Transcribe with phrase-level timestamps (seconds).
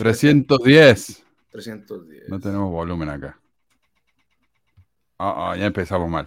[0.00, 1.22] 310.
[1.52, 2.28] 310.
[2.30, 3.38] No tenemos volumen acá.
[5.18, 6.26] Ah, ah, ya empezamos mal.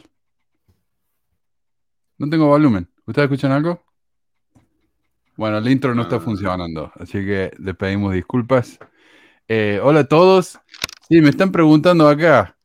[2.20, 2.88] No tengo volumen.
[3.08, 3.82] ¿Ustedes escuchan algo?
[5.36, 6.20] Bueno, el intro no está Ah.
[6.20, 8.78] funcionando, así que le pedimos disculpas.
[9.48, 10.60] Eh, hola a todos.
[11.10, 12.56] Sí, me están preguntando acá.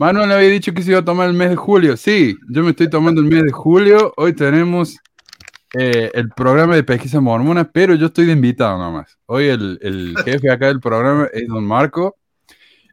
[0.00, 1.96] Manuel había dicho que se iba a tomar el mes de julio.
[1.96, 4.12] Sí, yo me estoy tomando el mes de julio.
[4.16, 4.98] Hoy tenemos
[5.78, 9.18] eh, el programa de pesquisa mormona, pero yo estoy de invitado nomás.
[9.26, 12.16] Hoy el, el jefe acá del programa es don Marco.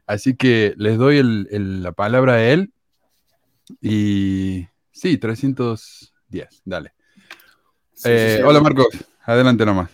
[0.06, 2.72] Así que les doy el- el- la palabra a él.
[3.80, 6.92] Y sí, 310, dale.
[7.94, 8.42] Sí, Eh, sí, sí.
[8.42, 8.88] hola Marcos,
[9.24, 9.90] adelante nomás.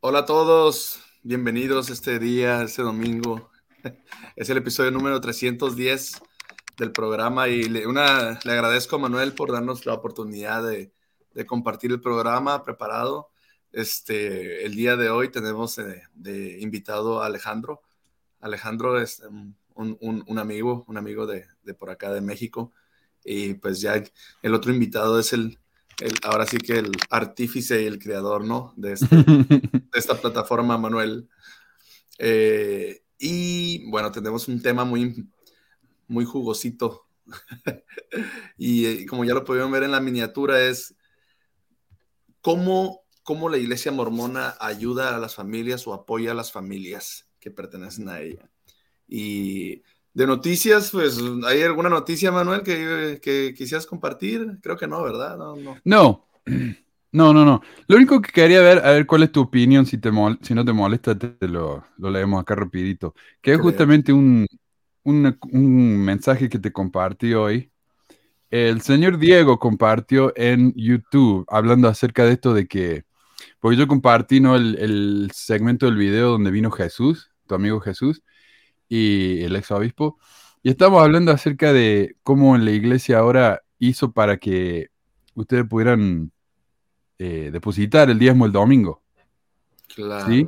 [0.00, 3.50] Hola a todos, bienvenidos este día, este domingo.
[4.36, 6.22] Es el episodio número 310
[6.78, 10.90] del programa y le, una, le agradezco a Manuel por darnos la oportunidad de,
[11.34, 13.30] de compartir el programa preparado.
[13.72, 17.82] Este, el día de hoy tenemos eh, de invitado a Alejandro.
[18.40, 22.72] Alejandro es um, un, un- un amigo, un amigo de, de por acá de México.
[23.24, 24.02] Y pues ya
[24.42, 25.58] el otro invitado es el,
[26.00, 28.72] el- ahora sí que el artífice y el creador, ¿no?
[28.76, 31.28] De este, de esta plataforma, Manuel.
[32.18, 35.28] Eh, y bueno, tenemos un tema muy,
[36.06, 37.06] muy jugosito.
[38.58, 40.94] y eh, como ya lo pudieron ver en la miniatura, es
[42.44, 47.50] cómo, cómo la iglesia mormona ayuda a las familias o apoya a las familias que
[47.52, 48.50] pertenecen a ella.
[49.08, 49.82] Y
[50.14, 54.58] de noticias, pues, ¿hay alguna noticia, Manuel, que, que quisieras compartir?
[54.62, 55.36] Creo que no, ¿verdad?
[55.38, 55.82] No, no.
[55.84, 56.28] No,
[57.12, 57.62] no, no, no.
[57.88, 60.54] Lo único que quería ver, a ver cuál es tu opinión, si, te mol- si
[60.54, 63.14] no te molesta, te, te lo, lo leemos acá rapidito.
[63.42, 64.46] Que es justamente un,
[65.04, 67.70] un, un mensaje que te compartí hoy.
[68.54, 73.02] El señor Diego compartió en YouTube, hablando acerca de esto de que,
[73.58, 74.54] porque yo compartí ¿no?
[74.54, 78.22] el, el segmento del video donde vino Jesús, tu amigo Jesús,
[78.88, 80.20] y el ex obispo,
[80.62, 84.86] y estamos hablando acerca de cómo la iglesia ahora hizo para que
[85.34, 86.30] ustedes pudieran
[87.18, 89.02] eh, depositar el diezmo el domingo.
[89.96, 90.28] Claro.
[90.28, 90.46] ¿Sí?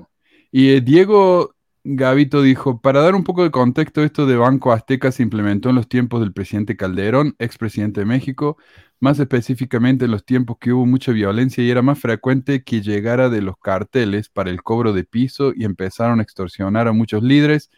[0.52, 1.55] Y eh, Diego
[1.88, 5.76] Gavito dijo, para dar un poco de contexto, esto de Banco Azteca se implementó en
[5.76, 8.56] los tiempos del presidente Calderón, expresidente de México,
[8.98, 13.28] más específicamente en los tiempos que hubo mucha violencia y era más frecuente que llegara
[13.28, 17.70] de los carteles para el cobro de piso y empezaron a extorsionar a muchos líderes.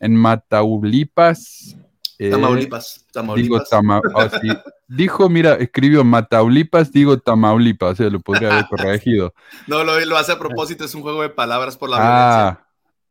[0.00, 1.76] En Mataulipas...
[2.18, 3.06] eh, Tamaulipas.
[3.06, 3.70] Digo Tamaulipas.
[3.70, 4.48] Tama- oh, sí.
[4.88, 9.34] Dijo, mira, escribió Mataulipas, digo Tamaulipas, o sea, lo podría haber corregido.
[9.68, 12.58] No, lo, lo hace a propósito, es un juego de palabras por la violencia.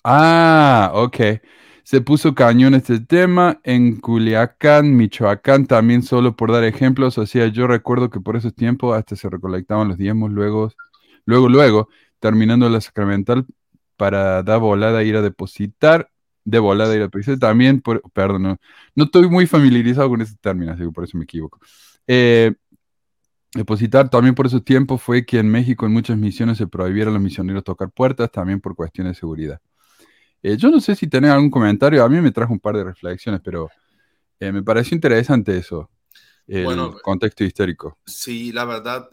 [0.04, 1.18] Ah, ok.
[1.84, 7.18] Se puso cañón este tema en Culiacán, Michoacán, también solo por dar ejemplos.
[7.18, 10.72] O sea, yo recuerdo que por esos tiempos hasta se recolectaban los diezmos, luego,
[11.26, 11.90] luego, luego,
[12.20, 13.46] terminando la sacramental
[13.98, 16.10] para dar volada, ir a depositar,
[16.46, 17.40] de volada, ir a depositar.
[17.40, 18.58] También, por, perdón,
[18.96, 21.60] no, estoy muy familiarizado con ese término, así que por eso me equivoco.
[22.08, 22.54] Eh,
[23.54, 27.14] Depositar también por esos tiempos fue que en México en muchas misiones se prohibiera a
[27.14, 29.60] los misioneros tocar puertas, también por cuestiones de seguridad.
[30.44, 32.84] Eh, yo no sé si tenés algún comentario, a mí me trajo un par de
[32.84, 33.70] reflexiones, pero
[34.40, 35.92] eh, me pareció interesante eso,
[36.48, 38.00] el Bueno, contexto histórico.
[38.06, 39.10] Sí, la verdad,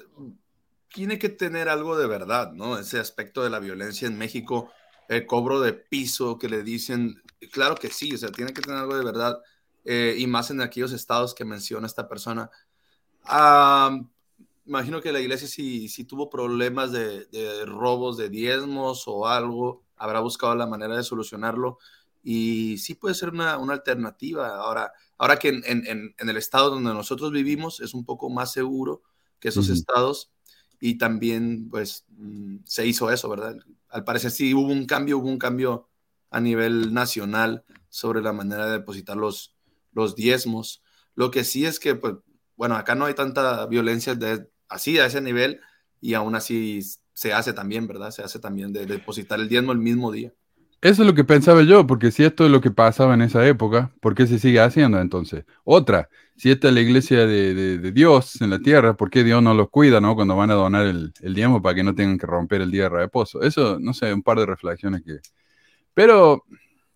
[0.93, 2.79] tiene que tener algo de verdad, ¿no?
[2.79, 4.71] Ese aspecto de la violencia en México,
[5.09, 7.23] el cobro de piso que le dicen,
[7.53, 9.39] claro que sí, o sea, tiene que tener algo de verdad,
[9.85, 12.51] eh, y más en aquellos estados que menciona esta persona.
[13.25, 13.99] Ah,
[14.67, 19.85] imagino que la iglesia si, si tuvo problemas de, de robos de diezmos o algo,
[19.99, 21.79] habrá buscado la manera de solucionarlo
[22.23, 24.57] y sí puede ser una, una alternativa.
[24.57, 28.53] Ahora, ahora que en, en, en, el estado donde nosotros vivimos es un poco más
[28.53, 29.03] seguro
[29.41, 30.31] que esos estados
[30.81, 33.57] y también pues mm, se hizo eso, ¿verdad?
[33.89, 35.89] Al parecer sí hubo un cambio, hubo un cambio
[36.31, 39.55] a nivel nacional sobre la manera de depositar los,
[39.93, 40.83] los diezmos.
[41.15, 42.15] Lo que sí es que, pues,
[42.57, 45.61] bueno, acá no hay tanta violencia de, así a ese nivel
[46.01, 46.81] y aún así
[47.19, 48.13] se hace también, ¿verdad?
[48.13, 50.33] Se hace también de, depositar el diezmo el mismo día.
[50.81, 53.45] Eso es lo que pensaba yo, porque si esto es lo que pasaba en esa
[53.45, 55.45] época, ¿por qué se sigue haciendo entonces?
[55.65, 59.25] Otra, si esta es la iglesia de, de, de Dios en la tierra, ¿por qué
[59.25, 60.15] Dios no los cuida, no?
[60.15, 62.85] Cuando van a donar el, el diezmo para que no tengan que romper el día
[62.85, 63.43] de reposo.
[63.43, 65.19] Eso, no sé, un par de reflexiones que...
[65.95, 66.45] Pero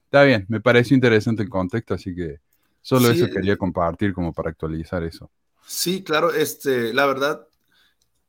[0.05, 2.39] está bien, me pareció interesante el contexto, así que
[2.81, 5.33] solo Sí, eso quería compartir como para actualizar eso.
[5.67, 7.45] Sí, claro, este, la verdad,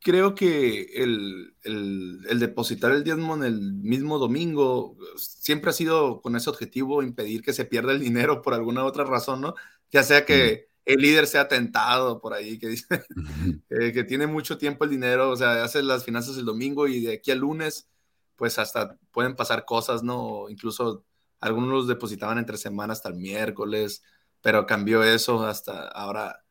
[0.04, 6.20] creo que el, el, el, depositar el diezmo en el mismo domingo siempre ha sido
[6.20, 9.54] con ese objetivo impedir que se pierda el dinero por alguna otra razón, ¿no?
[9.90, 12.86] Ya sea que el líder sea tentado por ahí, que dice
[13.70, 17.00] eh, que tiene mucho tiempo el dinero, o sea, hace las finanzas el domingo y
[17.00, 17.88] de aquí al lunes
[18.36, 20.50] pues hasta pueden pasar cosas, ¿no?
[20.50, 21.02] Incluso
[21.40, 24.02] algunos los depositaban entre semanas hasta el miércoles,
[24.42, 26.44] pero cambió eso hasta ahora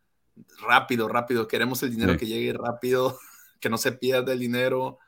[0.59, 1.47] rápido, rápido.
[1.47, 3.19] Queremos el dinero que llegue rápido,
[3.63, 4.99] que no se pierda el dinero,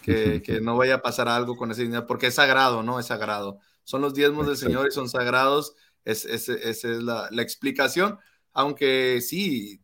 [0.00, 2.98] que, que, no vaya a pasar algo con ese dinero, porque es sagrado, ¿no?
[2.98, 3.58] Es sagrado.
[3.84, 5.74] Son los diezmos del Señor y son sagrados.
[6.06, 8.18] Es, esa es la, la, explicación,
[8.54, 9.82] aunque sí,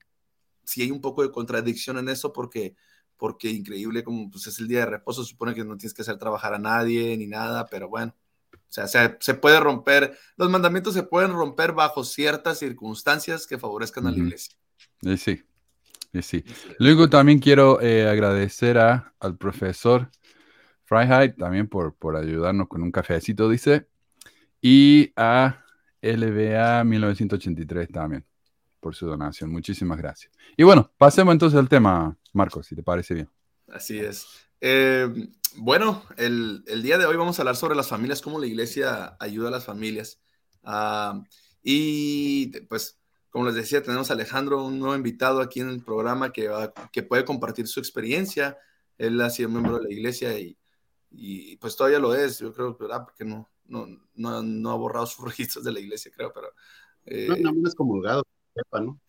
[0.65, 2.75] sí hay un poco de contradicción en eso, porque
[3.19, 6.17] porque increíble como pues es el día de reposo, supone que no tienes que hacer
[6.17, 8.17] trabajar a nadie ni nada, pero bueno,
[8.55, 14.07] o sea, se, puede romper, los mandamientos se pueden romper bajo ciertas circunstancias que favorezcan
[14.07, 14.57] a la iglesia.
[15.19, 15.45] sí,
[16.23, 16.45] sí.
[16.79, 20.11] Luego también quiero eh, agradecer a, al profesor
[20.85, 23.87] Freiheit también por, por ayudarnos con un cafecito, dice,
[24.61, 25.65] y a
[26.01, 28.25] LBA 1983 también
[28.81, 29.51] por su donación.
[29.51, 30.31] Muchísimas gracias.
[30.57, 33.31] Y bueno, pasemos entonces al tema, Marcos, si te parece bien.
[33.69, 34.27] Así es.
[34.61, 35.09] Eh,
[35.57, 39.49] bueno, el, día de hoy vamos a hablar sobre las familias, cómo la iglesia ayuda
[39.49, 40.21] a las familias.
[40.63, 41.23] Ah,
[41.63, 42.99] y pues,
[43.35, 46.49] como les decía, tenemos a Alejandro, un nuevo invitado aquí en el programa que,
[46.93, 48.57] que puede compartir su experiencia.
[48.97, 50.57] Él ha sido miembro de la iglesia y,
[51.11, 53.03] y pues todavía lo es, yo creo, ¿verdad?
[53.03, 56.47] Porque no, no, no, no ha borrado sus registros de la iglesia, creo, pero...
[57.07, 58.25] Eh, no, no, es comulgado,
[58.71, 59.01] ¿no?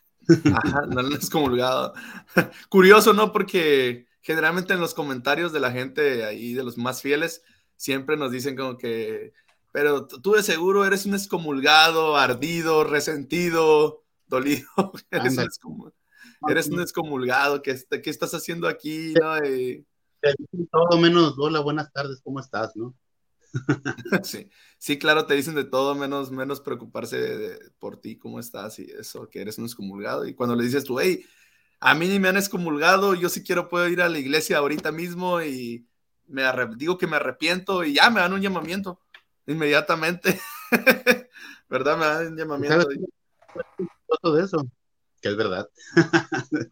[0.56, 1.94] Ajá, no, no es comulgado.
[2.70, 3.32] Curioso, ¿no?
[3.32, 7.44] Porque generalmente en los comentarios de la gente ahí, de los más fieles,
[7.76, 9.34] siempre nos dicen como que,
[9.72, 14.68] pero tú de seguro eres un excomulgado, ardido, resentido, dolido.
[16.48, 19.14] eres, un excomulgado, ¿qué, ¿qué, estás haciendo aquí?
[19.14, 19.36] ¿no?
[20.72, 22.76] Todo menos, hola, buenas tardes, ¿cómo estás?
[22.76, 22.96] ¿no?
[24.24, 28.92] sí, sí, claro, te dicen de todo menos, menos preocuparse por ti, cómo estás y
[28.92, 30.26] eso, que eres un excomulgado.
[30.26, 31.26] Y cuando le dices tú, hey,
[31.80, 34.92] a mí ni me han excomulgado, yo sí quiero puedo ir a la iglesia ahorita
[34.92, 35.88] mismo y
[36.28, 36.44] me
[36.78, 39.00] digo que me arrepiento y ya me dan un llamamiento
[39.46, 40.40] inmediatamente.
[41.70, 41.98] ¿Verdad?
[41.98, 42.88] Me dan un llamamiento.
[44.22, 44.68] Todo eso,
[45.22, 45.70] que es verdad.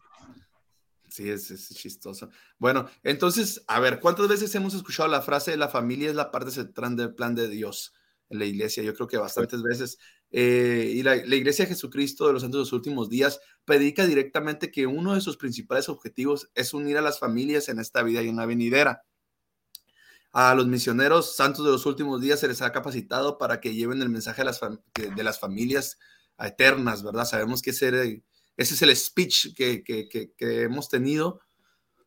[1.08, 2.30] sí, es, es, chistoso.
[2.58, 6.50] Bueno, entonces, a ver, ¿cuántas veces hemos escuchado la frase la familia es la parte
[6.50, 7.92] central del plan de Dios
[8.28, 8.82] en la iglesia?
[8.82, 9.98] Yo creo que bastantes veces.
[10.36, 14.72] Eh, y la, Iglesia de Jesucristo de los Santos de los Últimos Días predica directamente
[14.72, 18.30] que uno de sus principales objetivos es unir a las familias en esta vida y
[18.30, 19.04] en la venidera.
[20.32, 24.02] A los misioneros santos de los últimos días se les ha capacitado para que lleven
[24.02, 25.98] el mensaje de las, de las familias
[26.38, 27.24] eternas, ¿verdad?
[27.24, 28.22] Sabemos que ese,
[28.56, 31.40] es el speech que, que, hemos tenido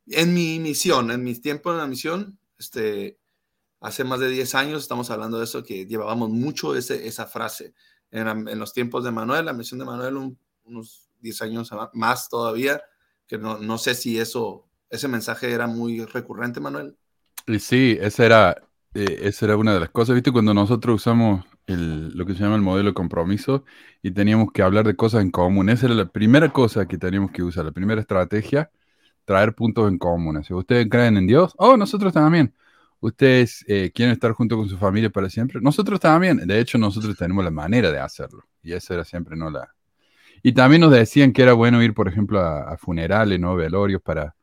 [0.08, 3.20] en mi misión, en mis tiempos en la misión, este,
[3.82, 7.74] hace más de 10 años estamos hablando de eso, que llevábamos mucho ese, esa frase
[8.12, 12.82] en, los tiempos de Manuel, la misión de Manuel, unos 10 años más todavía,
[13.28, 16.98] que no, no sé si eso, ese mensaje era muy recurrente, Manuel.
[17.60, 18.64] Sí, esa era,
[18.94, 20.32] eh, esa era una de las cosas, ¿viste?
[20.32, 23.66] Cuando nosotros usamos el, lo que se llama el modelo de compromiso
[24.02, 27.32] y teníamos que hablar de cosas en común, esa era la primera cosa que teníamos
[27.32, 28.72] que usar, la primera estrategia,
[29.26, 30.42] traer puntos en común.
[30.50, 32.54] Ustedes creen en Dios, oh, nosotros también
[33.00, 35.60] ustedes eh, quieren estar junto con su familia para siempre.
[35.62, 38.44] Nosotros también, de hecho, nosotros tenemos la manera de hacerlo.
[38.64, 39.74] Y eso era siempre no la.
[40.44, 43.56] Y también nos decían que era bueno ir, por ejemplo, a, funerales, ¿no?
[43.56, 44.36] Velorios, para.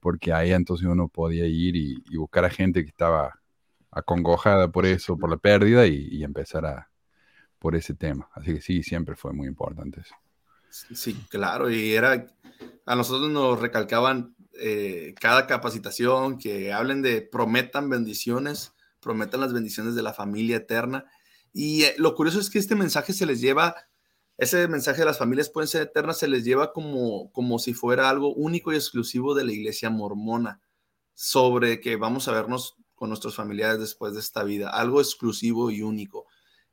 [0.00, 3.40] Porque ahí entonces uno podía ir y, buscar a gente que estaba
[3.92, 6.90] acongojada por eso, por la pérdida, y, empezar a
[7.58, 8.28] por ese tema.
[8.32, 10.14] Así que sí, siempre fue muy importante eso.
[10.70, 12.26] Sí, claro, y era,
[12.86, 19.94] a nosotros nos recalcaban eh, cada capacitación, que hablen de prometan bendiciones, prometan las bendiciones
[19.94, 21.04] de la familia eterna.
[21.52, 23.76] Y eh, lo curioso es que este mensaje se les lleva,
[24.38, 28.08] ese mensaje de las familias pueden ser eternas, se les lleva como, como si fuera
[28.08, 30.60] algo único y exclusivo de la iglesia mormona,
[31.12, 35.82] sobre que vamos a vernos con nuestros familiares después de esta vida, algo exclusivo y
[35.82, 36.28] único.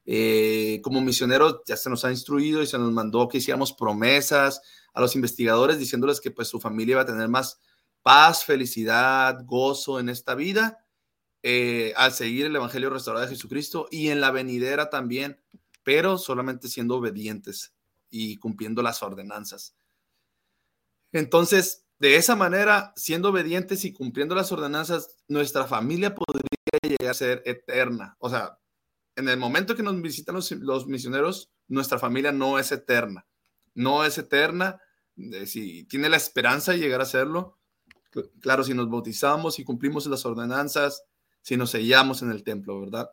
[0.05, 4.61] Eh, como misioneros ya se nos ha instruido y se nos mandó que hiciéramos promesas
[4.93, 7.59] a los investigadores diciéndoles que pues su familia iba a tener más
[8.03, 10.85] paz, felicidad, gozo en esta vida,
[11.41, 15.41] eh, al seguir el Evangelio restaurado de Jesucristo y en la venidera también,
[15.81, 17.73] pero solamente siendo obedientes
[18.11, 19.75] y cumpliendo las ordenanzas.
[21.11, 26.47] Entonces, de esa manera, siendo obedientes y cumpliendo las ordenanzas, nuestra familia podría
[26.81, 28.15] llegar a ser eterna.
[28.19, 28.57] O sea,
[29.15, 33.25] en el momento que nos visitan los, misioneros, nuestra familia no es eterna.
[33.73, 34.81] No es eterna.
[35.17, 37.59] Eh, si tiene la esperanza de llegar a serlo,
[38.41, 41.03] Claro, si nos bautizamos y cumplimos las ordenanzas,
[41.41, 43.11] si nos sellamos en el templo, ¿verdad?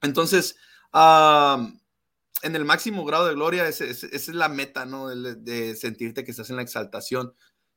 [0.00, 0.56] Entonces,
[0.92, 5.08] en el máximo grado de gloria, esa es la meta, ¿no?
[5.08, 7.34] De, sentirte que estás en la exaltación.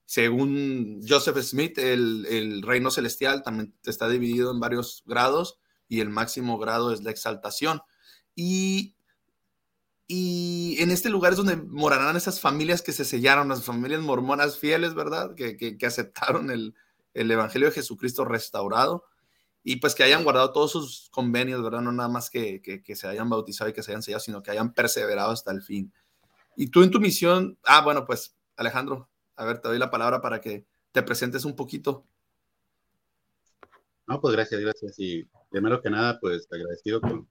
[0.10, 6.58] Según Joseph Smith, el, reino celestial también está dividido en varios grados y el máximo
[6.58, 7.84] grado es la exaltación.
[8.34, 8.96] Y,
[10.08, 14.96] en este lugar es donde morarán esas familias que se sellaron, las familias mormonas fieles,
[14.96, 15.36] ¿verdad?
[15.36, 16.74] Que, aceptaron el,
[17.14, 19.06] Evangelio de Jesucristo restaurado
[19.64, 21.82] y pues que hayan guardado todos sus convenios, ¿verdad?
[21.82, 24.50] No nada más que, que, se hayan bautizado y que se hayan sellado, sino que
[24.50, 25.94] hayan perseverado hasta el fin.
[26.56, 29.08] Y tú en tu misión, ah, bueno, pues Alejandro,
[29.40, 32.06] a ver, te doy la palabra para que te presentes un poquito.
[34.06, 34.96] No, pues gracias, gracias.
[34.98, 37.26] Y primero que nada, pues agradecido con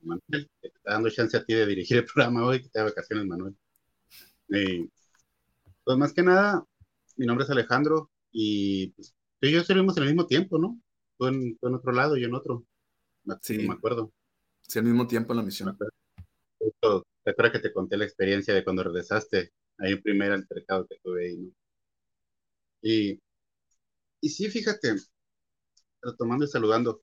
[0.00, 2.80] Manuel, que te está dando chance a ti de dirigir el programa hoy, que te
[2.80, 3.56] da vacaciones, Manuel.
[4.48, 6.66] pues más que nada,
[7.16, 10.80] mi nombre es Alejandro y pues, tú y yo servimos al mismo tiempo, ¿no?
[11.16, 12.64] Tú en, otro lado, y yo en otro.
[13.40, 14.12] Sí, me acuerdo.
[14.62, 15.78] Sí, al mismo tiempo en la misión.
[16.58, 20.96] Te acuerdas que te conté la experiencia de cuando regresaste Ahí el primer altercado que
[21.02, 21.50] tuve ahí, ¿no?
[22.82, 23.20] Y,
[24.20, 24.96] y sí, fíjate,
[26.02, 27.02] retomando y saludando,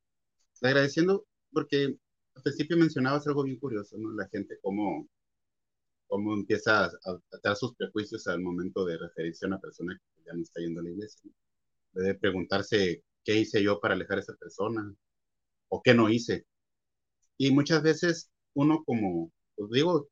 [0.61, 1.97] agradeciendo porque
[2.35, 4.13] al principio mencionabas algo bien curioso, ¿no?
[4.13, 5.07] La gente cómo,
[6.07, 6.91] cómo empieza a,
[7.43, 10.79] a, sus prejuicios al momento de referirse a una persona que ya no está yendo
[10.79, 11.21] a la iglesia.
[11.25, 12.01] ¿no?
[12.01, 14.95] Debe preguntarse qué hice yo para alejar a esa persona
[15.69, 16.45] o qué no hice.
[17.37, 20.09] Y muchas veces uno como, pues digo,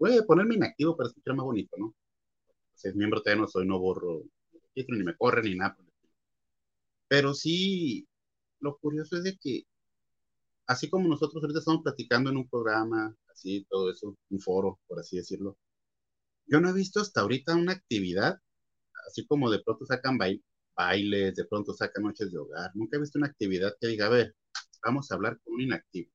[0.00, 1.94] voy a ponerme inactivo para escuchar más bonito, ¿no?
[2.74, 4.22] Si es miembro todavía no soy, no borro
[4.74, 5.76] ni me corre ni nada.
[7.08, 8.08] Pero sí,
[8.60, 9.64] lo curioso es de que,
[10.66, 15.00] así como nosotros ahorita estamos platicando en un programa, así, todo eso, un foro, por
[15.00, 15.58] así decirlo,
[16.46, 18.40] yo no he visto hasta ahorita una actividad,
[19.06, 20.18] así como de pronto sacan
[20.76, 24.10] bailes, de pronto sacan noches de hogar, nunca he visto una actividad que diga, a
[24.10, 24.34] ver,
[24.82, 26.10] vamos a hablar con un inactivo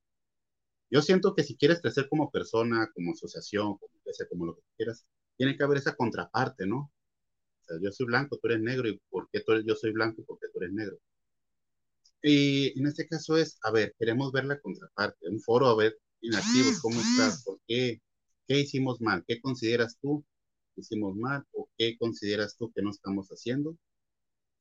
[0.92, 3.94] yo siento que si quieres crecer como persona, como asociación, como
[4.30, 5.06] como lo que quieras,
[5.38, 6.92] tiene que haber esa contraparte, ¿no?
[7.62, 9.92] O sea, yo soy blanco, tú eres negro, ¿y por qué tú eres, yo soy
[9.94, 10.98] blanco y por qué tú eres negro?
[12.22, 15.98] Y en este caso es, a ver, queremos ver la contraparte, un foro, a ver,
[16.22, 17.44] inactivos, ¿cómo estás?
[17.44, 18.02] ¿Por qué?
[18.48, 19.24] ¿Qué hicimos mal?
[19.28, 20.26] ¿Qué consideras tú
[20.76, 21.46] que hicimos mal?
[21.54, 23.72] ¿O qué consideras tú que no estamos haciendo?
[23.72, 23.78] O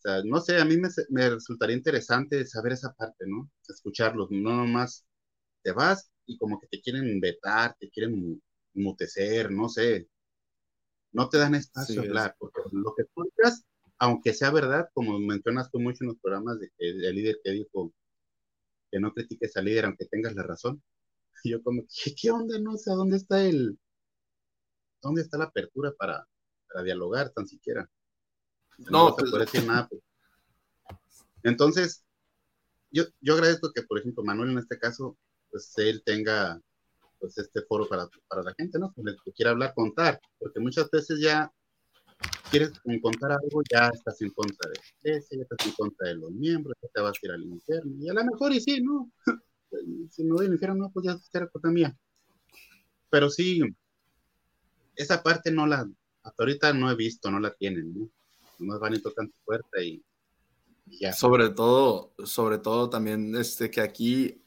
[0.01, 3.51] sea, no sé, a mí me, me resultaría interesante saber esa parte, ¿no?
[3.69, 5.07] Escucharlos, no nomás
[5.63, 8.43] te vas y como que te quieren vetar, te quieren
[8.75, 10.09] mutecer, no sé.
[11.13, 13.65] No te dan espacio a hablar, porque lo que tú digas,
[13.99, 17.53] aunque sea verdad, como mencionas tú mucho en los programas de que el líder que
[17.53, 17.93] dijo
[18.91, 20.83] que no critiques al líder aunque tengas la razón,
[21.45, 22.59] yo como, ¿qué, qué onda?
[22.59, 23.79] No sé, ¿dónde está el,
[25.03, 26.27] dónde está la apertura para,
[26.69, 27.89] para dialogar tan siquiera?
[28.79, 29.89] No, no se puede decir nada.
[29.89, 30.03] Pues.
[31.45, 32.05] Entonces,
[32.91, 35.17] yo, yo agradezco que, por ejemplo, Manuel en este caso
[35.55, 36.61] pues él tenga
[37.21, 38.93] pues este foro para, para la gente, ¿no?
[38.93, 41.49] Que quiera hablar, contar, porque muchas veces ya
[42.51, 46.33] quieres contar algo, ya estás en contra de la ya estás en contra de los
[46.33, 49.13] miembros, ya te vas a ir al infierno, y a lo mejor y sí, ¿no?
[50.11, 51.97] si no voy al infierno, no, pues ya será cosa mía.
[53.11, 53.61] Pero sí,
[54.97, 55.89] esa parte no la,
[56.25, 58.11] hasta ahorita no he visto, no la tienen, ¿no?
[58.59, 60.03] No van y tocan tu puerta y,
[60.87, 61.13] y ya.
[61.13, 64.41] Sobre todo, sobre todo también este que aquí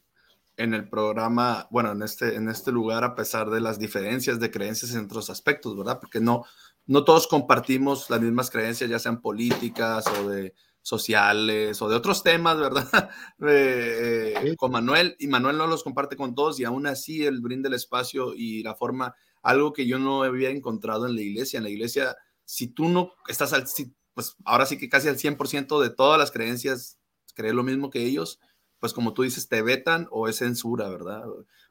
[0.58, 4.52] en el programa, bueno, en este, en este lugar, a pesar de las diferencias de
[4.52, 6.00] creencias en otros aspectos, ¿verdad?
[6.00, 6.46] Porque no,
[6.88, 12.24] no todos compartimos las mismas creencias, ya sean políticas o de sociales o de otros
[12.24, 12.88] temas, ¿verdad?
[13.48, 17.68] Eh, con Manuel, y Manuel no los comparte con todos y aún así él brinda
[17.68, 21.58] el espacio y la forma, algo que yo no había encontrado en la iglesia.
[21.58, 23.66] En la iglesia, si tú no estás al,
[24.14, 26.98] pues ahora sí que casi al 100% de todas las creencias,
[27.36, 28.40] crees lo mismo que ellos,
[28.80, 31.24] pues como tú dices, te vetan o es censura, ¿verdad?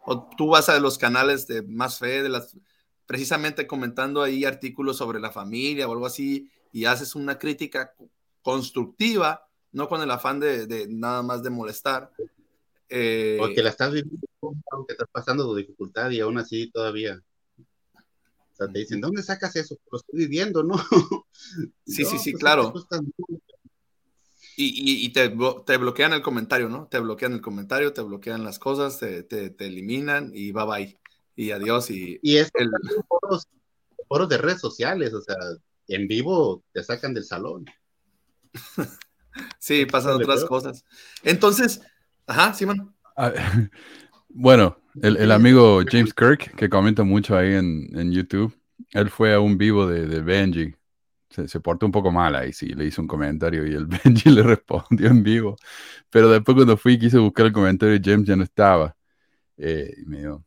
[0.05, 2.57] O tú vas a los canales de más fe, de las,
[3.07, 7.95] precisamente comentando ahí artículos sobre la familia o algo así, y haces una crítica
[8.43, 12.11] constructiva, no con el afán de, nada más de molestar.
[12.89, 14.27] Eh, Porque la estás viviendo,
[14.87, 17.21] que estás pasando tu dificultad y aún así todavía.
[17.59, 19.77] O sea, te dicen, ¿dónde sacas eso?
[19.91, 20.77] Lo estoy viviendo, ¿no?
[21.87, 22.73] Sí, sí, sí, pues, claro.
[24.59, 26.87] Y, te, bloquean el comentario, ¿no?
[26.87, 31.01] Te bloquean el comentario, te bloquean las cosas, te, eliminan y bye bye.
[31.35, 31.91] Y adiós.
[31.91, 32.71] Y, y es el...
[33.09, 33.47] foros,
[34.09, 35.37] foros de redes sociales, o sea,
[35.89, 37.67] en vivo te sacan del salón.
[39.59, 40.85] sí, pasan otras cosas.
[41.23, 41.83] Entonces,
[42.27, 42.95] ajá, Simón.
[43.17, 43.33] Ah,
[44.31, 48.57] bueno, el, amigo James Kirk, que comenta mucho ahí en, YouTube,
[48.93, 50.75] él fue a un vivo de, de Benji
[51.47, 54.43] se, portó un poco mal ahí, sí, le hizo un comentario y el Benji le
[54.43, 55.57] respondió en vivo.
[56.11, 58.97] Pero después cuando fui quise buscar el comentario de James ya no estaba.
[59.59, 60.45] Eh, me dio,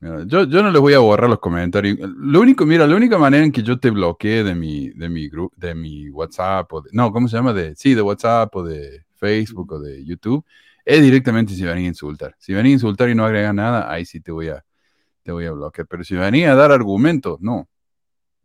[0.00, 1.98] yo, yo no les voy a borrar los comentarios.
[2.00, 5.28] Lo único, mira, la única manera en que yo te bloqueé de mi, de mi
[5.28, 7.52] grupo, de mi WhatsApp, o no, ¿cómo se llama?
[7.52, 10.44] De, sí, de WhatsApp o de Facebook o de YouTube,
[10.84, 12.36] es directamente si venís a insultar.
[12.38, 14.64] Si venís a insultar y no agregas nada, ahí sí te voy a,
[15.24, 15.86] te voy a bloquear.
[15.88, 17.68] Pero si venís a dar argumentos, no.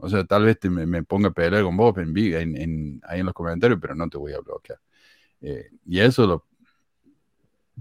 [0.03, 3.25] O sea, tal vez te, me, ponga a pelear con vos en, en, ahí en
[3.25, 4.77] los comentarios, pero no te voy a bloquear.
[5.39, 6.45] Eh, y eso lo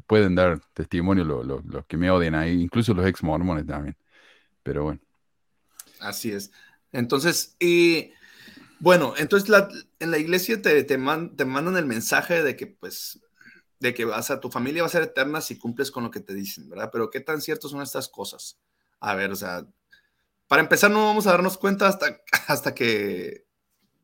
[0.07, 3.97] pueden dar testimonio los que me odian ahí, incluso los ex mormones también.
[4.63, 5.01] Pero bueno.
[5.99, 6.53] Así es.
[6.93, 8.13] Entonces, y
[8.79, 9.53] bueno, entonces
[9.99, 13.21] en la iglesia te, te, mandan el mensaje de que pues
[13.81, 16.21] de que vas a tu familia va a ser eterna si cumples con lo que
[16.21, 16.91] te dicen, ¿verdad?
[16.93, 18.61] Pero qué tan ciertos son estas cosas.
[19.01, 19.67] A ver, o sea,
[20.53, 23.47] para empezar no vamos a darnos cuenta hasta, hasta que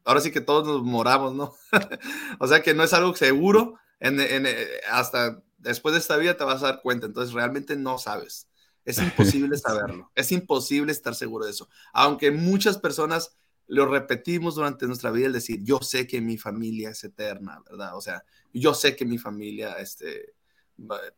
[0.02, 1.54] ahora sí que todos nos moramos, ¿no?
[2.40, 6.44] o sea que no es algo seguro, en, eh, hasta después de esta vida te
[6.44, 8.48] vas a dar cuenta, entonces realmente no sabes.
[8.86, 11.68] Es imposible saberlo, es imposible estar seguro de eso.
[11.92, 13.36] Aunque muchas personas
[13.66, 17.94] lo repetimos durante nuestra vida, el decir, yo sé que mi familia es eterna, ¿verdad?
[17.94, 18.24] O sea,
[18.54, 20.32] yo sé que mi familia este,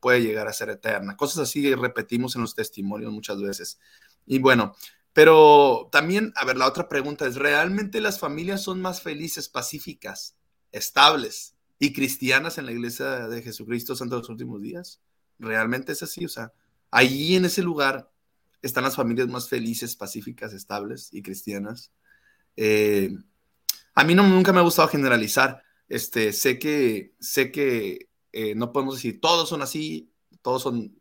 [0.01, 1.17] puede llegar a ser eterna.
[1.17, 3.79] Cosas así repetimos en los testimonios muchas veces.
[4.27, 4.75] Y bueno,
[5.13, 10.37] pero también, a ver, la otra pregunta es, ¿realmente las familias son más felices, pacíficas,
[10.73, 15.01] estables y cristianas en la iglesia de Jesucristo Santo de los últimos días?
[15.39, 16.25] ¿Realmente es así?
[16.25, 16.53] O sea,
[16.91, 18.11] allí en ese lugar
[18.63, 21.93] están las familias más felices, pacíficas, estables y cristianas.
[22.57, 23.11] Eh,
[23.95, 25.63] a mí no, nunca me ha gustado generalizar.
[25.89, 30.13] Este, sé que, sé que eh, no podemos decir todos son así,
[30.43, 31.01] todos son,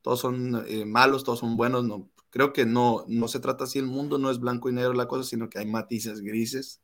[0.00, 1.84] todos son eh, malos, todos son buenos.
[1.84, 3.78] No, creo que no, no se trata así.
[3.78, 6.80] El mundo no es blanco y negro la cosa, sino que hay matices grises,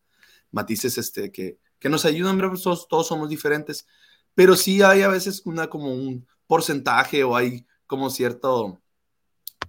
[0.50, 2.38] matices este, que, que nos ayudan.
[2.38, 3.86] Todos, todos somos diferentes,
[4.34, 8.80] pero sí hay a veces una como un porcentaje o hay como cierto,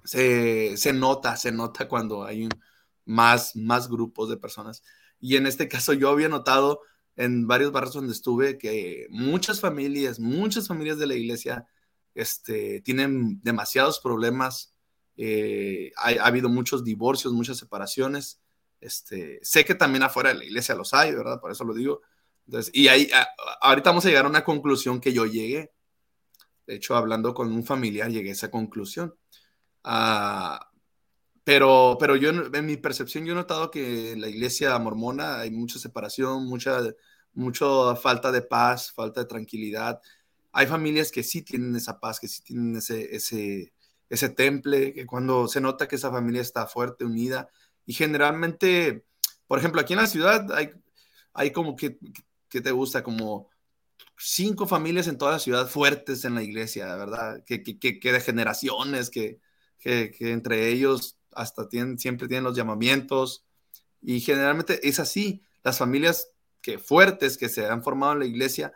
[0.03, 2.49] se, se nota, se nota cuando hay
[3.05, 4.83] más, más grupos de personas.
[5.19, 6.81] Y en este caso yo había notado
[7.15, 11.67] en varios barrios donde estuve que muchas familias, muchas familias de la iglesia
[12.13, 14.75] este, tienen demasiados problemas.
[15.17, 18.39] Eh, ha, habido muchos divorcios, muchas separaciones.
[18.79, 21.41] Este, sé que también afuera de la iglesia los hay, ¿verdad?
[21.41, 22.01] Por eso lo digo.
[22.45, 23.09] Entonces, y ahí,
[23.61, 25.73] ahorita vamos a llegar a una conclusión que yo llegué.
[26.67, 29.15] De hecho, hablando con un familiar, llegué a esa conclusión.
[29.83, 30.69] Ah,
[31.43, 35.49] pero, pero yo, en mi percepción, yo he notado que en la iglesia mormona hay
[35.49, 36.81] mucha separación, mucha,
[37.33, 40.01] mucha falta de paz, falta de tranquilidad.
[40.51, 43.73] Hay familias que sí tienen esa paz, que sí tienen ese, ese,
[44.09, 47.49] ese temple, que cuando se nota que esa familia está fuerte, unida.
[47.85, 49.05] Y generalmente,
[49.47, 50.71] por ejemplo, aquí en la ciudad hay,
[51.33, 51.97] hay como que,
[52.49, 53.49] que te gusta, como
[54.17, 57.43] cinco familias en toda la ciudad fuertes en la iglesia, ¿verdad?
[57.45, 59.39] Que, que, que de generaciones, que,
[59.79, 63.45] que, entre ellos hasta tienen, siempre tienen los llamamientos
[64.01, 65.43] y generalmente es así.
[65.63, 68.73] Las familias que fuertes que se han formado en la iglesia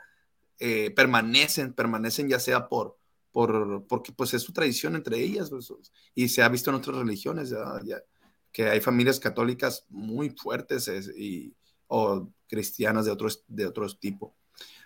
[0.59, 2.97] eh, permanecen, permanecen ya sea por,
[3.31, 5.71] por, porque pues es su tradición entre ellas pues,
[6.15, 8.03] y se ha visto en otras religiones ya,
[8.51, 11.53] que hay familias católicas muy fuertes y,
[11.87, 14.35] o cristianas de otros, de otros tipo.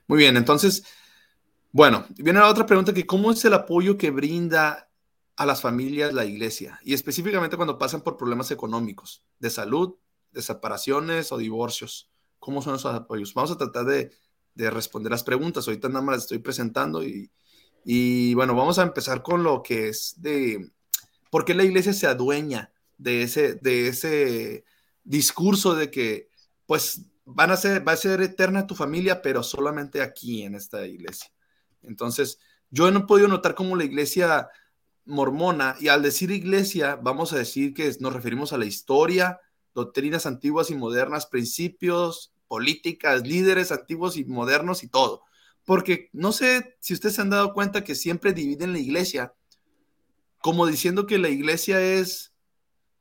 [0.07, 0.83] Muy bien, entonces,
[1.71, 4.89] bueno, viene la otra pregunta que ¿cómo es el apoyo que brinda
[5.35, 9.95] a las familias la iglesia y específicamente cuando pasan por problemas económicos, de salud,
[10.31, 12.11] de separaciones o divorcios.
[12.39, 13.33] ¿Cómo son esos apoyos?
[13.33, 14.11] Vamos a tratar de,
[14.69, 15.67] responder las preguntas.
[15.67, 17.31] Ahorita nada más las estoy presentando y,
[17.87, 20.71] y, bueno, vamos a empezar con lo que es de
[21.29, 24.65] por qué la iglesia se adueña de ese, de ese
[25.03, 26.29] discurso de que
[26.65, 30.87] pues van a ser, va a ser eterna tu familia, pero solamente aquí en esta
[30.87, 31.31] iglesia.
[31.83, 32.39] Entonces,
[32.71, 34.49] yo no he podido notar cómo la iglesia
[35.05, 39.39] mormona y al decir iglesia vamos a decir que nos referimos a la historia,
[39.75, 45.24] doctrinas antiguas y modernas, principios, políticas, líderes antiguos y modernos y todo.
[45.65, 49.33] Porque no sé si ustedes se han dado cuenta que siempre dividen la iglesia
[50.45, 52.31] como diciendo que la iglesia es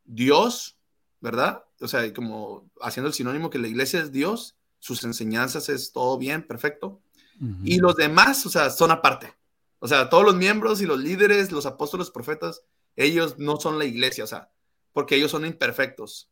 [0.07, 0.79] Dios,
[1.20, 1.62] ¿verdad?
[1.79, 6.16] O sea, como haciendo el sinónimo que la iglesia es Dios, sus enseñanzas es todo
[6.16, 7.03] bien, perfecto.
[7.62, 9.35] Y los demás, o sea, son aparte.
[9.79, 12.62] O sea, todos los miembros y los líderes, los apóstoles, profetas,
[12.96, 14.50] ellos no son la iglesia, o sea,
[14.94, 16.31] porque ellos son imperfectos.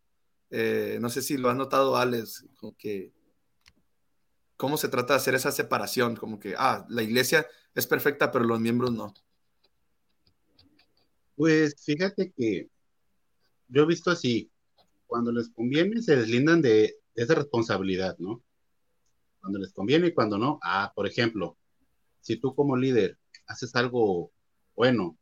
[0.48, 2.46] Eh, no sé si lo has notado, Alex,
[2.78, 3.12] que
[4.62, 7.44] cómo se trata de hacer esa separación, como que, ah, la iglesia
[7.74, 9.12] es perfecta, pero los miembros no.
[11.34, 12.70] Pues fíjate que
[13.66, 14.52] yo he visto así,
[15.08, 18.40] cuando les conviene se deslindan de esa responsabilidad, ¿no?
[19.40, 20.60] Cuando les conviene y cuando no.
[20.62, 21.56] Ah, por ejemplo,
[22.20, 24.30] si tú como líder haces algo
[24.76, 25.18] bueno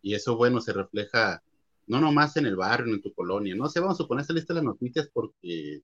[0.00, 1.42] y eso bueno se refleja
[1.88, 4.54] no nomás en el barrio, en tu colonia, no sé, vamos a poner esta lista
[4.54, 5.82] de las noticias porque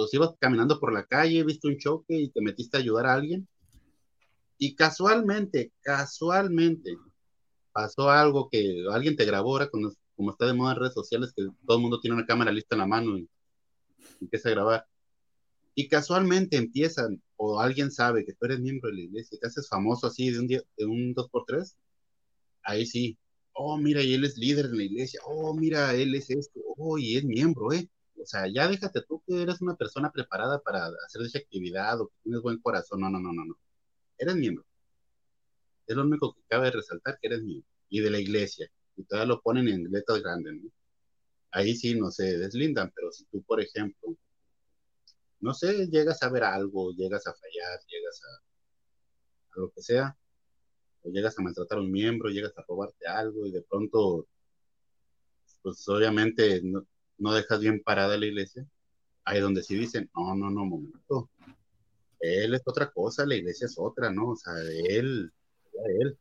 [0.00, 3.12] pues ibas caminando por la calle, viste un choque y te metiste a ayudar a
[3.12, 3.46] alguien.
[4.56, 6.96] Y casualmente, casualmente,
[7.70, 11.46] pasó algo que alguien te grabó ahora, como está de moda en redes sociales, que
[11.66, 13.28] todo el mundo tiene una cámara lista en la mano y
[14.22, 14.86] empieza a grabar.
[15.74, 19.68] Y casualmente empiezan, o alguien sabe que tú eres miembro de la iglesia, te haces
[19.68, 21.76] famoso así de un día, de un 2x3,
[22.62, 23.18] ahí sí,
[23.52, 26.96] oh, mira, y él es líder en la iglesia, oh, mira, él es esto, oh,
[26.96, 27.86] y es miembro, ¿eh?
[28.22, 32.08] O sea, ya déjate tú que eres una persona preparada para hacer esa actividad o
[32.08, 33.58] que tienes buen corazón, no, no, no, no, no.
[34.18, 34.64] Eres miembro.
[35.86, 37.68] Es lo único que cabe resaltar que eres miembro.
[37.88, 38.70] Y de la iglesia.
[38.96, 40.70] Y todavía lo ponen en letras grandes, ¿no?
[41.52, 44.16] Ahí sí no se deslindan, pero si tú, por ejemplo,
[45.40, 50.16] no sé, llegas a ver algo, llegas a fallar, llegas a, a lo que sea,
[51.02, 54.28] o llegas a maltratar a un miembro, llegas a robarte algo y de pronto,
[55.62, 56.86] pues obviamente no,
[57.20, 58.66] no dejas bien parada la iglesia,
[59.24, 61.30] ahí donde sí dicen, no, no, no, momento,
[62.18, 64.30] él es otra cosa, la iglesia es otra, ¿no?
[64.30, 64.52] O sea,
[64.88, 65.32] él,
[66.00, 66.18] él.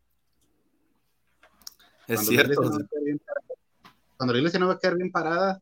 [2.07, 2.61] Es cierto.
[4.17, 5.61] cuando la iglesia no va a quedar bien parada,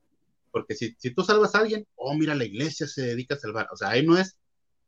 [0.51, 3.67] porque si, si tú salvas a alguien, oh, mira, la iglesia se dedica a salvar.
[3.71, 4.37] O sea, ahí no es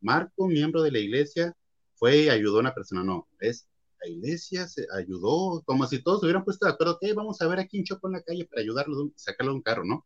[0.01, 1.55] Marco, miembro de la iglesia,
[1.95, 3.67] fue y ayudó a una persona, no, es
[4.01, 7.59] la iglesia se ayudó, como si todos hubieran puesto de acuerdo, que vamos a ver
[7.59, 10.05] a quién chocó en la calle para ayudarlo, sacarlo de un carro, ¿no?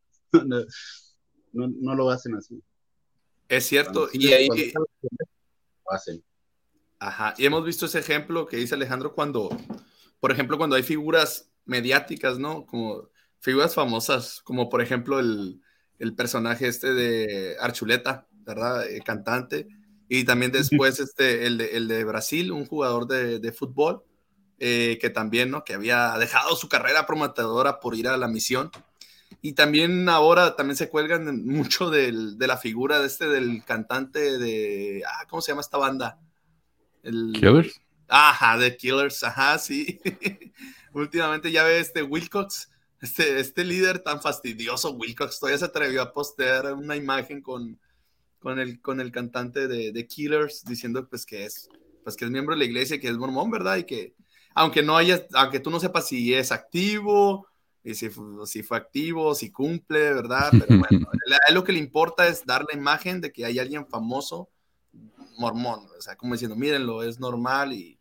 [1.54, 2.62] No, no, lo hacen así.
[3.48, 4.48] Es cierto, y ahí...
[4.74, 6.24] Lo hacen.
[7.00, 9.50] Ajá, y hemos visto ese ejemplo que dice Alejandro cuando,
[10.20, 12.66] por ejemplo, cuando hay figuras mediáticas, ¿no?
[12.66, 15.62] Como figuras famosas, como por ejemplo el,
[16.00, 18.90] el personaje este de Archuleta, ¿verdad?
[18.90, 19.68] El cantante
[20.16, 24.04] y también después este, el, de, el de Brasil, un jugador de, de fútbol,
[24.60, 25.64] eh, que también, ¿no?
[25.64, 28.70] Que había dejado su carrera prometedora por ir a la misión.
[29.46, 34.38] Y también ahora también se cuelgan mucho del, de la figura de este, del cantante
[34.38, 36.18] de, ah, ¿cómo se llama esta banda?
[37.04, 37.82] El, Killers.
[38.08, 40.00] Ajá, de Killers, ajá, sí.
[40.94, 42.70] Últimamente ya ve este Wilcox,
[43.02, 47.78] este, este líder tan fastidioso, Wilcox, todavía se atrevió a postear una imagen con,
[48.40, 51.68] con el, con el cantante de, de, Killers diciendo pues que es
[52.06, 53.76] pues que es miembro de la iglesia, que es mormón, ¿verdad?
[53.76, 54.16] Y que
[54.56, 57.50] aunque no haya, aunque tú no sepas si es activo,
[57.84, 58.10] y si,
[58.46, 60.52] si fue activo, si cumple, ¿verdad?
[60.52, 61.08] Pero bueno,
[61.48, 64.50] a él lo que le importa es dar la imagen de que hay alguien famoso
[65.38, 68.00] mormón, o sea, como diciendo, mírenlo, es normal y,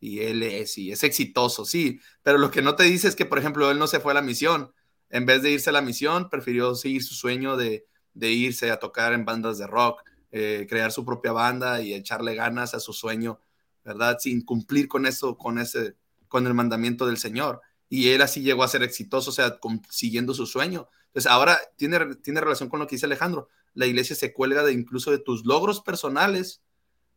[0.00, 3.26] y él es, y es exitoso, sí, pero lo que no te dice es que,
[3.26, 4.72] por ejemplo, él no se fue a la misión,
[5.10, 8.78] en vez de irse a la misión, prefirió seguir su sueño de, de irse a
[8.78, 12.94] tocar en bandas de rock, eh, crear su propia banda y echarle ganas a su
[12.94, 13.38] sueño,
[13.84, 14.16] ¿verdad?
[14.18, 15.96] Sin cumplir con eso, con ese,
[16.28, 17.60] con el mandamiento del Señor.
[17.94, 19.58] Y él así llegó a ser exitoso, o sea,
[19.90, 20.88] siguiendo su sueño.
[21.08, 23.50] Entonces ahora tiene, tiene relación con lo que dice Alejandro.
[23.74, 26.62] La iglesia se cuelga de incluso de tus logros personales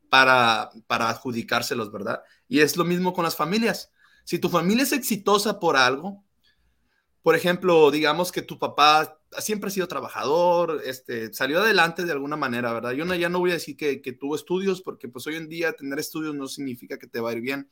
[0.09, 2.23] para, para adjudicárselos, ¿verdad?
[2.49, 3.93] Y es lo mismo con las familias.
[4.25, 6.25] Si tu familia es exitosa por algo,
[7.23, 12.35] por ejemplo, digamos que tu papá siempre ha sido trabajador, este, salió adelante de alguna
[12.35, 12.91] manera, ¿verdad?
[12.91, 15.47] Yo no, ya no voy a decir que, que, tuvo estudios, porque pues hoy en
[15.47, 17.69] día tener estudios no significa que te va a ir bien,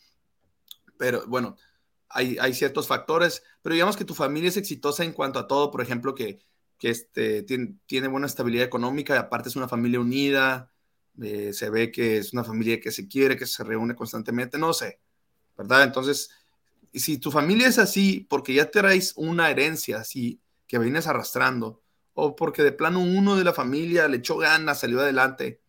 [0.97, 1.57] pero bueno,
[2.13, 5.81] hay, ciertos factores, pero digamos que tu familia es exitosa en cuanto a todo, por
[5.81, 6.39] ejemplo, que,
[6.77, 10.71] que este, tiene, buena estabilidad económica, y aparte es una familia unida,
[11.21, 14.73] eh, se ve que es una familia que se quiere, que se reúne constantemente, no
[14.73, 14.99] sé,
[15.57, 15.83] ¿verdad?
[15.83, 16.29] Entonces,
[16.93, 22.35] si tu familia es así, porque ya traes una herencia así, que vienes arrastrando, o
[22.35, 25.61] porque de plano uno de la familia le echó ganas, salió adelante.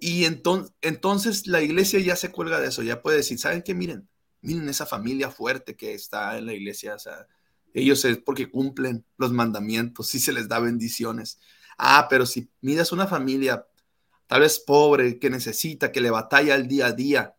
[0.00, 3.74] Y entonces, entonces la iglesia ya se cuelga de eso, ya puede decir, ¿saben qué?
[3.74, 4.08] Miren,
[4.44, 6.96] miren esa familia fuerte que está en la iglesia,
[7.72, 11.40] ellos es porque cumplen los mandamientos y se les da bendiciones.
[11.76, 13.66] Ah, pero si miras una familia
[14.26, 17.36] tal vez pobre, que necesita, que le batalla el día a día,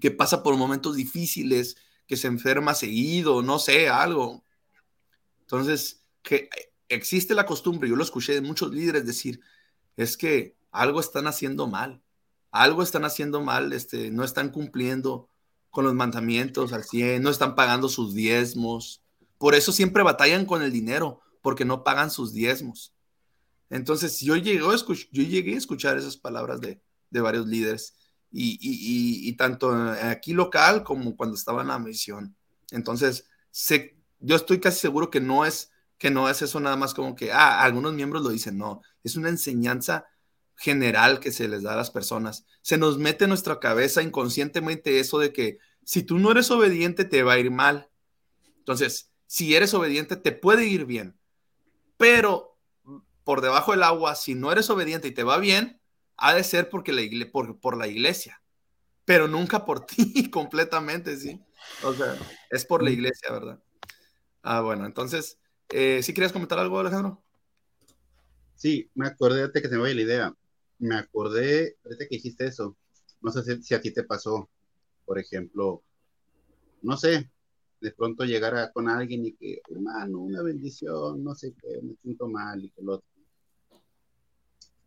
[0.00, 4.44] que pasa por momentos difíciles, que se enferma seguido, no sé, algo,
[5.40, 6.48] entonces, que
[6.88, 9.40] existe la costumbre, yo lo escuché de muchos líderes decir,
[9.96, 12.02] es que algo están haciendo mal,
[12.50, 15.28] algo están haciendo mal, este, no están cumpliendo
[15.72, 19.02] con los mandamientos al 100, no están pagando sus diezmos.
[19.38, 22.92] Por eso siempre batallan con el dinero, porque no pagan sus diezmos.
[23.70, 27.94] Entonces, yo llegué a, yo llegué a escuchar esas palabras de, de varios líderes,
[28.30, 32.36] y, y, y, tanto aquí local como cuando estaba en la misión.
[32.70, 36.94] Entonces, se, yo estoy casi seguro que no es que no es eso nada más
[36.94, 40.04] como que, ah, algunos miembros lo dicen, no, es una enseñanza
[40.56, 42.46] general que se les da a las personas.
[42.62, 47.04] Se nos mete en nuestra cabeza inconscientemente eso de que si tú no eres obediente
[47.04, 47.90] te va a ir mal.
[48.58, 51.18] Entonces, si eres obediente, te puede ir bien.
[51.96, 52.58] Pero
[53.24, 55.80] por debajo del agua, si no eres obediente y te va bien,
[56.16, 58.42] ha de ser porque la por, por la iglesia,
[59.04, 61.40] pero nunca por ti completamente, ¿sí?
[61.82, 62.16] O sea,
[62.50, 63.62] es por la iglesia, ¿verdad?
[64.42, 65.38] Ah, bueno, entonces,
[65.70, 67.22] eh, ¿sí querías comentar algo, Alejandro?
[68.56, 70.34] Sí, me acordé de que se me vaya la idea.
[70.82, 72.76] Me acordé, ahorita que hiciste eso.
[73.20, 74.50] No sé si, a ti te pasó,
[75.04, 75.84] por ejemplo,
[76.82, 77.30] no sé,
[77.80, 82.26] de pronto llegar con alguien y que, hermano, una bendición, no sé qué, me siento
[82.26, 83.06] mal y que lo otro.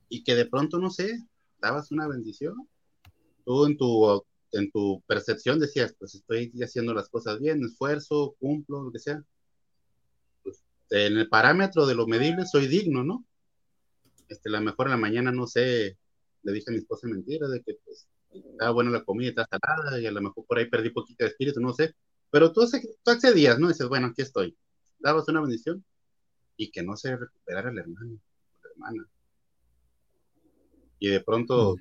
[0.10, 1.18] Y que de pronto, no sé,
[1.62, 2.68] dabas una bendición.
[3.46, 8.84] Tú en tu, en tu percepción decías, pues estoy haciendo las cosas bien, esfuerzo, cumplo,
[8.84, 9.24] lo que sea
[10.90, 13.24] en el parámetro de lo medible soy digno, ¿no?
[14.28, 15.98] Este, la mejor en la mañana, no sé,
[16.44, 20.00] le dije a mi esposa mentira de que pues estaba buena la comida, está salada
[20.00, 21.96] y a lo mejor por ahí perdí poquito de espíritu, no sé.
[22.32, 22.68] Pero tú,
[23.04, 23.68] tú accedías, ¿no?
[23.68, 24.58] dices, bueno, aquí estoy.
[25.00, 25.86] Dabas una bendición
[26.58, 28.20] y que no se recuperara el hermano,
[28.64, 29.08] la hermana.
[31.00, 31.76] Y de pronto,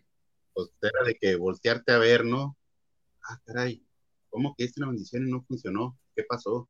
[0.53, 2.57] pues era de que voltearte a ver, ¿no?
[3.29, 3.83] Ah, caray,
[4.29, 5.99] ¿cómo que hice una bendición y no funcionó?
[6.15, 6.69] ¿Qué pasó?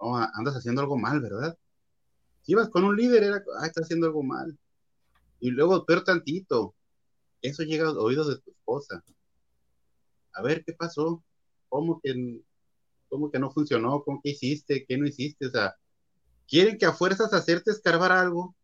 [0.00, 1.56] No, andas haciendo algo mal, ¿verdad?
[2.48, 4.58] ibas con un líder, era, ah, está haciendo algo mal.
[5.40, 6.74] Y luego, peor tantito,
[7.42, 9.04] eso llega a los oídos de tu esposa.
[10.34, 11.22] A ver, ¿qué pasó?
[11.68, 12.42] ¿Cómo que,
[13.08, 14.02] cómo que no funcionó?
[14.02, 14.84] ¿Cómo que hiciste?
[14.86, 15.46] ¿Qué no hiciste?
[15.46, 15.76] O sea,
[16.48, 18.56] quieren que a fuerzas hacerte escarbar algo,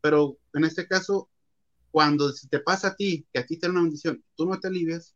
[0.00, 1.28] pero en este caso,
[1.90, 4.68] cuando te pasa a ti, que a ti te da una bendición, tú no te
[4.68, 5.14] alivias,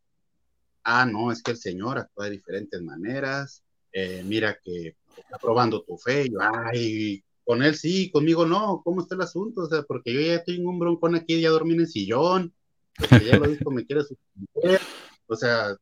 [0.83, 5.83] ah, no, es que el Señor actúa de diferentes maneras, eh, mira que está probando
[5.83, 9.61] tu fe, ay, con él sí, conmigo no, ¿cómo está el asunto?
[9.61, 12.53] O sea, porque yo ya tengo un broncón aquí, ya dormí en el sillón,
[12.97, 14.81] porque ya lo dijo, me quiere suspender,
[15.27, 15.75] o sea,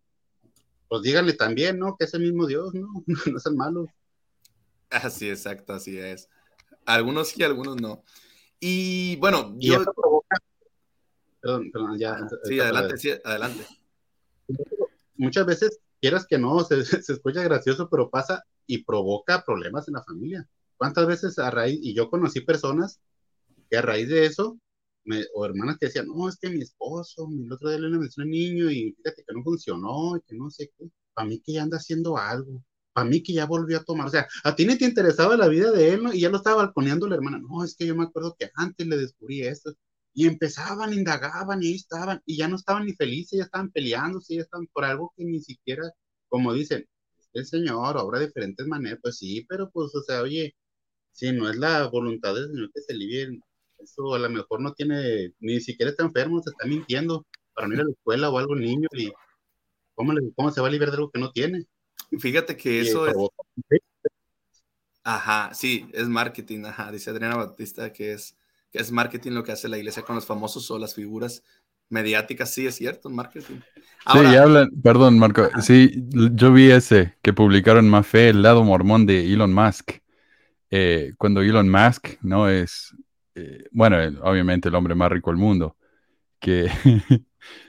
[0.87, 1.95] pues díganle también, ¿no?
[1.97, 2.87] Que es el mismo Dios, ¿no?
[3.25, 3.87] no es el malo.
[4.89, 6.29] Así, exacto, así es.
[6.85, 8.03] Algunos sí, algunos no.
[8.59, 9.83] Y bueno, yo...
[11.41, 12.27] Perdón, perdón, ya.
[12.43, 13.65] Sí, adelante, sí, adelante.
[15.15, 19.93] Muchas veces, quieras que no, se, se escucha gracioso, pero pasa y provoca problemas en
[19.93, 20.49] la familia.
[20.79, 23.01] ¿Cuántas veces a raíz, y yo conocí personas
[23.69, 24.57] que a raíz de eso,
[25.35, 28.31] o hermanas que decían, no, es que mi esposo, el otro día le mencionó un
[28.31, 31.63] niño y fíjate que no funcionó y que no sé qué, para mí que ya
[31.63, 32.63] anda haciendo algo,
[32.93, 35.49] para mí que ya volvió a tomar, o sea, a ti ni te interesaba la
[35.49, 36.13] vida de él, ¿no?
[36.13, 38.87] Y ya lo estaba balconeando la hermana, no, es que yo me acuerdo que antes
[38.87, 39.73] le descubrí esto,
[40.13, 44.35] y empezaban, indagaban y ahí estaban, y ya no estaban ni felices, ya estaban peleándose,
[44.35, 45.83] ya estaban por algo que ni siquiera,
[46.29, 46.87] como dicen,
[47.33, 50.55] el Señor obra de diferentes maneras, pues sí, pero pues, o sea, oye,
[51.11, 53.39] Sí, no es la voluntad del Señor que se alivie.
[53.79, 57.75] Eso a lo mejor no tiene, ni siquiera está enfermo, se está mintiendo para no
[57.75, 59.11] ir a la escuela o algo el niño y
[59.95, 61.65] ¿cómo, cómo se va a liberar de algo que no tiene?
[62.19, 63.15] Fíjate que eso es...
[65.03, 68.35] Ajá, sí, es marketing, ajá, dice Adriana Batista que es,
[68.71, 71.43] que es marketing lo que hace la iglesia con los famosos o las figuras
[71.89, 73.61] mediáticas, sí, es cierto, marketing.
[74.11, 79.05] sí, hablan, perdón, Marco, sí, yo vi ese que publicaron más fe, el lado mormón
[79.05, 79.99] de Elon Musk
[80.71, 82.49] eh, cuando Elon Musk, ¿no?
[82.49, 82.95] Es,
[83.35, 85.75] eh, bueno, obviamente el hombre más rico del mundo,
[86.39, 86.69] que,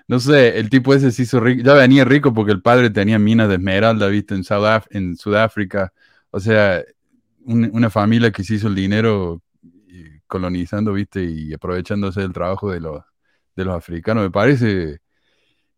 [0.08, 3.18] no sé, el tipo ese se hizo rico, ya venía rico porque el padre tenía
[3.18, 4.34] minas de esmeralda, ¿viste?
[4.34, 5.92] En, Sudáfrica,
[6.30, 6.82] o sea,
[7.44, 9.42] una familia que se hizo el dinero
[10.30, 11.24] colonizando, ¿viste?
[11.24, 13.02] Y aprovechándose del trabajo de los,
[13.56, 15.00] de los africanos, me parece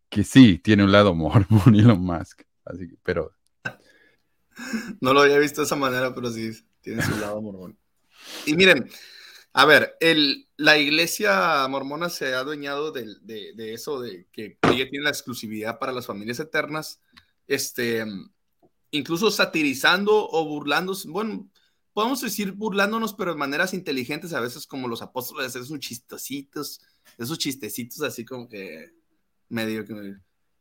[0.09, 3.33] que sí, tiene un lado mormón Elon Musk, así que, pero...
[5.01, 6.51] No lo había visto de esa manera, pero sí,
[6.83, 7.77] tiene su lado mormón.
[8.45, 8.89] Y miren,
[9.53, 14.89] a ver, el, la iglesia mormona se ha adueñado de, de, eso, de que ella
[14.89, 17.01] tiene la exclusividad para las familias eternas,
[17.47, 18.05] este,
[18.91, 21.49] incluso satirizando o burlándose, bueno,
[21.93, 26.81] podemos decir burlándonos, pero de maneras inteligentes, a veces como los apóstoles, esos chistecitos,
[27.17, 28.91] esos chistecitos así como que
[29.49, 30.15] medio que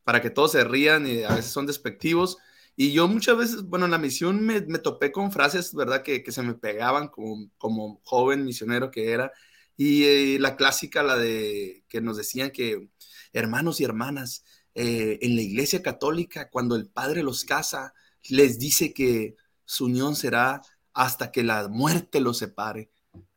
[0.05, 2.39] para que todos se rían y a veces son despectivos.
[2.77, 6.03] Y yo muchas veces, bueno, en la misión me, me topé con frases, ¿verdad?
[6.03, 9.33] Que, que, se me pegaban como, como joven misionero que era.
[9.77, 12.89] Y eh, la clásica, la de que nos decían que
[13.33, 17.93] hermanos y hermanas, eh, en la iglesia católica, cuando el padre los casa,
[18.29, 20.63] les dice que su unión será
[20.95, 22.91] hasta que la muerte los separe.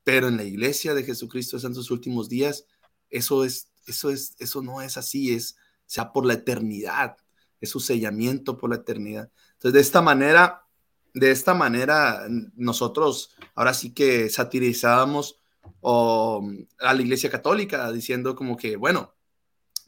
[0.04, 2.66] Pero en la iglesia de Jesucristo en sus últimos días,
[3.10, 7.18] eso es, eso es, eso no es así, es sea por la eternidad
[7.66, 9.30] su sellamiento por la eternidad.
[9.54, 10.66] Entonces, de esta manera,
[11.14, 15.40] de esta manera, nosotros ahora sí que satirizábamos
[15.84, 19.14] a la Iglesia Católica diciendo como que, bueno,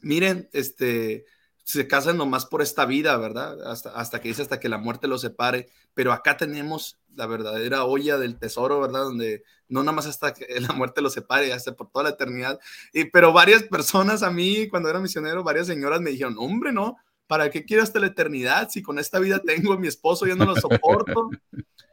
[0.00, 1.26] miren, este,
[1.68, 3.70] se casan nomás por esta vida, ¿verdad?
[3.70, 5.68] Hasta, hasta que dice hasta que la muerte los separe.
[5.92, 9.02] Pero acá tenemos la verdadera olla del tesoro, ¿verdad?
[9.02, 12.58] Donde no nada más hasta que la muerte los separe, hasta por toda la eternidad.
[12.94, 16.96] Y, pero varias personas a mí, cuando era misionero, varias señoras me dijeron, hombre, no,
[17.28, 18.68] ¿para qué quiero hasta la eternidad?
[18.70, 21.30] Si con esta vida tengo a mi esposo, ya no lo soporto,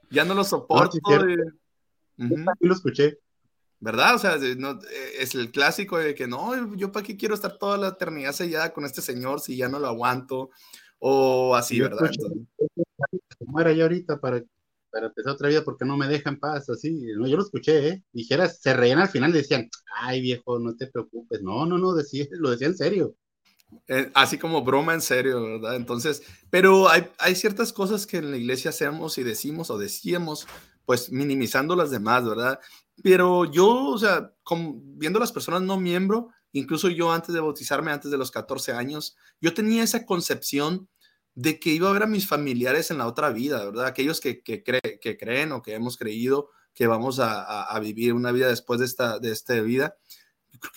[0.09, 0.97] ya no lo soporto.
[2.17, 3.19] lo escuché.
[3.79, 4.15] ¿verdad?
[4.15, 4.79] O sea, no,
[5.19, 8.73] es el clásico de que no, yo para qué quiero estar toda la eternidad sellada
[8.73, 10.49] con este señor si ya no lo aguanto,
[10.97, 12.09] o así, ¿verdad?
[13.41, 14.41] Muera ya ahorita para,
[14.89, 16.91] para empezar otra vida porque no me dejan paz, así.
[17.15, 18.03] No, yo lo escuché, ¿eh?
[18.11, 21.41] Dijeras, se reían al final y decían, ay viejo, no te preocupes.
[21.41, 23.15] No, no, no, decía, lo decía en serio.
[23.87, 25.75] Eh, así como broma en serio, ¿verdad?
[25.75, 30.47] Entonces, pero hay, hay ciertas cosas que en la iglesia hacemos y decimos o decíamos,
[30.85, 32.59] pues minimizando las demás, ¿verdad?
[33.03, 34.33] Pero yo, o sea,
[34.71, 39.15] viendo las personas no miembro, incluso yo antes de bautizarme, antes de los 14 años,
[39.41, 40.87] yo tenía esa concepción
[41.33, 43.87] de que iba a ver a mis familiares en la otra vida, ¿verdad?
[43.87, 48.31] Aquellos que, que, que creen o que hemos creído que vamos a, a, vivir una
[48.31, 49.95] vida después de esta, de esta vida.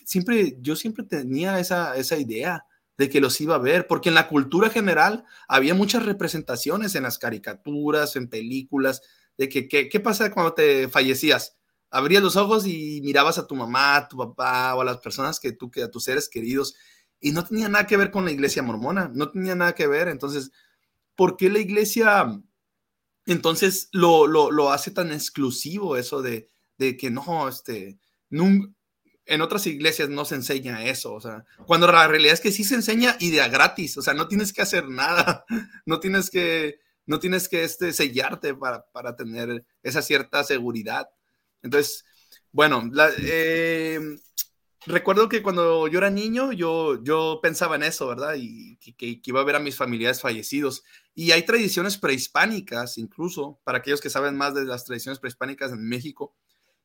[0.04, 2.64] siempre, yo siempre tenía esa, esa idea
[2.98, 7.04] de que los iba a ver, porque en la cultura general había muchas representaciones en
[7.04, 9.02] las caricaturas, en películas,
[9.38, 11.58] de que, ¿qué pasa cuando te fallecías?
[11.90, 15.40] abrías los ojos y mirabas a tu mamá, a tu papá o a las personas
[15.40, 16.74] que tú, que a tus seres queridos,
[17.20, 20.08] y no tenía nada que ver con la iglesia mormona, no tenía nada que ver.
[20.08, 20.52] Entonces,
[21.16, 22.40] ¿por qué la iglesia
[23.26, 27.98] entonces lo, lo, hace tan exclusivo eso de, de que no, este,
[29.28, 32.64] en otras iglesias no se enseña eso, o sea, cuando la realidad es que sí
[32.64, 35.44] se enseña y de a gratis, o sea, no tienes que hacer nada,
[35.86, 41.08] no tienes que, no tienes que este, sellarte para, para tener esa cierta seguridad.
[41.62, 42.04] Entonces,
[42.52, 44.00] bueno, eh,
[44.86, 48.34] recuerdo que cuando yo era niño, yo, yo pensaba en eso, ¿verdad?
[48.36, 50.84] Y que, iba a ver a mis familiares fallecidos.
[51.14, 55.86] Y hay tradiciones prehispánicas, incluso, para aquellos que saben más de las tradiciones prehispánicas en
[55.86, 56.34] México,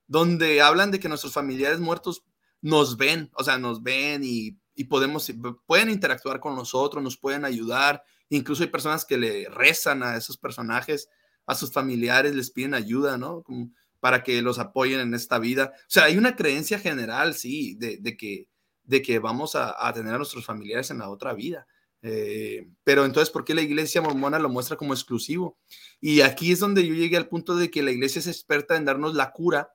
[0.08, 2.23] donde hablan de que nuestros familiares muertos
[2.63, 5.32] nos ven, o sea, nos ven y, y podemos,
[5.65, 8.04] pueden interactuar con nosotros, nos pueden ayudar.
[8.30, 11.10] Incluso hay personas que le rezan a esos personajes,
[11.45, 13.43] a sus familiares, les piden ayuda, ¿no?
[13.43, 15.73] Como, para que los apoyen en esta vida.
[15.76, 18.47] O sea, hay una creencia general, sí, de, que,
[18.84, 21.67] de que vamos a, tener a nuestros familiares en la otra vida.
[22.02, 25.58] Eh, pero entonces, ¿por qué la iglesia mormona lo muestra como exclusivo?
[25.99, 28.86] Y aquí es donde yo llegué al punto de que la iglesia es experta en
[28.86, 29.73] darnos la cura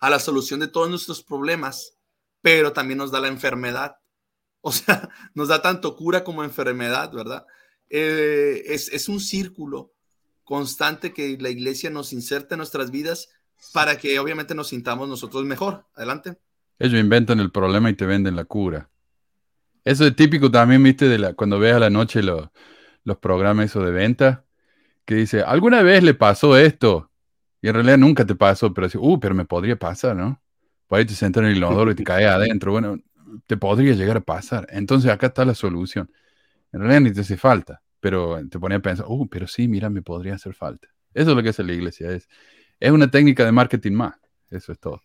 [0.00, 1.96] a la solución de todos nuestros problemas,
[2.42, 3.96] pero también nos da la enfermedad.
[4.62, 7.46] O sea, nos da tanto cura como enfermedad, ¿verdad?
[7.88, 9.94] Eh, es, es un círculo
[10.44, 13.30] constante que la iglesia nos inserta en nuestras vidas
[13.72, 15.86] para que obviamente nos sintamos nosotros mejor.
[15.94, 16.36] Adelante.
[16.78, 18.90] Ellos inventan el problema y te venden la cura.
[19.84, 22.48] Eso es típico también, viste, de la, cuando ves a la noche los,
[23.04, 24.44] los programas de venta,
[25.04, 27.09] que dice, ¿alguna vez le pasó esto?
[27.62, 30.40] Y en realidad nunca te pasó, pero dice, uh, pero me podría pasar, ¿no?
[30.86, 32.72] Por ahí te sentas en el inodoro y te caes adentro.
[32.72, 32.98] Bueno,
[33.46, 34.66] te podría llegar a pasar.
[34.70, 36.10] Entonces acá está la solución.
[36.72, 39.90] En realidad ni te hace falta pero te ponía a pensar, oh, pero sí, mira,
[39.90, 40.88] me podría hacer falta.
[41.14, 42.28] Eso es lo que hace la iglesia, es,
[42.80, 44.16] es una técnica de marketing más,
[44.48, 45.02] eso es todo.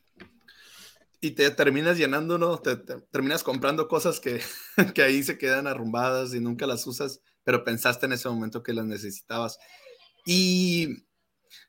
[1.22, 2.58] Y te terminas llenando, ¿no?
[2.58, 4.42] Te, terminas comprando cosas que,
[4.96, 8.74] que ahí se quedan arrumbadas y nunca las usas, pero pensaste en ese momento que
[8.74, 9.60] las necesitabas.
[10.26, 11.06] Y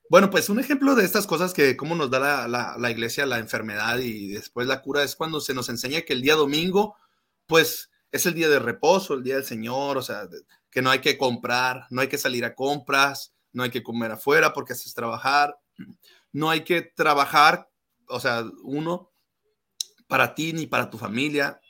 [0.08, 3.38] bueno, pues un ejemplo de estas cosas que cómo nos da la, la, iglesia la
[3.38, 6.96] enfermedad y después la cura es cuando se nos enseña que el día domingo,
[7.46, 10.28] pues es el día de reposo, el día del Señor, o sea,
[10.70, 14.12] que no hay que comprar, no hay que salir a compras, no hay que comer
[14.12, 15.58] afuera porque haces trabajar,
[16.32, 17.70] no hay que trabajar,
[18.08, 19.12] o sea, uno,
[20.06, 21.60] para ti ni para tu familia.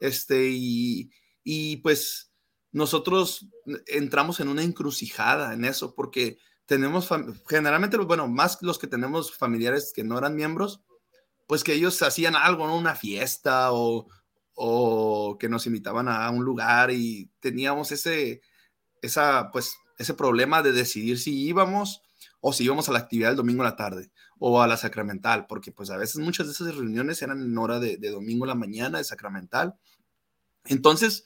[0.00, 1.10] Este, y,
[1.44, 2.32] y pues
[2.72, 3.46] nosotros
[3.86, 6.38] entramos en una encrucijada en eso porque
[6.72, 7.06] tenemos,
[7.50, 10.80] generalmente, bueno, más los que tenemos familiares que no eran miembros,
[11.46, 12.78] pues que ellos hacían algo, ¿no?
[12.78, 14.08] Una fiesta o,
[14.54, 18.40] o que nos invitaban a un lugar y teníamos ese,
[19.02, 22.00] esa, pues, ese problema de decidir si íbamos
[22.40, 25.44] o si íbamos a la actividad del domingo a la tarde o a la sacramental,
[25.46, 28.54] porque pues a veces muchas de esas reuniones eran en hora de, domingo a la
[28.54, 29.74] mañana, de sacramental.
[30.64, 31.24] Entonces,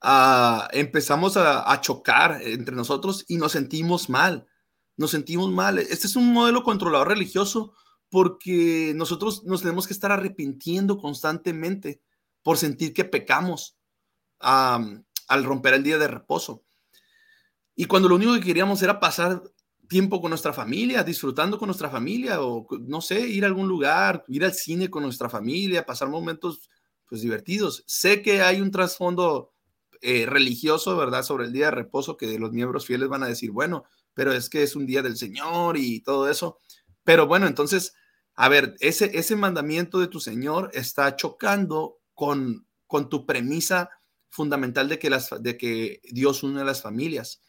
[0.00, 4.48] ah, empezamos a, a, chocar entre nosotros y nos sentimos mal,
[4.96, 5.78] nos sentimos mal.
[5.78, 7.74] Este es un modelo controlador religioso
[8.08, 12.00] porque nosotros nos tenemos que estar arrepintiendo constantemente
[12.42, 13.76] por sentir que pecamos
[14.38, 16.62] al romper el día de reposo.
[17.74, 19.42] Y cuando lo único que queríamos era pasar
[19.88, 24.24] tiempo con nuestra familia, disfrutando con nuestra familia, o no sé, ir a algún lugar,
[24.28, 26.68] ir al cine con nuestra familia, pasar momentos
[27.06, 27.84] pues divertidos.
[27.86, 29.52] Sé que hay un trasfondo
[30.00, 31.22] eh, religioso, ¿verdad?
[31.22, 33.84] Sobre el día de reposo que los miembros fieles van a decir, bueno,
[34.14, 36.58] pero es que es un día del Señor y todo eso.
[37.04, 37.94] Pero bueno, entonces,
[38.34, 43.90] a ver, ese, ese mandamiento de tu Señor está chocando con, con tu premisa
[44.28, 47.42] fundamental de que, las, de que Dios une a las familias.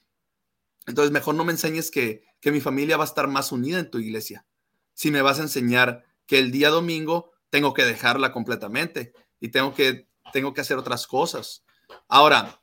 [0.85, 3.89] Entonces, mejor no me enseñes que, que mi familia va a estar más unida en
[3.89, 4.45] tu iglesia.
[4.93, 9.73] Si me vas a enseñar que el día domingo tengo que dejarla completamente y tengo
[9.73, 11.63] que, tengo que hacer otras cosas.
[12.07, 12.59] Ahora,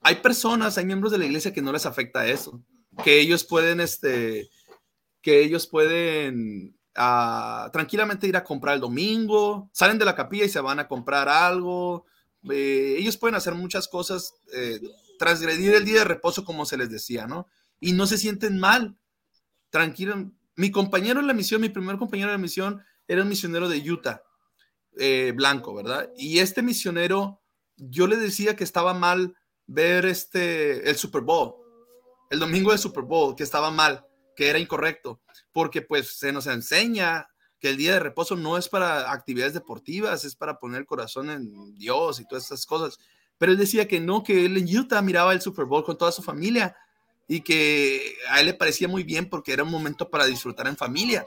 [0.00, 2.62] hay personas, hay miembros de la iglesia que no les afecta eso,
[3.04, 4.50] que ellos pueden, este,
[5.22, 10.48] que ellos pueden ah, tranquilamente ir a comprar el domingo, salen de la capilla y
[10.48, 12.06] se van a comprar algo.
[12.50, 14.80] Eh, ellos pueden hacer muchas cosas, eh,
[15.18, 17.46] transgredir el día de reposo, como se les decía, ¿no?
[17.80, 18.96] Y no se sienten mal.
[19.70, 20.32] Tranquilo.
[20.56, 23.90] Mi compañero en la misión, mi primer compañero de la misión, era un misionero de
[23.90, 24.22] Utah,
[24.98, 26.10] eh, blanco, ¿verdad?
[26.16, 27.40] Y este misionero,
[27.76, 29.36] yo le decía que estaba mal
[29.66, 31.54] ver este, el Super Bowl,
[32.30, 35.20] el domingo del Super Bowl, que estaba mal, que era incorrecto,
[35.52, 37.28] porque pues se nos enseña
[37.58, 41.28] que el día de reposo no es para actividades deportivas, es para poner el corazón
[41.28, 42.98] en Dios y todas esas cosas.
[43.36, 46.12] Pero él decía que no, que él en Utah miraba el Super Bowl con toda
[46.12, 46.74] su familia
[47.28, 50.76] y que a él le parecía muy bien porque era un momento para disfrutar en
[50.76, 51.26] familia.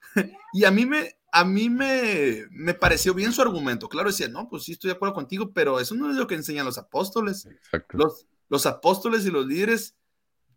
[0.52, 3.88] y a mí me, a mí me, me, pareció bien su argumento.
[3.88, 6.36] Claro, decía, no, pues sí, estoy de acuerdo contigo, pero eso no es lo que
[6.36, 7.48] enseñan los apóstoles.
[7.90, 9.95] Los, los apóstoles y los líderes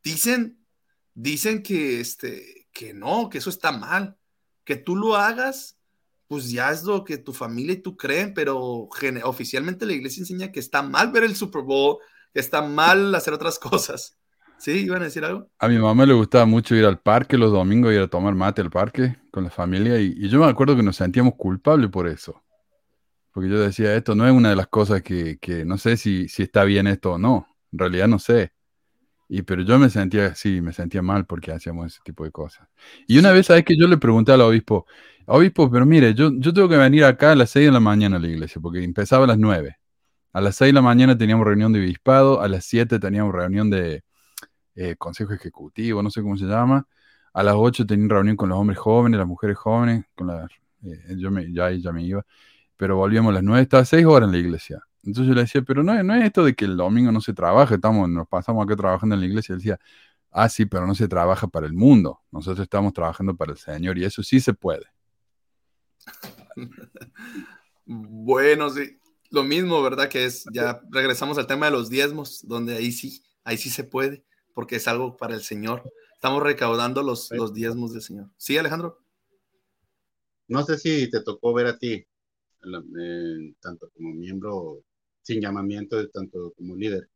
[0.03, 0.63] dicen,
[1.13, 4.17] dicen que, este, que no, que eso está mal.
[4.63, 5.77] Que tú lo hagas,
[6.27, 8.87] pues ya es lo que tu familia y tú creen, pero
[9.23, 11.97] oficialmente la iglesia enseña que está mal ver el Super Bowl,
[12.33, 14.15] que está mal hacer otras cosas.
[14.59, 14.71] ¿Sí?
[14.71, 15.49] ¿Iban a decir algo?
[15.57, 18.61] A mi mamá le gustaba mucho ir al parque los domingos, ir a tomar mate
[18.61, 22.43] al parque con la familia y, yo me acuerdo que nos sentíamos culpables por eso.
[23.31, 26.27] Porque yo decía, esto no es una de las cosas que, que no sé si,
[26.27, 27.47] si, está bien esto o no.
[27.71, 28.51] En realidad no sé.
[29.29, 32.67] Y, pero yo me sentía, sí, me sentía mal porque hacíamos ese tipo de cosas.
[33.07, 34.87] Y una vez, ¿sabes que Yo le pregunté al obispo,
[35.27, 38.17] obispo, pero mire, yo, yo tengo que venir acá a las 6 de la mañana
[38.17, 39.77] a la iglesia, porque empezaba a las 9.
[40.33, 43.69] A las 6 de la mañana teníamos reunión de obispado, a las 7 teníamos reunión
[43.69, 44.03] de,
[44.75, 46.87] eh, consejo ejecutivo, no sé cómo se llama.
[47.33, 50.49] A las 8 tenía reunión con los hombres jóvenes, las mujeres jóvenes, con las,
[50.83, 52.25] eh, yo me, ya, ya me iba,
[52.77, 54.83] pero volvíamos a las 9, estaba 6 horas en la iglesia.
[55.03, 57.33] Entonces yo le decía, pero no, no es esto de que el domingo no se
[57.33, 59.53] trabaja, estamos, nos pasamos acá trabajando en la iglesia.
[59.53, 59.79] Él decía,
[60.31, 63.97] ah, sí, pero no se trabaja para el mundo, nosotros estamos trabajando para el Señor
[63.97, 64.85] y eso sí se puede.
[67.85, 70.09] bueno, sí, lo mismo, ¿verdad?
[70.09, 73.83] Que es, ya regresamos al tema de los diezmos, donde ahí sí, ahí sí se
[73.83, 75.83] puede porque es algo para el Señor.
[76.13, 78.29] Estamos recaudando los, los diezmos del Señor.
[78.35, 78.99] ¿Sí, Alejandro?
[80.49, 82.05] No sé si te tocó ver a ti,
[83.61, 84.83] tanto como miembro
[85.23, 87.09] sin llamamiento, tanto como líder,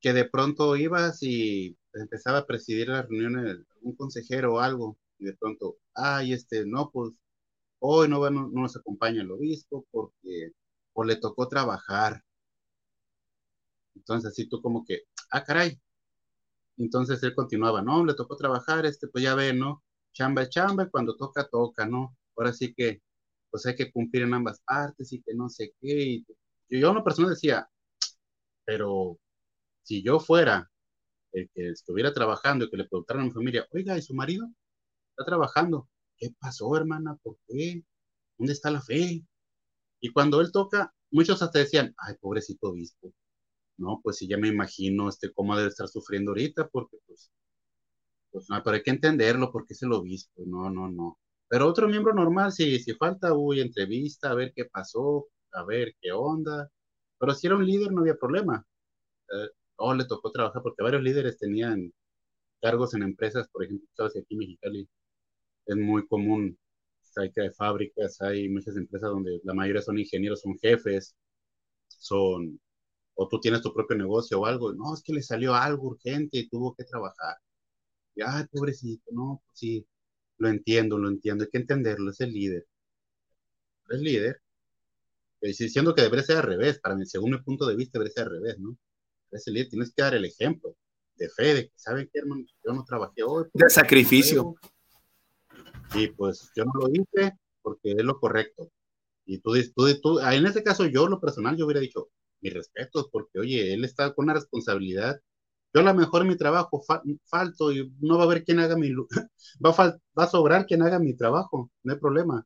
[0.00, 5.26] que de pronto ibas y empezaba a presidir las reuniones un consejero o algo, y
[5.26, 7.12] de pronto, ay, este, no, pues
[7.80, 10.52] hoy no, no, no nos acompaña el obispo porque
[10.94, 12.22] o le tocó trabajar.
[13.94, 15.80] Entonces, así tú como que, ah, caray,
[16.78, 19.82] entonces él continuaba, no, le tocó trabajar, este, pues ya ve, ¿no?
[20.12, 22.16] Chamba chamba, cuando toca, toca, ¿no?
[22.36, 23.02] Ahora sí que,
[23.50, 26.02] pues hay que cumplir en ambas partes y que no sé qué.
[26.02, 26.26] Y
[26.80, 27.68] yo, una persona decía,
[28.64, 29.18] pero
[29.82, 30.70] si yo fuera
[31.32, 34.48] el que estuviera trabajando y que le preguntaran a mi familia, oiga, ¿y su marido?
[35.10, 35.88] Está trabajando.
[36.18, 37.16] ¿Qué pasó, hermana?
[37.22, 37.84] ¿Por qué?
[38.38, 39.24] ¿Dónde está la fe?
[40.00, 43.14] Y cuando él toca, muchos hasta decían, ay, pobrecito obispo,
[43.78, 47.32] no, pues sí, ya me imagino este, cómo debe estar sufriendo ahorita, porque pues,
[48.30, 51.18] pues no, pero hay que entenderlo porque es el obispo, no, no, no.
[51.48, 55.94] Pero otro miembro normal, si, si falta, uy, entrevista, a ver qué pasó, a ver
[56.00, 56.70] qué onda.
[57.18, 58.66] Pero si era un líder, no había problema.
[59.32, 61.92] Eh, oh, le tocó trabajar porque varios líderes tenían
[62.62, 64.88] cargos en empresas, por ejemplo, sabes aquí en Mexicali
[65.66, 66.58] es muy común,
[67.16, 71.14] hay que fábricas, hay muchas empresas donde la mayoría son ingenieros, son jefes,
[71.88, 72.60] son
[73.14, 76.38] o tú tienes tu propio negocio o algo, no, es que le salió algo urgente
[76.38, 77.36] y tuvo que trabajar.
[78.14, 79.86] Y, ay, pobrecito, no, pues sí,
[80.38, 82.66] lo entiendo, lo entiendo, hay que entenderlo, es el líder.
[83.90, 84.40] Es líder.
[85.42, 88.24] Diciendo que debería ser al revés, para mí, según mi punto de vista, debería ser
[88.24, 88.78] al revés, ¿no?
[89.30, 90.76] Es el líder, tienes que dar el ejemplo
[91.16, 92.44] de fe, de que, ¿saben qué, hermano?
[92.64, 93.46] Yo no trabajé hoy.
[93.52, 94.54] De sacrificio.
[95.94, 98.70] Y pues yo no lo hice porque es lo correcto.
[99.24, 102.08] Y tú, tú, tú, en este caso yo, lo personal, yo hubiera dicho,
[102.40, 105.20] mis respetos, porque oye, él está con una responsabilidad.
[105.74, 106.82] Yo a lo mejor en mi trabajo
[107.26, 108.92] falto y no va a haber quien haga mi,
[109.64, 112.44] va a, va a sobrar quien haga mi trabajo, no hay problema.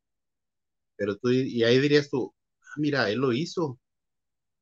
[0.96, 2.35] Pero tú, y ahí dirías tú, ah,
[2.78, 3.78] mira, él lo hizo.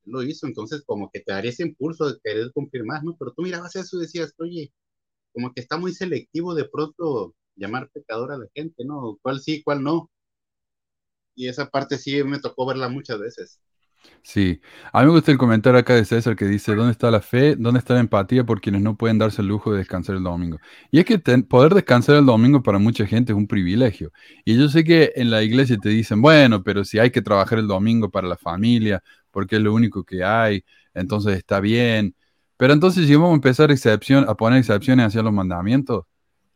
[0.05, 2.53] lo hizo, entonces como que te daría ese impulso de querer
[2.87, 3.17] más, ¿no?
[3.19, 4.73] Pero tú mirabas eso y decías, oye,
[5.35, 9.19] como que está muy selectivo de pronto llamar pecador a la gente, ¿no?
[9.23, 10.11] ¿Cuál sí, cuál no?
[11.37, 13.61] Y esa parte sí me tocó verla muchas veces.
[14.27, 14.59] Sí,
[14.91, 17.57] a mí me gusta el comentario acá de César que dice, ¿dónde está la fe?
[17.57, 20.59] ¿Dónde está la empatía por quienes no pueden darse el lujo de descansar el domingo?
[20.91, 24.13] Y es que poder descansar el domingo para mucha gente es un privilegio.
[24.47, 27.59] Y yo sé que en la iglesia te dicen, bueno, pero si hay que trabajar
[27.59, 32.17] el domingo para la familia, porque es lo único que hay, entonces está bien.
[32.57, 36.07] Pero entonces si vamos a empezar excepción, a poner excepciones hacia los mandamientos,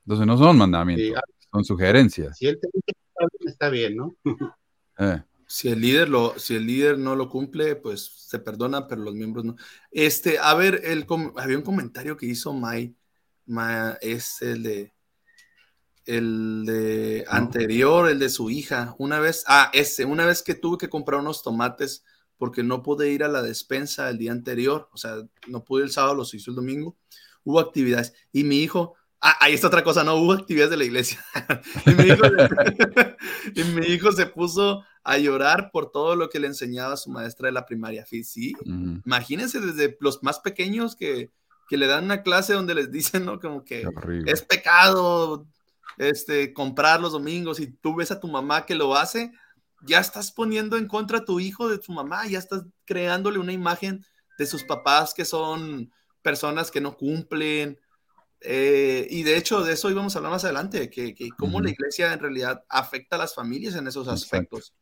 [0.07, 1.21] entonces no son mandamientos,
[1.53, 2.39] son sugerencias.
[2.39, 2.93] Si él te dice
[3.47, 4.15] está bien, ¿no?
[4.99, 9.03] eh si el líder lo, si el líder no lo cumple, pues se perdona, pero
[9.03, 9.57] los miembros no.
[9.91, 12.95] Este, a ver, el, había un comentario que hizo Mai,
[14.03, 14.93] es el de
[16.05, 18.95] el de anterior, el de su hija.
[18.99, 22.05] Una vez, ah, ese, una vez que tuve que comprar unos tomates
[22.37, 25.17] porque no pude ir a la despensa el día anterior, o sea,
[25.49, 26.97] no pude el sábado, los hizo el domingo,
[27.43, 28.15] hubo actividades.
[28.33, 31.25] Y mi hijo, Ah, ahí está otra cosa, no hubo actividades de la iglesia.
[33.55, 37.47] y, mi hijo, se puso a llorar por todo lo que le enseñaba su maestra
[37.47, 38.05] de la primaria.
[38.07, 38.55] Sí,
[39.05, 41.31] imagínense desde los más pequeños que,
[41.69, 43.41] que, le dan una clase donde les dicen, ¿no?
[43.41, 43.89] Como que
[44.27, 45.47] es pecado
[45.97, 49.33] este, comprar los domingos y tú ves a tu mamá que lo hace,
[49.83, 53.53] ya estás poniendo en contra a tu hijo de tu mamá, ya estás creándole una
[53.53, 54.05] imagen
[54.39, 55.91] de sus papás que son
[56.23, 57.79] personas que no cumplen,
[58.41, 61.71] eh, y de hecho, de eso íbamos a hablar más adelante, que, que cómo la
[61.71, 64.75] iglesia en realidad afecta a las familias en esos aspectos,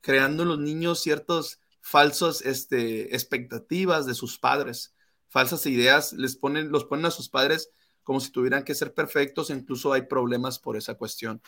[0.00, 4.94] creando en los niños ciertos falsos este, expectativas de sus padres,
[5.28, 7.70] falsas ideas, les ponen, los ponen a sus padres
[8.02, 11.40] como si tuvieran que ser perfectos, incluso hay problemas por esa cuestión.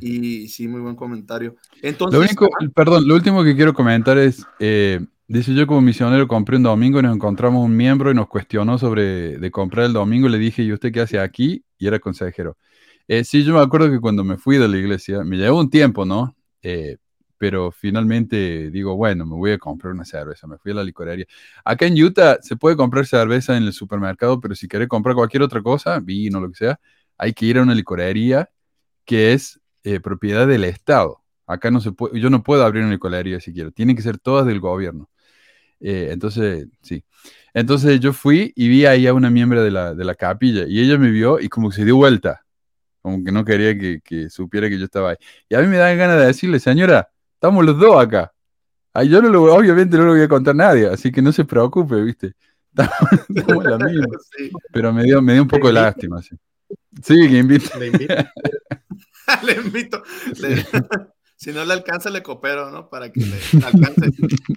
[0.00, 1.54] Y sí, muy buen comentario.
[1.80, 5.00] Entonces, lo único, perdón, lo último que quiero comentar es, eh,
[5.30, 8.78] Dice yo como misionero compré un domingo y nos encontramos un miembro y nos cuestionó
[8.78, 10.28] sobre de comprar el domingo.
[10.28, 11.64] Le dije, ¿y usted qué hace aquí?
[11.78, 12.56] Y era consejero.
[13.06, 15.70] Eh, sí, yo me acuerdo que cuando me fui de la iglesia, me llevó un
[15.70, 16.34] tiempo, ¿no?
[16.62, 16.96] Eh,
[17.40, 20.46] pero finalmente digo, bueno, me voy a comprar una cerveza.
[20.46, 21.24] Me fui a la licorería.
[21.64, 25.42] Acá en Utah se puede comprar cerveza en el supermercado, pero si querés comprar cualquier
[25.42, 26.80] otra cosa, vino, lo que sea,
[27.16, 28.50] hay que ir a una licorería
[29.06, 31.22] que es eh, propiedad del Estado.
[31.46, 34.46] Acá no se puede, yo no puedo abrir una licorería siquiera, tienen que ser todas
[34.46, 35.08] del gobierno.
[35.80, 37.04] Eh, entonces, sí.
[37.54, 40.80] Entonces yo fui y vi ahí a una miembro de la, de la capilla y
[40.80, 42.44] ella me vio y como que se dio vuelta,
[43.02, 45.16] como que no quería que, que, supiera que yo estaba ahí.
[45.48, 47.10] Y a mí me dan ganas de decirle, señora,
[47.40, 48.30] estamos los dos acá.
[48.92, 51.32] Ay, yo no lo, obviamente no lo voy a contar a nadie, así que no
[51.32, 52.34] se preocupe, ¿viste?
[53.34, 54.06] Estamos, la misma.
[54.72, 56.36] Pero me dio, me dio un poco de lástima, sí.
[57.02, 57.78] Sí, que invito.
[57.78, 58.14] Le invito.
[59.42, 60.02] le invito.
[60.38, 60.66] Le
[61.36, 62.90] si no le alcanza, le coopero, ¿no?
[62.90, 64.10] Para que le alcance.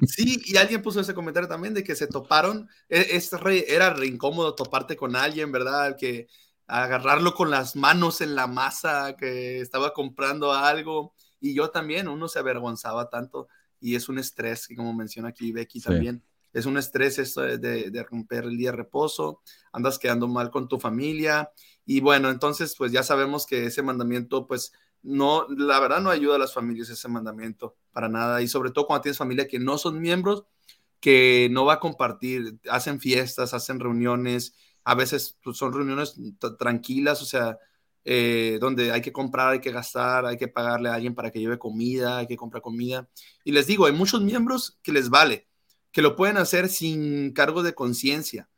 [0.06, 2.68] Sí, y alguien puso ese comentario también de que se toparon.
[2.90, 3.32] E, es,
[3.68, 5.96] era re incómodo toparte con alguien, ¿verdad?
[5.98, 6.28] Que
[6.68, 11.13] agarrarlo con las manos en la masa, que estaba comprando algo.
[11.44, 13.50] Y yo también, uno se avergonzaba tanto.
[13.82, 16.24] Y es un estrés, como menciona aquí Becky también.
[16.54, 19.42] Es un estrés esto de, de romper el día de reposo.
[19.74, 21.52] Andas quedando mal con tu familia.
[21.86, 24.72] Y bueno, entonces, pues ya sabemos que ese mandamiento, pues
[25.02, 28.42] no, la verdad no ayuda a las familias ese mandamiento para nada.
[28.42, 30.46] Y sobre todo cuando tienes familia que no son miembros,
[31.02, 36.16] que no va a compartir, hacen fiestas, hacen reuniones, a veces pues, son reuniones
[36.58, 37.60] tranquilas, o sea,
[38.06, 41.40] eh, donde hay que comprar, hay que gastar, hay que pagarle a alguien para que
[41.40, 43.10] lleve comida, hay que comprar comida.
[43.44, 45.48] Y les digo, hay muchos miembros que les vale,
[45.92, 48.50] que lo pueden hacer sin cargo de conciencia.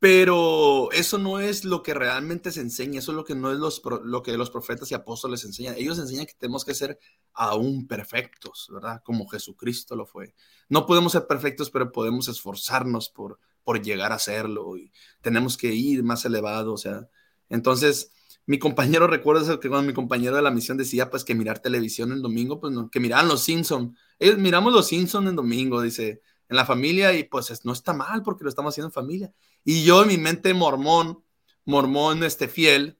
[0.00, 3.80] Pero eso no es lo que realmente se enseña, eso es lo que no es
[4.02, 5.76] lo que los profetas y apóstoles enseñan.
[5.78, 6.98] Ellos enseñan que tenemos que ser
[7.32, 9.00] aún perfectos, ¿verdad?
[9.04, 10.34] Como Jesucristo lo fue.
[10.68, 15.72] No podemos ser perfectos, pero podemos esforzarnos por, por llegar a serlo y tenemos que
[15.72, 17.08] ir más elevado, o sea.
[17.52, 18.10] Entonces,
[18.46, 22.10] mi compañero, recuerda que cuando mi compañero de la misión decía, pues que mirar televisión
[22.10, 23.96] en domingo, pues no, que miraran los Simpsons.
[24.18, 28.22] Ellos miramos los Simpsons en domingo, dice, en la familia y pues no está mal
[28.22, 29.32] porque lo estamos haciendo en familia.
[29.64, 31.22] Y yo en mi mente mormón,
[31.64, 32.98] mormón este fiel,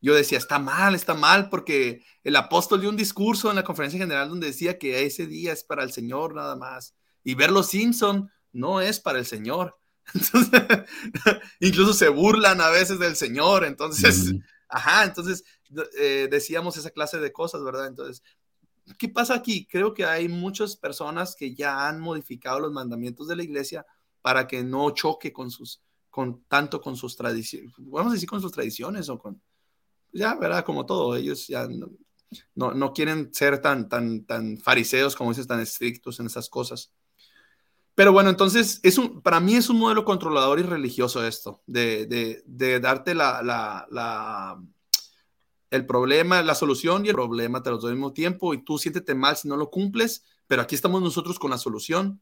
[0.00, 3.98] yo decía, está mal, está mal porque el apóstol dio un discurso en la conferencia
[3.98, 6.94] general donde decía que ese día es para el Señor nada más.
[7.24, 9.76] Y ver los Simpson no es para el Señor.
[10.14, 10.60] Entonces,
[11.60, 13.64] incluso se burlan a veces del Señor.
[13.64, 14.34] Entonces,
[14.68, 15.44] ajá, entonces
[15.98, 17.86] eh, decíamos esa clase de cosas, ¿verdad?
[17.86, 18.22] Entonces,
[18.98, 19.66] ¿qué pasa aquí?
[19.66, 23.86] Creo que hay muchas personas que ya han modificado los mandamientos de la iglesia
[24.22, 28.40] para que no choque con sus, con tanto con sus tradiciones, vamos a decir con
[28.40, 29.40] sus tradiciones o con,
[30.12, 30.64] ya, ¿verdad?
[30.64, 31.68] Como todo, ellos ya
[32.54, 36.92] no, no, quieren ser tan, tan, tan fariseos como dices, tan estrictos en esas cosas.
[37.96, 42.42] Pero bueno, entonces, es un, para mí es un modelo controlador y religioso esto, de,
[42.78, 44.60] darte la,
[45.70, 48.76] el problema, la solución y el problema te los doy al mismo tiempo y tú
[48.76, 52.20] siéntete mal si no lo cumples, pero aquí estamos nosotros con la solución.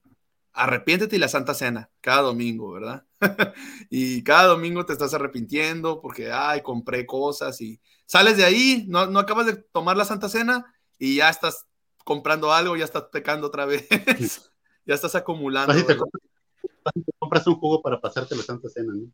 [0.52, 3.04] Arrepiéntete y la Santa Cena, cada domingo, ¿verdad?
[3.90, 9.06] y cada domingo te estás arrepintiendo porque, ay, compré cosas y sales de ahí, no,
[9.06, 11.66] no acabas de tomar la Santa Cena y ya estás
[12.04, 13.88] comprando algo, ya estás pecando otra vez.
[14.86, 15.74] ya estás acumulando.
[15.74, 15.96] te
[17.18, 19.10] compras, un jugo para pasarte la Santa Cena, ¿no?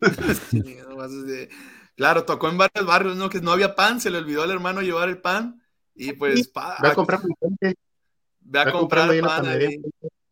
[1.96, 3.28] claro, tocó en varios barrios, ¿no?
[3.30, 5.62] Que no había pan, se le olvidó al hermano llevar el pan
[5.94, 6.52] y pues...
[6.82, 7.20] ve a comprar
[8.46, 9.46] Ve a, comprar pan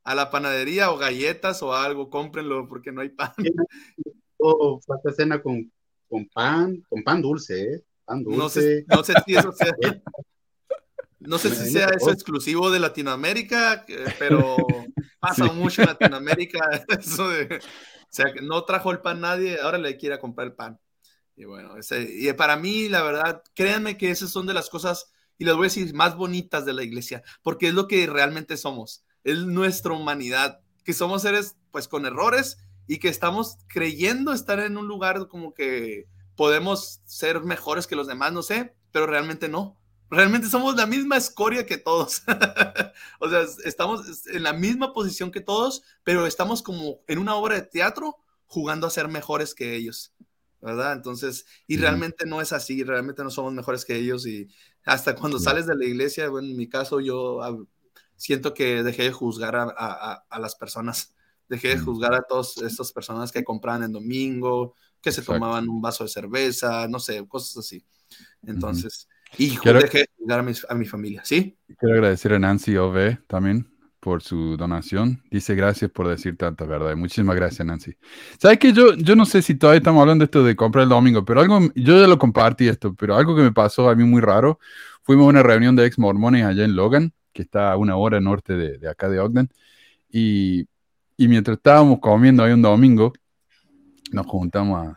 [0.04, 3.32] a la panadería o galletas o algo, cómprenlo porque no hay pan.
[4.36, 5.72] O Santa Cena con,
[6.08, 7.84] con pan, con pan dulce, ¿eh?
[8.04, 8.38] Pan dulce.
[8.38, 9.72] No sé, no sé si eso sea...
[11.26, 14.56] No sé si sea eso exclusivo de Latinoamérica, eh, pero
[15.20, 19.78] pasa mucho en Latinoamérica eso de, o sea, que no trajo el pan nadie, ahora
[19.78, 20.78] le quiere comprar el pan.
[21.36, 25.44] Y bueno, y para mí, la verdad, créanme que esas son de las cosas, y
[25.44, 29.04] les voy a decir, más bonitas de la iglesia, porque es lo que realmente somos,
[29.24, 34.76] es nuestra humanidad, que somos seres pues con errores y que estamos creyendo estar en
[34.76, 36.06] un lugar como que
[36.36, 39.81] podemos ser mejores que los demás, no sé, pero realmente no
[40.12, 42.22] realmente somos la misma escoria que todos.
[43.18, 47.56] o sea, estamos en la misma posición que todos, pero estamos como en una obra
[47.56, 50.12] de teatro jugando a ser mejores que ellos.
[50.60, 50.92] ¿Verdad?
[50.92, 54.48] Entonces, y realmente no es así, realmente no somos mejores que ellos y
[54.84, 57.58] hasta cuando sales de la iglesia, bueno, en mi caso yo ah,
[58.14, 61.16] siento que dejé de juzgar a, las personas,
[61.48, 65.82] dejé de juzgar a todas estas personas que compraban en domingo, que se tomaban un
[65.82, 67.84] vaso de cerveza, no sé, cosas así.
[68.46, 69.08] Entonces,
[69.38, 71.56] y quiero, dejé de a mi, a mi familia, ¿sí?
[71.78, 73.66] Quiero agradecer a Nancy Ove también
[74.02, 75.22] por su donación.
[75.30, 76.96] Dice gracias por decir tanta verdad.
[76.96, 77.94] Muchísimas gracias, Nancy.
[78.36, 80.88] ¿Sabes que yo, yo no sé si todavía estamos hablando de esto de comprar el
[80.88, 84.02] domingo, pero algo, yo ya lo compartí esto, pero algo que me pasó a mí
[84.02, 84.58] muy raro,
[85.02, 88.20] fuimos a una reunión de ex mormones allá en Logan, que está a una hora
[88.20, 89.48] norte de, de acá de Ogden,
[90.10, 90.66] y,
[91.16, 93.12] y, mientras estábamos comiendo ahí un domingo,
[94.10, 94.96] nos juntamos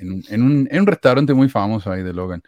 [0.00, 2.42] en, un, en, un, en un restaurante muy famoso ahí de Logan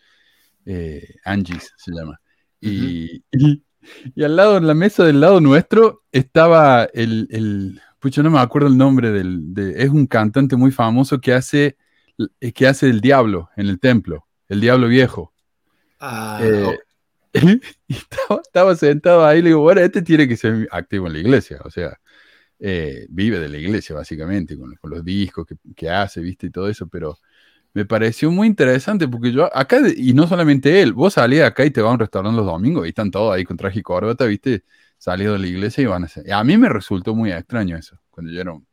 [0.66, 2.20] eh, Angie's se llama.
[2.60, 8.30] Y, y, al lado, en la mesa del lado nuestro, estaba el, el pucho, no
[8.30, 11.76] me acuerdo el nombre del, de, es un cantante muy famoso que hace,
[12.40, 15.32] eh, que hace el diablo en el templo, el diablo viejo.
[16.00, 16.78] Ah, eh,
[17.88, 21.58] y estaba, sentado ahí le digo, bueno, este tiene que ser activo en la iglesia,
[21.64, 21.98] o sea,
[23.08, 26.68] vive de la iglesia básicamente, con, con los discos que, que, hace, viste, y todo
[26.68, 27.18] eso, pero
[27.74, 31.72] me pareció muy interesante porque yo acá, y no solamente él, vos salís acá y
[31.72, 34.24] te vas a un restaurante los domingos y están todos ahí con traje y corbata,
[34.26, 34.64] viste,
[34.96, 36.32] salido de la iglesia y van a hacer.
[36.32, 37.98] A mí me resultó muy extraño eso.
[38.10, 38.64] Cuando yo era un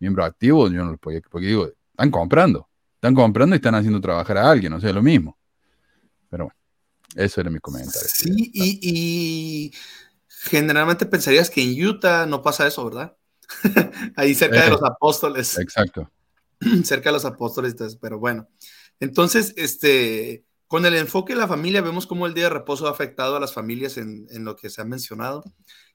[0.00, 4.00] miembro activo, yo no lo podía, porque digo, están comprando, están comprando y están haciendo
[4.00, 5.38] trabajar a alguien, o sea, lo mismo.
[6.28, 6.58] Pero bueno,
[7.14, 8.08] eso era mi comentario.
[8.08, 9.74] Sí, y, y
[10.26, 13.16] generalmente pensarías que en Utah no pasa eso, ¿verdad?
[14.16, 15.56] ahí cerca de eh, los apóstoles.
[15.56, 16.10] Exacto.
[16.84, 18.48] cerca de los apóstoles, pero bueno.
[19.00, 22.90] Entonces, este, con el enfoque de la familia, vemos cómo el día de reposo ha
[22.90, 25.42] afectado a las familias en, lo que se ha mencionado.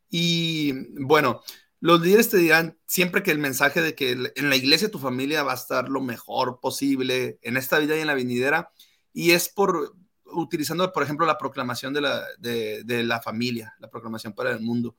[0.09, 1.41] Y bueno,
[1.79, 5.43] los líderes te dirán siempre que el mensaje de que en la iglesia tu familia
[5.43, 8.71] va a estar lo mejor posible en esta vida y en la venidera,
[9.13, 9.95] y es por
[10.25, 14.97] utilizando, por ejemplo, la proclamación de la, de la familia, la proclamación para el mundo.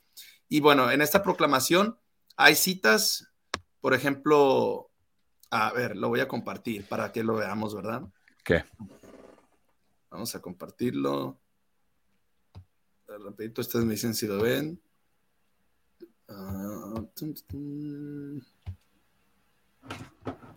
[0.49, 1.99] Y bueno, en esta proclamación
[2.37, 3.29] hay citas,
[3.81, 4.91] por ejemplo,
[5.51, 8.03] a ver, lo voy a compartir para que lo veamos, ¿verdad?
[8.45, 8.65] ¿Qué?
[10.11, 11.39] Vamos a compartirlo.
[13.07, 14.81] Rapidito, ustedes me dicen si lo ven.
[16.29, 16.95] Ah,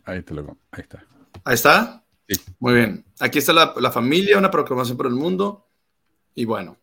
[0.05, 1.05] ahí te lo Ahí está.
[1.43, 2.03] Ahí está.
[2.27, 2.41] Sí.
[2.59, 3.05] Muy bien.
[3.19, 5.67] Aquí está la, la familia, una proclamación por el mundo.
[6.33, 6.77] Y bueno.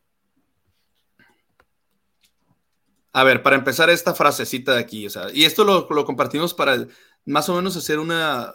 [3.13, 6.53] A ver, para empezar esta frasecita de aquí, o sea, y esto lo, lo compartimos
[6.53, 6.87] para
[7.27, 8.55] más o menos hacer una,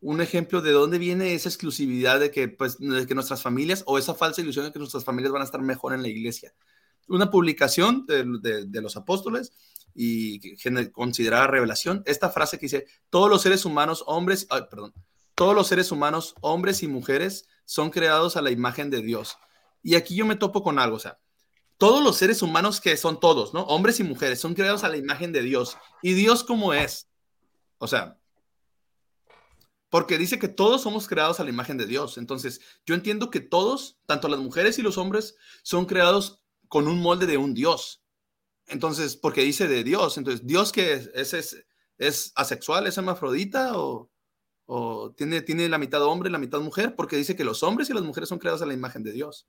[0.00, 3.98] un ejemplo de dónde viene esa exclusividad de que, pues, de que nuestras familias o
[3.98, 6.52] esa falsa ilusión de que nuestras familias van a estar mejor en la iglesia.
[7.08, 9.52] Una publicación de, de, los apóstoles
[9.94, 10.56] y
[10.90, 14.92] considerada revelación, esta frase que dice, todos los seres humanos, hombres, perdón,
[15.34, 19.36] todos los seres humanos, hombres y mujeres, son creados a la imagen de Dios.
[19.82, 21.18] Y aquí yo me topo con algo, o sea,
[21.78, 23.62] todos los seres humanos que son todos, ¿no?
[23.62, 25.76] Hombres y mujeres, son creados a la imagen de Dios.
[26.00, 27.08] ¿Y Dios cómo es?
[27.82, 28.16] O sea,
[29.90, 32.16] porque dice que todos somos creados a la imagen de Dios.
[32.16, 37.00] Entonces, yo entiendo que todos, tanto las mujeres y los hombres, son creados con un
[37.00, 38.04] molde de un Dios.
[38.68, 41.10] Entonces, porque dice de Dios, entonces, ¿Dios que es?
[41.12, 41.64] ¿Es,
[41.98, 44.12] es, asexual, es hermafrodita o,
[44.66, 46.94] o tiene, tiene la mitad hombre y la mitad mujer?
[46.94, 49.48] Porque dice que los hombres y las mujeres son creados a la imagen de Dios.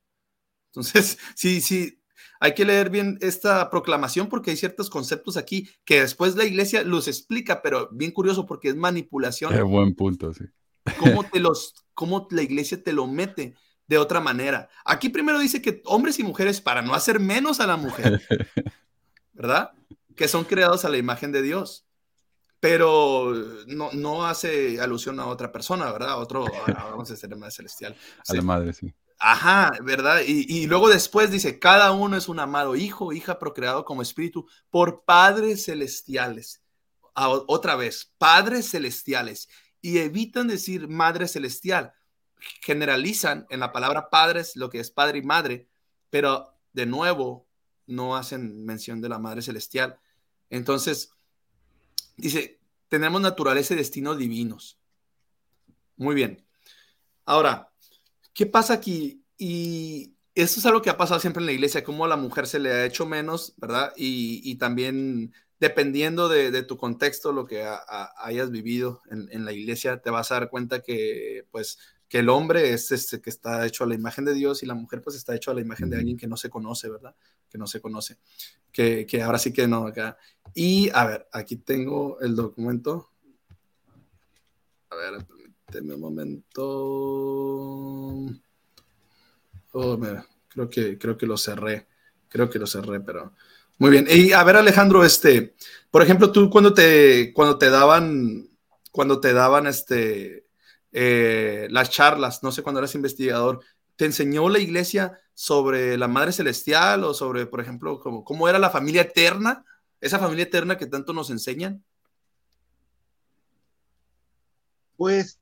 [0.72, 2.03] Entonces, sí, sí,
[2.44, 6.84] hay que leer bien esta proclamación porque hay ciertos conceptos aquí que después la iglesia
[6.84, 9.54] los explica, pero bien curioso porque es manipulación.
[9.54, 10.44] Qué buen punto, sí.
[11.00, 13.56] ¿Cómo, te los, cómo la iglesia te lo mete
[13.88, 14.68] de otra manera?
[14.84, 18.22] Aquí primero dice que hombres y mujeres, para no hacer menos a la mujer,
[19.32, 19.72] ¿verdad?
[20.14, 21.88] Que son creados a la imagen de Dios.
[22.60, 23.34] Pero
[23.68, 26.10] no, no hace alusión a otra persona, ¿verdad?
[26.10, 27.96] A otro, vamos a decir, más celestial.
[28.28, 28.94] A la madre, sí.
[29.26, 30.20] Ajá, ¿verdad?
[30.28, 35.06] Y, luego después dice, cada uno es un amado hijo, hija procreado como espíritu por
[35.06, 36.62] padres celestiales.
[37.16, 39.48] otra vez, padres celestiales.
[39.80, 41.94] Y evitan decir madre celestial.
[42.62, 45.70] Generalizan en la palabra padres lo que es padre y madre,
[46.10, 47.48] pero de nuevo
[47.88, 50.02] no hacen mención de la madre celestial.
[50.50, 51.12] Entonces,
[52.18, 52.60] dice,
[52.90, 54.82] tenemos naturaleza y destino divinos.
[55.96, 56.46] Muy bien.
[57.24, 57.73] Ahora,
[58.34, 59.24] ¿Qué pasa aquí?
[59.38, 62.48] Y esto es algo que ha pasado siempre en la iglesia, como a la mujer
[62.48, 63.94] se le ha hecho menos, ¿verdad?
[63.96, 67.66] Y, también dependiendo de, tu contexto, lo que
[68.18, 71.78] hayas vivido en, la iglesia, te vas a dar cuenta que, pues,
[72.10, 74.74] que el hombre es este que está hecho a la imagen de Dios y la
[74.74, 77.16] mujer, pues, está hecho a la imagen de alguien que no se conoce, ¿verdad?
[77.50, 78.18] Que no se conoce.
[78.72, 80.18] Que, que ahora sí que no acá.
[80.56, 83.12] Y, a ver, aquí tengo el documento.
[84.90, 85.26] A ver,
[85.82, 86.62] un momento.
[89.74, 90.00] Oh,
[90.50, 91.88] creo que, creo que lo cerré.
[92.30, 93.34] Creo que lo cerré, pero.
[93.80, 94.08] Muy bien.
[94.10, 95.56] Y a ver, Alejandro, este,
[95.92, 98.48] por ejemplo, tú cuando te, cuando te daban,
[98.92, 100.46] cuando te daban este,
[100.92, 103.62] eh, las charlas, no sé, cuando eras investigador,
[103.96, 108.60] ¿te enseñó la iglesia sobre la Madre Celestial o sobre, por ejemplo, cómo, cómo era
[108.60, 109.66] la familia eterna?
[110.00, 111.84] Esa familia eterna que tanto nos enseñan.
[114.96, 115.40] Pues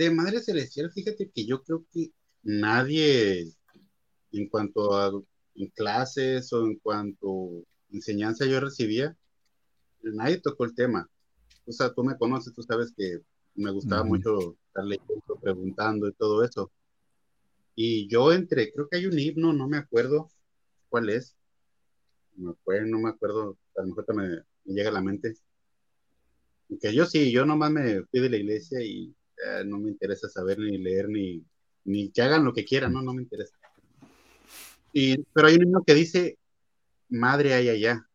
[0.00, 2.10] de Madre Celestial, fíjate que yo creo que
[2.42, 3.52] nadie,
[4.32, 5.12] en cuanto a
[5.74, 9.14] clases o en cuanto a enseñanza yo recibía,
[10.02, 11.06] nadie tocó el tema.
[11.66, 13.20] O sea, tú me conoces, tú sabes que
[13.54, 16.72] me gustaba mucho estar leyendo, preguntando y todo eso.
[17.74, 20.30] Y yo entré, creo que hay un himno, no me acuerdo
[20.88, 21.36] cuál es.
[22.36, 24.28] No me no me acuerdo, a lo mejor me,
[24.64, 25.34] me llega a la mente.
[26.80, 29.14] Que yo sí, yo nomás me fui de la iglesia y
[29.64, 31.44] no me interesa saber ni leer ni,
[31.84, 33.56] ni que hagan lo que quieran, no, no me interesa.
[34.92, 36.38] Y, pero hay un niño que dice,
[37.08, 38.06] madre hay allá.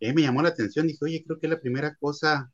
[0.00, 2.52] Y me llamó la atención, dije, oye, creo que es la primera cosa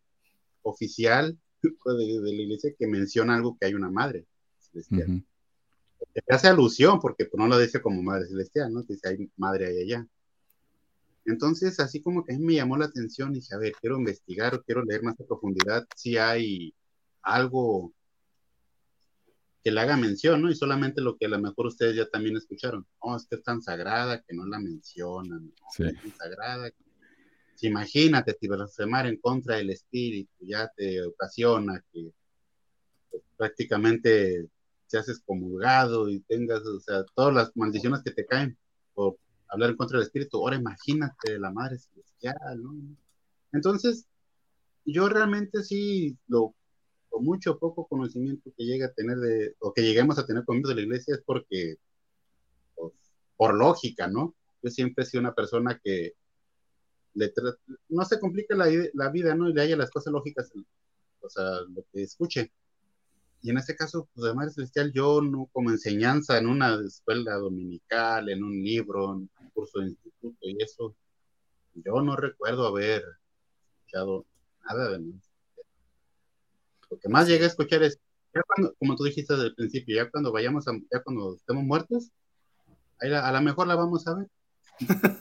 [0.63, 4.27] oficial de, la iglesia que menciona algo que hay una madre
[4.59, 5.25] celestial.
[6.29, 8.83] hace alusión, porque pues, no lo dice como madre celestial, ¿no?
[8.83, 10.07] Dice, hay madre hay allá.
[11.27, 14.63] Entonces, así como que a mí me llamó la atención, dije, a ver, quiero investigar,
[14.65, 16.75] quiero leer más a profundidad si hay
[17.25, 17.93] algo
[19.63, 20.51] que le haga mención, ¿no?
[20.51, 22.87] Y solamente lo que a lo mejor ustedes ya también escucharon.
[22.99, 25.53] Oh, es que es tan sagrada que no la mencionan.
[25.71, 25.85] Sí.
[25.85, 26.71] Es tan sagrada.
[27.55, 32.13] Si imagínate, si blasfemar en contra del espíritu ya te ocasiona que
[33.11, 34.49] pues, prácticamente
[34.89, 38.59] te haces comulgado y tengas, o sea, todas las maldiciones que te caen
[38.93, 39.17] por
[39.49, 40.39] hablar en contra del espíritu.
[40.39, 42.75] Ahora imagínate la madre celestial, ¿no?
[43.53, 44.07] Entonces,
[44.85, 46.55] yo realmente sí lo
[47.21, 50.77] mucho poco conocimiento que llega a tener de, o que lleguemos a tener conmigo de
[50.77, 51.77] la iglesia es porque,
[52.75, 52.93] pues,
[53.37, 54.35] por lógica, ¿no?
[54.63, 56.15] Yo siempre he sido una persona que
[57.89, 59.49] no se complica la, la, vida, ¿no?
[59.49, 60.51] Y le haya las cosas lógicas,
[61.21, 62.53] o sea, lo que escuche.
[63.43, 67.35] Y en este caso, pues de Madre Celestial, yo no como enseñanza en una escuela
[67.35, 70.97] dominical, en un libro, en un curso de instituto y eso,
[71.75, 73.05] yo no recuerdo haber
[73.81, 74.25] escuchado
[74.65, 75.21] nada de mí.
[76.95, 77.99] Lo que más llegué a escuchar es,
[78.33, 81.65] ya cuando, como tú dijiste desde el principio, ya cuando vayamos a, ya cuando estemos
[81.65, 82.11] muertos,
[83.01, 84.29] a lo mejor la vamos a ver.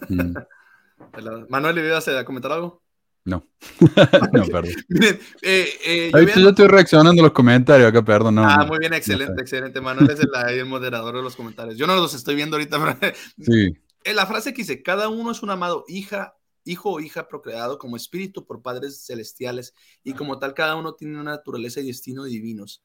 [0.10, 0.36] Mm.
[1.50, 2.82] Manuel, ¿le ibas a comentar algo?
[3.26, 3.48] No,
[4.34, 4.74] no, perdón.
[4.90, 8.38] Miren, eh, eh, yo, estoy reaccionando a los comentarios acá, perdón.
[8.40, 9.82] ah, muy bien, excelente, excelente.
[9.82, 11.78] Manuel es el, moderador de los comentarios.
[11.78, 13.74] Yo no los estoy viendo ahorita, pero sí.
[14.04, 17.78] Eh, la frase que dice, cada uno es un amado hija hijo o hija procreado
[17.78, 22.24] como espíritu por padres celestiales y como tal cada uno tiene una naturaleza y destino
[22.24, 22.84] divinos.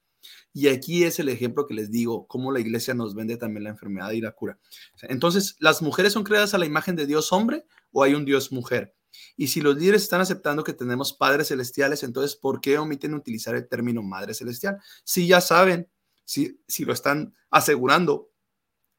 [0.52, 3.70] Y aquí es el ejemplo que les digo, cómo la iglesia nos vende también la
[3.70, 4.58] enfermedad y la cura.
[5.02, 8.52] Entonces, ¿las mujeres son creadas a la imagen de Dios hombre o hay un Dios
[8.52, 8.94] mujer?
[9.36, 13.54] Y si los líderes están aceptando que tenemos padres celestiales, entonces, ¿por qué omiten utilizar
[13.54, 14.78] el término madre celestial?
[15.04, 15.88] Si ya saben,
[16.24, 18.30] si, si lo están asegurando,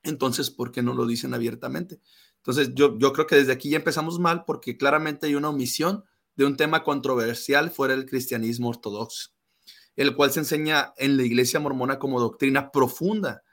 [0.04, 2.00] entonces, ¿por qué no lo dicen abiertamente?
[2.40, 6.04] Entonces, yo, yo creo que desde aquí ya empezamos mal porque claramente hay una omisión
[6.36, 9.32] de un tema controversial fuera del cristianismo ortodoxo,
[9.96, 13.44] el cual se enseña en la iglesia mormona como doctrina profunda,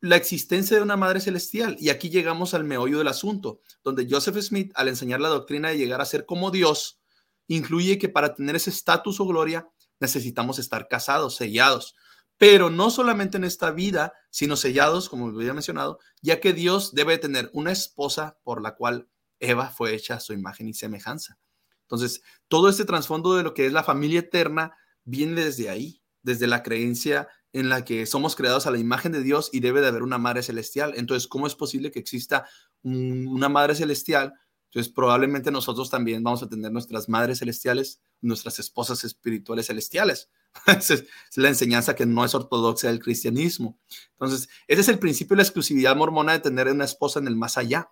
[0.00, 1.76] la existencia de una madre celestial.
[1.80, 5.78] Y aquí llegamos al meollo del asunto, donde Joseph Smith, al enseñar la doctrina de
[5.78, 7.00] llegar a ser como Dios,
[7.48, 9.68] incluye que para tener ese estatus o gloria
[10.00, 11.96] necesitamos estar casados, sellados,
[12.38, 16.94] pero no solamente en esta vida, sino sellados, como lo había mencionado, ya que Dios
[16.94, 19.08] debe tener una esposa por la cual
[19.40, 21.38] Eva fue hecha a su imagen y semejanza.
[21.82, 26.46] Entonces, todo este trasfondo de lo que es la familia eterna viene desde ahí, desde
[26.46, 29.86] la creencia en la que somos creados a la imagen de Dios y debe de
[29.86, 30.94] haber una madre celestial.
[30.96, 32.48] Entonces, ¿cómo es posible que exista
[32.82, 34.34] una madre celestial?
[34.74, 40.30] Entonces, probablemente nosotros también vamos a tener nuestras madres celestiales, nuestras esposas espirituales celestiales.
[40.66, 41.04] es
[41.36, 43.78] la enseñanza que no es ortodoxa del cristianismo.
[44.12, 47.36] Entonces, ese es el principio de la exclusividad mormona de tener una esposa en el
[47.36, 47.88] más allá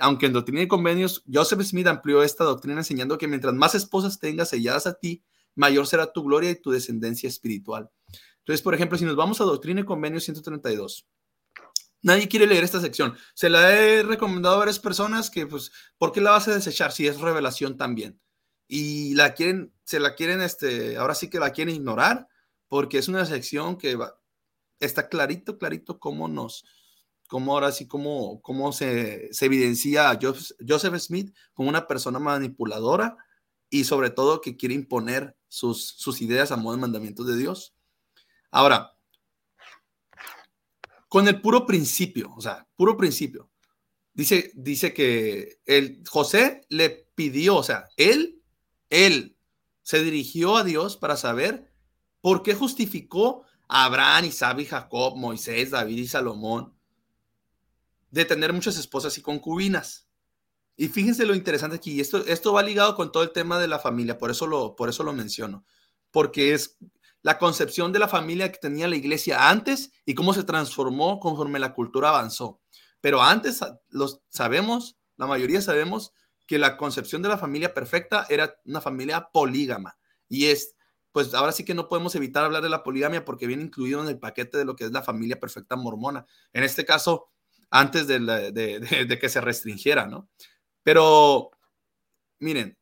[0.00, 4.18] aunque en Doctrina y Convenios, Joseph Smith amplió esta doctrina enseñando que mientras más esposas
[4.18, 7.90] tengas selladas a ti, mayor será tu gloria y tu descendencia espiritual.
[8.38, 11.06] Entonces, por ejemplo, si nos vamos a Doctrina y Convenios 132,
[12.04, 13.16] nadie quiere leer esta sección.
[13.34, 16.92] Se la he recomendado a varias personas que, pues, ¿por qué la vas a desechar
[16.92, 18.20] si es revelación también?
[18.68, 22.28] Y la quieren, se la quieren, este, ahora sí que la quieren ignorar,
[22.68, 23.98] porque es una sección que
[24.80, 26.64] está clarito, clarito cómo nos,
[27.26, 33.16] cómo ahora sí, cómo, cómo se, se evidencia a Joseph Smith como una persona manipuladora
[33.70, 37.74] y sobre todo que quiere imponer sus, sus ideas a modo de mandamientos de Dios.
[38.50, 38.93] Ahora,
[41.14, 43.48] con el puro principio, o sea, puro principio,
[44.14, 48.42] dice, dice que el José le pidió, o sea, él,
[48.90, 49.36] él
[49.82, 51.70] se dirigió a Dios para saber
[52.20, 56.74] por qué justificó a Abraham, Isaac y Jacob, Moisés, David y Salomón
[58.10, 60.08] de tener muchas esposas y concubinas.
[60.76, 63.78] Y fíjense lo interesante aquí, esto, esto va ligado con todo el tema de la
[63.78, 65.64] familia, por eso, lo, por eso lo menciono,
[66.10, 66.76] porque es
[67.24, 71.58] la concepción de la familia que tenía la iglesia antes y cómo se transformó conforme
[71.58, 72.60] la cultura avanzó.
[73.00, 76.12] Pero antes los sabemos, la mayoría sabemos
[76.46, 79.96] que la concepción de la familia perfecta era una familia polígama
[80.28, 80.76] y es
[81.12, 84.08] pues ahora sí que no podemos evitar hablar de la poligamia porque viene incluido en
[84.08, 86.26] el paquete de lo que es la familia perfecta mormona.
[86.52, 87.30] En este caso,
[87.70, 90.28] antes de, que se restringiera, ¿no?
[90.82, 91.52] Pero,
[92.40, 92.76] miren,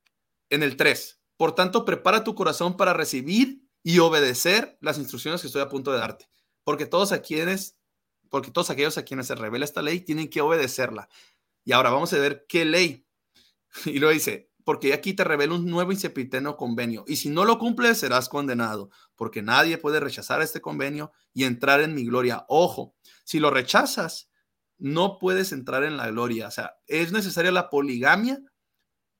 [0.49, 5.47] en el 3, por tanto, prepara tu corazón para recibir y obedecer las instrucciones que
[5.47, 6.29] estoy a punto de darte,
[6.65, 7.77] porque todos a quienes,
[8.29, 11.09] porque todos aquellos a quienes se revela esta ley tienen que obedecerla.
[11.65, 13.07] Y ahora vamos a ver qué ley.
[13.87, 17.59] Y lo dice, porque aquí te revela un nuevo y convenio, y si no lo
[17.59, 22.45] cumples serás condenado, porque nadie puede rechazar este convenio y entrar en mi gloria.
[22.49, 24.31] Ojo, si lo rechazas,
[24.79, 26.49] no puedes entrar en la gloria.
[26.49, 28.43] O sea, es necesaria la poligamia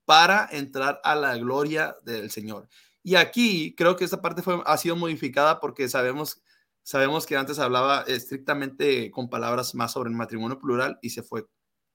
[0.05, 2.67] para entrar a la gloria del Señor.
[3.03, 6.41] Y aquí creo que esta parte fue, ha sido modificada porque sabemos,
[6.81, 11.45] sabemos que antes hablaba estrictamente con palabras más sobre el matrimonio plural y se fue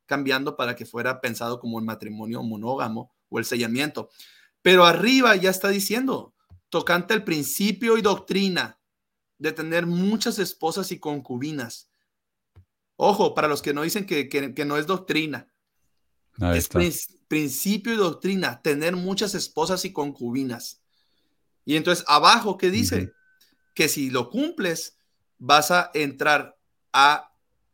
[0.06, 4.10] cambiando para que fuera pensado como el matrimonio monógamo o el sellamiento.
[4.62, 6.34] Pero arriba ya está diciendo,
[6.68, 8.78] tocante el principio y doctrina
[9.38, 11.88] de tener muchas esposas y concubinas
[13.00, 15.48] Ojo, para los que no dicen que, no es doctrina.
[16.52, 16.68] es
[17.28, 20.82] principio y doctrina, tener muchas esposas y concubinas.
[21.68, 23.12] Y entonces abajo, ¿qué dice?
[23.74, 24.96] Que si lo cumples,
[25.36, 26.58] vas a entrar
[26.94, 27.30] a,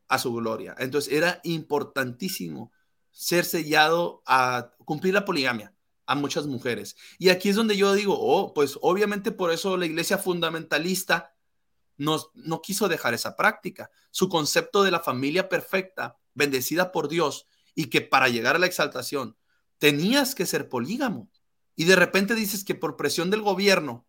[0.09, 0.75] a su gloria.
[0.81, 2.73] Entonces era importantísimo
[3.13, 5.73] ser sellado a cumplir la poligamia
[6.07, 6.97] a muchas mujeres.
[7.21, 11.33] Y aquí es donde yo digo, oh, pues obviamente por eso la iglesia fundamentalista
[11.97, 12.19] no,
[12.65, 13.93] quiso dejar esa práctica.
[14.11, 18.67] Su concepto de la familia perfecta, bendecida por Dios, y que para llegar a la
[18.67, 19.37] exaltación
[19.79, 21.31] tenías que ser polígamo.
[21.77, 24.07] Y de repente dices que por presión del gobierno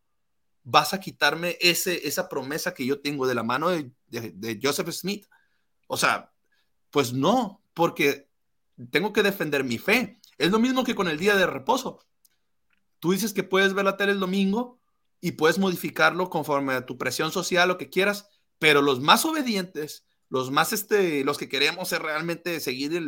[0.63, 4.89] vas a quitarme ese, esa promesa que yo tengo de la mano de, de Joseph
[4.91, 5.27] Smith.
[5.87, 6.31] O sea,
[6.91, 8.29] pues no, porque
[8.91, 10.19] tengo que defender mi fe.
[10.37, 11.99] Es lo mismo que con el día de reposo.
[12.99, 14.79] Tú dices que puedes ver la tele el domingo,
[15.25, 20.05] y puedes modificarlo conforme a tu presión social, lo que quieras, pero los más obedientes,
[20.29, 23.01] los más, este, los que queremos es realmente seguir,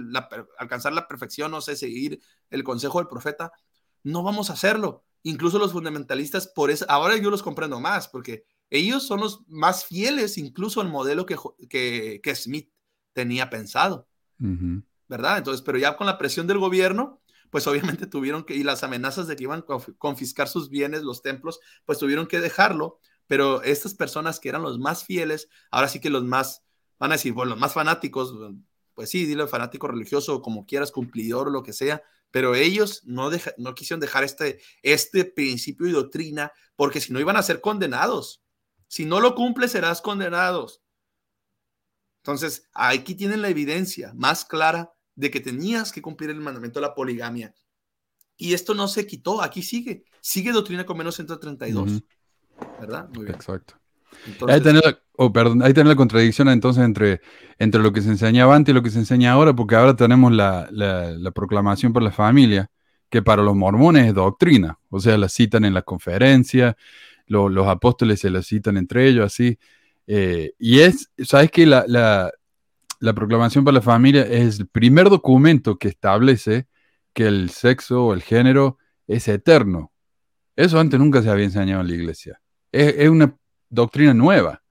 [0.58, 3.52] alcanzar la perfección, no sé, seguir el consejo del profeta,
[4.08, 5.04] no vamos a hacerlo.
[5.24, 9.86] Incluso los fundamentalistas, por eso, ahora yo los comprendo más, porque ellos son los más
[9.86, 11.38] fieles incluso al modelo que,
[11.70, 12.70] que, Smith
[13.14, 14.08] tenía pensado,
[15.08, 15.40] ¿verdad?
[15.40, 19.28] Entonces, pero ya con la presión del gobierno, pues obviamente tuvieron que, y las amenazas
[19.28, 23.94] de que iban a confiscar sus bienes, los templos, pues tuvieron que dejarlo, pero estas
[23.94, 26.64] personas que eran los más fieles, ahora sí que los más,
[27.00, 28.34] van a decir, bueno, los más fanáticos,
[28.94, 33.30] pues sí, dile fanático religioso, como quieras, cumplidor o lo que sea, pero ellos no,
[33.58, 38.44] no quisieron dejar este, este principio y doctrina porque si no iban a ser condenados.
[38.88, 40.82] Si no lo cumples, serás condenados.
[42.22, 46.88] Entonces, aquí tienen la evidencia más clara de que tenías que cumplir el mandamiento de
[46.88, 47.54] la poligamia.
[48.38, 50.06] Y esto no se quitó, aquí sigue.
[50.22, 52.04] Sigue doctrina con menos 132.
[52.80, 53.10] ¿Verdad?
[53.10, 53.36] Muy bien.
[53.36, 53.80] Exacto.
[54.48, 57.22] Ahí, tenés la, oh, perdón, ahí la contradicción entonces entre,
[57.60, 60.32] entre lo que se enseñaba antes y lo que se enseña ahora, porque ahora tenemos
[60.32, 62.70] la, la, proclamación por la familia,
[63.10, 66.76] que para los mormones es doctrina, o sea, la citan en la conferencia,
[67.28, 69.58] los apóstoles se la citan entre ellos, así.
[70.08, 72.32] Eh, y es, ¿sabes que la, la,
[73.00, 76.68] la proclamación por la familia es el primer documento que establece
[77.14, 78.78] que el sexo o el género
[79.08, 79.92] es eterno?
[80.58, 82.42] Eso antes nunca se había enseñado en la iglesia.
[82.72, 83.36] Es, una
[83.70, 84.62] doctrina nueva.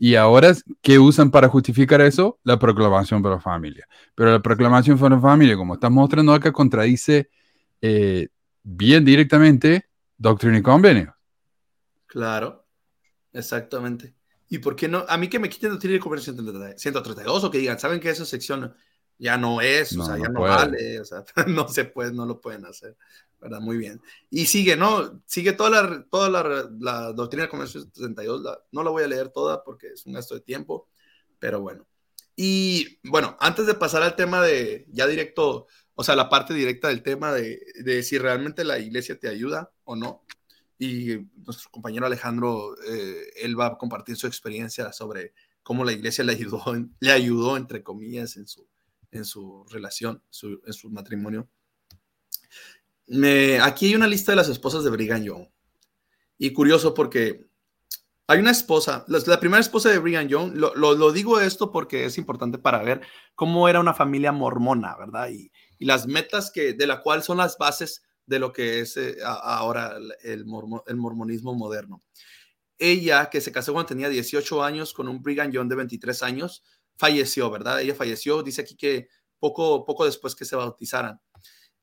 [0.00, 2.38] Y ahora, ¿qué usan para justificar eso?
[2.44, 3.88] La proclamación por la familia.
[4.14, 7.30] Pero la proclamación por la familia, como estamos mostrando acá, contradice
[7.82, 8.28] eh,
[8.62, 11.16] bien directamente doctrina y convenio.
[12.06, 12.64] Claro,
[13.32, 14.14] exactamente.
[14.48, 15.04] ¿Y por qué no?
[15.08, 16.22] A mí que me quiten doctrina y convenio
[16.76, 18.74] 132 o que digan, ¿saben que esa sección
[19.18, 19.96] ya no es?
[19.96, 22.96] o sea, ya no vale, o sea, no se puede, no lo pueden hacer.
[23.40, 23.60] ¿Verdad?
[23.60, 24.00] Muy bien.
[24.30, 25.22] Y sigue, ¿no?
[25.26, 29.28] Sigue toda la, toda la, la doctrina del comercio 62, no la voy a leer
[29.30, 30.88] toda porque es un gasto de tiempo,
[31.38, 31.86] pero bueno.
[32.36, 36.88] Y bueno, antes de pasar al tema de ya directo, o sea, la parte directa
[36.88, 40.24] del tema de, de si realmente la iglesia te ayuda o no,
[40.78, 45.34] y nuestro compañero Alejandro, eh, él va a compartir su experiencia sobre
[45.64, 46.62] cómo la iglesia le ayudó,
[47.00, 48.68] le ayudó entre comillas, en su,
[49.10, 50.22] en su relación,
[50.64, 51.48] en su matrimonio
[53.62, 55.48] aquí hay una lista de las esposas de Brigham Young.
[56.38, 57.48] Y curioso porque
[58.26, 62.58] hay una esposa, la, primera esposa de Brigham Young, lo, digo esto porque es importante
[62.58, 63.00] para ver
[63.34, 65.30] cómo era una familia mormona, ¿verdad?
[65.30, 65.50] Y,
[65.80, 69.96] las metas que, de la cual son las bases de lo que es eh, ahora
[69.96, 72.02] el, el mormonismo moderno.
[72.76, 76.64] Ella, que se casó cuando tenía 18 años con un Brigham Young de 23 años,
[76.96, 77.80] falleció, ¿verdad?
[77.80, 81.20] Ella falleció, dice aquí que poco, poco después que se bautizaran.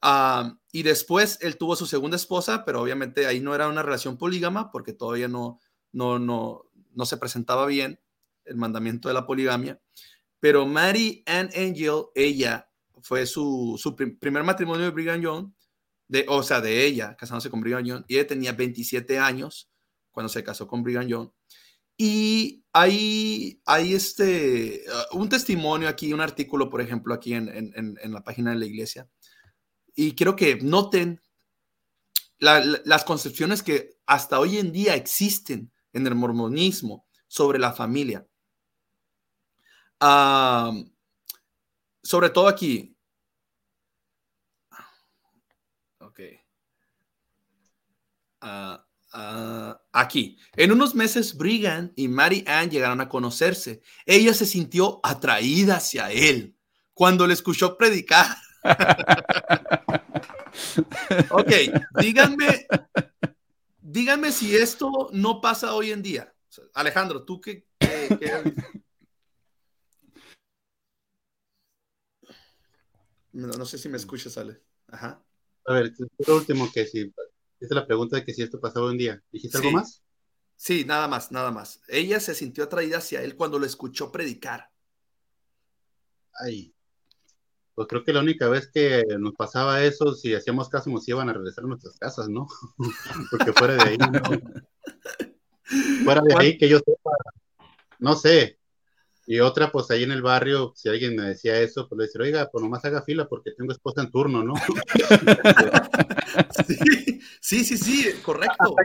[0.07, 4.19] Ah, y después él tuvo su segunda esposa, pero obviamente ahí no era una relación
[4.19, 5.59] polígama porque todavía no,
[5.91, 7.99] no, no, no se presentaba bien
[8.43, 9.81] el mandamiento de la poligamia.
[10.39, 12.69] Pero Mary Ann Angel, ella
[13.01, 15.53] fue su, su primer matrimonio de Brigham Young,
[16.07, 19.71] de, o sea, de ella, casándose con Brigham Young, y ella tenía 27 años
[20.11, 21.29] cuando se casó con Brigham Young.
[21.97, 27.97] Y hay, hay este, uh, un testimonio aquí, un artículo, por ejemplo, aquí en, en,
[27.99, 29.09] en la página de la iglesia,
[29.95, 31.21] y quiero que noten
[32.37, 38.27] las concepciones que hasta hoy en día existen en el mormonismo sobre la familia.
[42.03, 42.95] sobre todo aquí.
[45.99, 46.19] Ok.
[48.41, 50.37] Ah, ah, aquí.
[50.55, 53.81] En unos meses, Brigham y Mary Ann llegaron a conocerse.
[54.05, 56.55] Ella se sintió atraída hacia él
[56.93, 58.37] cuando le escuchó predicar
[61.29, 61.51] ok,
[61.99, 62.67] díganme,
[63.81, 66.33] díganme si esto no pasa hoy en día.
[66.73, 67.67] Alejandro, ¿tú qué?
[73.33, 74.61] no, sé si me escuchas, Ale.
[74.87, 75.21] Ajá.
[75.65, 75.93] A ver,
[76.25, 77.15] lo último que si, esta
[77.59, 79.23] es la pregunta de que si esto pasaba hoy en día.
[79.31, 80.03] ¿Dijiste algo más?
[80.55, 81.81] Sí, nada más, nada más.
[81.87, 84.71] Ella se sintió atraída hacia él cuando lo escuchó predicar.
[86.33, 86.74] Ay,
[87.75, 91.29] pues creo que la única vez que nos pasaba eso, si hacíamos caso, nos iban
[91.29, 92.47] a regresar a nuestras casas, ¿no?
[93.31, 94.07] Porque fuera de ahí, ¿no?
[96.05, 97.11] Fuera de ahí, que yo sepa,
[97.99, 98.57] no sé.
[99.27, 102.21] Y otra, pues ahí en el barrio, si alguien me decía eso, pues le decía,
[102.21, 104.53] oiga, pues nomás haga fila porque tengo esposa en turno, ¿no?
[107.41, 108.75] sí, sí, sí, correcto.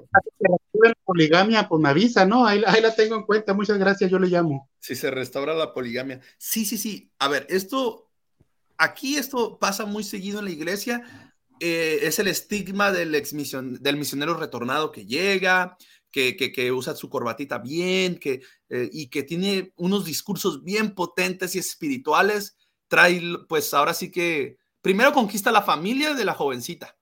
[0.72, 2.47] la poligamia, pues me avisa, ¿no?
[2.47, 4.70] Ahí, ahí la tengo en cuenta, muchas gracias, yo le llamo.
[4.80, 6.22] Si se restaura la poligamia.
[6.38, 7.12] Sí, sí, sí.
[7.18, 8.09] A ver, esto
[8.81, 11.03] aquí esto pasa muy seguido en la iglesia.
[11.61, 15.76] Eh, es el estigma del, ex del misionero retornado que llega,
[16.11, 21.59] que, usa su corbatita bien que, eh, y que tiene unos discursos bien potentes y
[21.59, 22.57] espirituales.
[22.89, 26.97] Trae, pues ahora sí que, primero conquista la familia de la jovencita.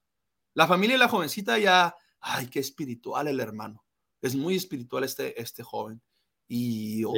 [0.55, 3.85] La familia de la jovencita ya, ay, qué espiritual el hermano.
[4.21, 6.03] Es muy espiritual este, este joven.
[6.49, 7.15] Y, oh,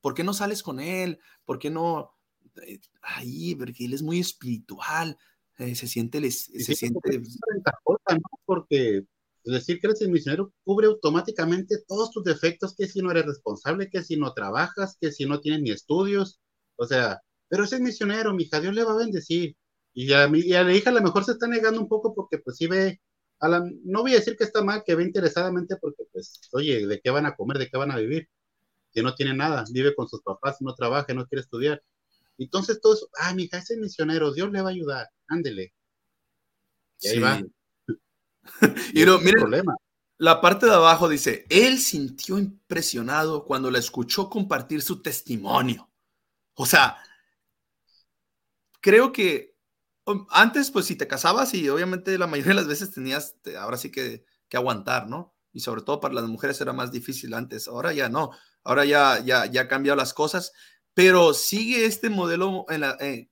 [0.00, 1.18] ¿por qué no sales con él?
[1.44, 2.17] ¿Por qué no?
[2.66, 5.16] Eh, ahí, porque él es muy espiritual,
[5.58, 7.22] eh, se siente, se siente...
[8.44, 9.04] Porque
[9.44, 13.90] decir que eres el misionero cubre automáticamente todos tus defectos, que si no eres responsable,
[13.90, 16.40] que si no trabajas, que si no tienes ni estudios,
[16.76, 19.56] o sea, pero ese es misionero, mija, Dios le va a bendecir.
[19.94, 22.14] Y a, mi, y a la hija a lo mejor se está negando un poco
[22.14, 23.00] porque pues sí ve,
[23.40, 26.86] a la, no voy a decir que está mal, que ve interesadamente porque pues, oye,
[26.86, 27.58] ¿de qué van a comer?
[27.58, 28.28] ¿De qué van a vivir?
[28.92, 31.82] Que no tiene nada, vive con sus papás, no trabaja, no quiere estudiar.
[32.38, 35.74] Entonces todo eso, ah, mija, ese misionero, Dios le va a ayudar, ándele.
[37.00, 37.42] Y ahí va.
[38.94, 39.74] y no, miren, problema.
[40.18, 45.90] la parte de abajo dice, él sintió impresionado cuando la escuchó compartir su testimonio.
[46.54, 46.96] O sea,
[48.80, 49.56] creo que
[50.06, 53.76] um, antes, pues si te casabas y obviamente la mayoría de las veces tenías, ahora
[53.76, 55.34] sí que, que aguantar, ¿no?
[55.52, 58.30] Y sobre todo para las mujeres era más difícil antes, ahora ya no,
[58.64, 60.52] ahora ya, ya, ya han cambiado las cosas,
[60.98, 63.30] pero sigue este modelo en la, eh,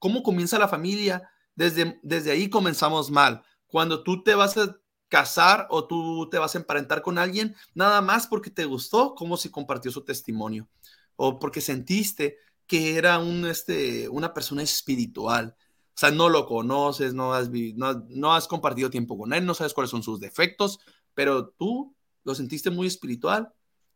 [0.00, 3.44] cómo comienza la familia, desde, desde ahí comenzamos mal.
[3.68, 4.76] Cuando tú te vas a
[5.06, 9.36] casar o tú te vas a emparentar con alguien, nada más porque te gustó, como
[9.36, 10.68] si compartió su testimonio,
[11.14, 15.54] o porque sentiste que era un, este, una persona espiritual.
[15.60, 19.54] O sea, no lo conoces, no has, no, no has compartido tiempo con él, no
[19.54, 20.80] sabes cuáles son sus defectos,
[21.14, 21.94] pero tú
[22.24, 23.52] lo sentiste muy espiritual.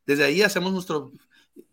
[0.06, 1.10] Desde ahí hacemos nuestro...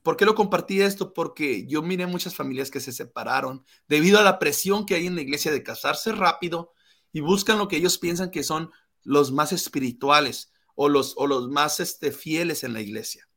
[0.04, 1.14] ¿Por qué lo compartí esto?
[1.14, 5.16] Porque yo miré muchas familias que se separaron debido a la presión que hay en
[5.16, 6.72] la iglesia de casarse rápido
[7.12, 8.72] y buscan lo que ellos piensan que son
[9.04, 13.28] los más espirituales o los, o los más este, fieles en la iglesia.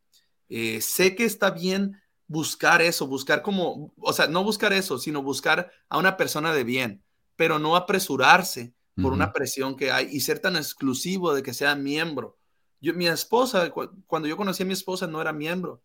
[0.49, 5.22] Eh, sé que está bien buscar eso, buscar como, o sea, no buscar eso, sino
[5.22, 7.03] buscar a una persona de bien,
[7.36, 11.74] pero no apresurarse por una presión que hay y ser tan exclusivo de que sea
[11.74, 12.36] miembro.
[12.82, 13.72] Yo, mi esposa,
[14.07, 15.82] cuando yo conocí a mi esposa, no era miembro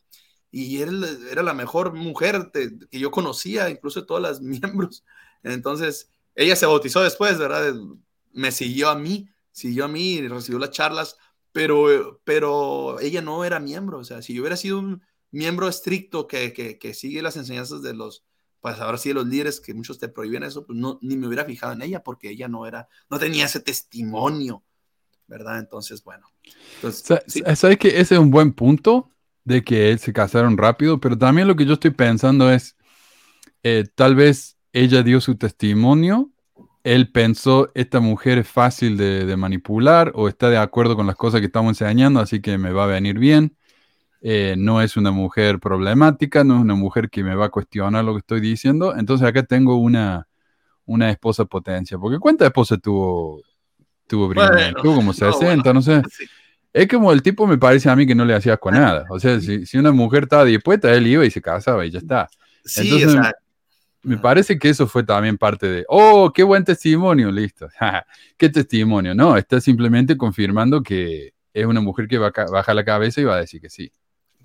[0.58, 5.04] y él era la mejor mujer que yo conocía, incluso todas las miembros.
[5.44, 7.76] Entonces, ella se bautizó después, ¿verdad?
[8.32, 11.18] Me siguió a mí, siguió a mí y recibió las charlas,
[11.52, 13.98] pero, pero ella no era miembro.
[13.98, 17.94] O sea, si yo hubiera sido un miembro estricto que, que, sigue las enseñanzas de
[17.94, 18.24] los,
[18.62, 21.28] pues ahora sí de los líderes que muchos te prohíben eso, pues no, ni me
[21.28, 24.64] hubiera fijado en ella porque ella no era, no tenía ese testimonio,
[25.28, 25.60] ¿verdad?
[25.60, 26.32] Entonces, bueno.
[26.94, 29.10] ¿Sabes que ese es un buen punto
[29.46, 31.00] de que se casaron rápido?
[31.00, 32.76] Pero también lo que yo estoy pensando es,
[33.64, 36.32] eh, tal vez ella dio su testimonio,
[36.84, 41.16] él pensó, esta mujer es fácil de, de manipular o está de acuerdo con las
[41.16, 43.56] cosas que estamos enseñando, así que me va a venir bien
[44.28, 48.04] eh, no es una mujer problemática, no es una mujer que me va a cuestionar
[48.04, 48.96] lo que estoy diciendo.
[48.98, 50.28] Entonces acá tengo una,
[50.86, 52.00] una esposa potencia.
[52.00, 53.40] Porque ¿cuántas esposas tuvo,
[54.08, 54.34] tuvo
[54.82, 56.02] tuvo como 60, no, sé.
[56.76, 59.06] Es como el tipo me parece a mí que no le hacía con nada.
[59.10, 62.00] O sea, si, si, una mujer estaba dispuesta, él iba y se casaba y ya
[62.00, 62.28] está.
[62.66, 63.32] Sí, Entonces,
[64.04, 67.70] me parece que eso fue también parte de, oh, qué buen testimonio, listo.
[68.38, 69.16] ¿Qué testimonio?
[69.16, 73.24] No, está simplemente confirmando que es una mujer que va a bajar la cabeza y
[73.24, 73.90] va a decir que sí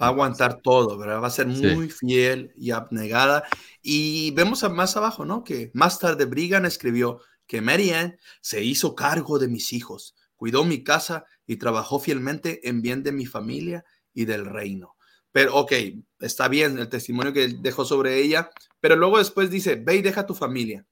[0.00, 1.20] va a aguantar todo, ¿verdad?
[1.20, 3.44] Va a ser muy fiel y abnegada.
[3.82, 5.44] Y vemos más abajo, ¿no?
[5.44, 10.82] Que más tarde Brigham escribió que Marianne se hizo cargo de mis hijos, cuidó mi
[10.82, 13.84] casa y trabajó fielmente en bien de mi familia
[14.14, 14.96] y del reino.
[15.32, 15.72] Pero, ok,
[16.20, 20.26] está bien el testimonio que dejó sobre ella, pero luego después dice, ve y deja
[20.26, 20.86] tu familia.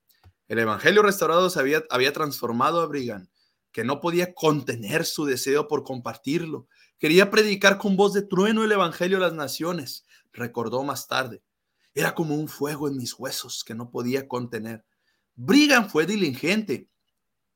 [0.48, 3.28] El Evangelio restaurado se había, había transformado a Brigham,
[3.70, 6.66] que no podía contener su deseo por compartirlo
[6.98, 11.44] Quería predicar con voz de trueno el Evangelio a las naciones, recordó más tarde.
[11.94, 14.84] Era como un fuego en mis huesos que no podía contener.
[15.36, 16.88] Brigham fue diligente,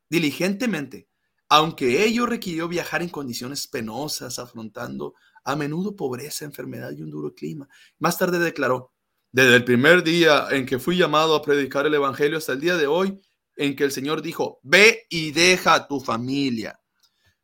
[0.09, 1.09] diligentemente,
[1.55, 7.35] aunque ello requirió viajar en condiciones penosas, afrontando a menudo pobreza, enfermedad y un duro
[7.35, 7.69] clima.
[7.99, 8.95] Más tarde declaró,
[9.31, 12.79] desde el primer día en que fui llamado a predicar el Evangelio hasta el día
[12.79, 13.21] de hoy,
[13.57, 16.81] en que el Señor dijo, ve y deja a tu familia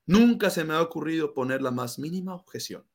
[0.06, 2.88] Nunca se me ha ocurrido poner la más mínima objeción.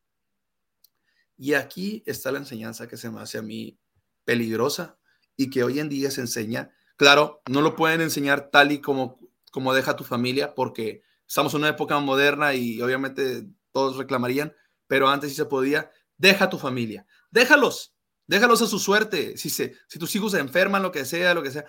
[1.38, 3.78] Y aquí está la enseñanza que se me hace a mí
[4.26, 4.98] peligrosa
[5.38, 6.72] y que hoy en día se enseña.
[6.96, 9.20] Claro, no lo pueden enseñar tal y como,
[9.54, 14.54] como deja tu familia porque estamos en una época moderna y obviamente todos reclamarían,
[14.88, 15.90] pero antes sí se podía.
[16.18, 17.96] Deja tu familia, déjalos,
[18.28, 19.38] déjalos a su suerte.
[19.38, 21.66] Si, se, si tus hijos se enferman, lo que sea, lo que sea.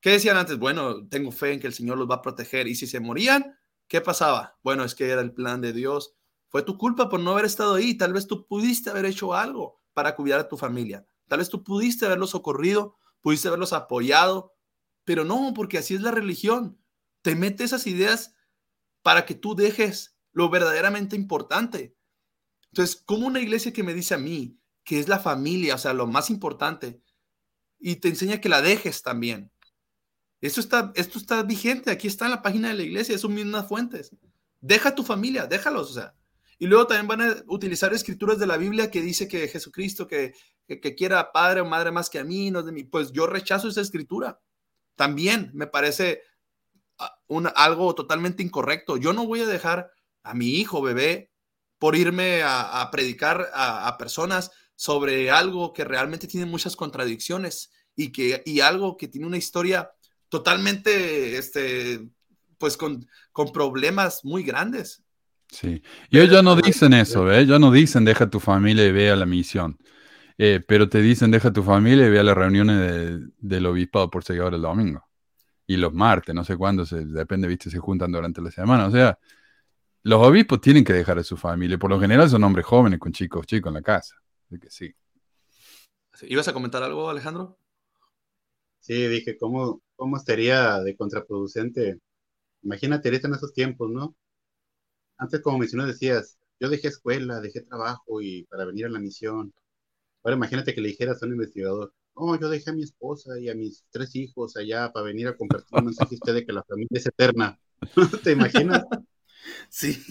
[0.00, 0.58] ¿Qué decían antes?
[0.58, 2.68] Bueno, tengo fe en que el Señor los va a proteger.
[2.68, 3.56] Y si se morían,
[3.88, 4.58] ¿Qué pasaba?
[4.62, 6.14] Bueno, es que era el plan de Dios.
[6.48, 7.94] Fue tu culpa por no haber estado ahí.
[7.94, 11.06] Tal vez tú pudiste haber hecho algo para cuidar a tu familia.
[11.28, 14.52] Tal vez tú pudiste haberlos socorrido, pudiste haberlos apoyado,
[15.04, 16.78] pero no, porque así es la religión.
[17.24, 18.34] Te mete esas ideas
[19.00, 21.96] para que tú dejes lo verdaderamente importante.
[22.70, 25.94] Entonces, como una iglesia que me dice a mí que es la familia, o sea,
[25.94, 27.00] lo más importante,
[27.78, 29.50] y te enseña que la dejes también,
[30.42, 33.66] esto está, esto está vigente, aquí está en la página de la iglesia, son mismas
[33.66, 34.14] fuentes.
[34.60, 36.14] Deja tu familia, déjalos, o sea.
[36.58, 40.34] Y luego también van a utilizar escrituras de la Biblia que dice que Jesucristo, que,
[40.66, 42.84] que, quiera padre o madre más que a mí, no de mí.
[42.84, 44.38] Pues yo rechazo esa escritura.
[44.94, 46.20] También me parece
[47.26, 48.96] una, algo totalmente incorrecto.
[48.96, 49.90] Yo no voy a dejar
[50.22, 51.30] a mi hijo, bebé,
[51.78, 58.42] por irme a, predicar a, personas sobre algo que realmente tiene muchas contradicciones y, que,
[58.46, 59.90] y algo que tiene una historia
[60.28, 62.08] totalmente, este,
[62.58, 65.02] pues con, con problemas muy grandes.
[65.50, 67.40] Sí, y ellos no dicen eso, ¿eh?
[67.40, 69.78] Ellos no dicen deja tu familia y ve a la misión.
[70.36, 74.24] Eh, pero te dicen deja tu familia y ve a las reuniones del obispado por
[74.24, 75.06] seguidor el domingo.
[75.66, 78.86] Y los martes, no sé cuándo, se, depende, viste, se juntan durante la semana.
[78.86, 79.18] O sea,
[80.02, 81.78] los obispos tienen que dejar a su familia.
[81.78, 84.16] Por lo general son hombres jóvenes con chicos chicos en la casa.
[84.46, 84.94] Así que sí.
[86.22, 87.58] ¿Ibas a comentar algo, Alejandro?
[88.80, 91.98] Sí, dije, ¿cómo, cómo estaría de contraproducente?
[92.62, 94.14] Imagínate ahorita en esos tiempos, ¿no?
[95.16, 99.52] Antes, como mencionó, decías, yo dejé escuela, dejé trabajo y para venir a la misión.
[100.22, 103.48] Ahora imagínate que le dijeras a un investigador, oh, yo dejé a mi esposa y
[103.48, 106.62] a mis tres hijos allá para venir a compartir un mensaje usted de que la
[106.64, 107.58] familia es eterna.
[108.22, 108.84] ¿Te imaginas?
[109.68, 110.02] Sí.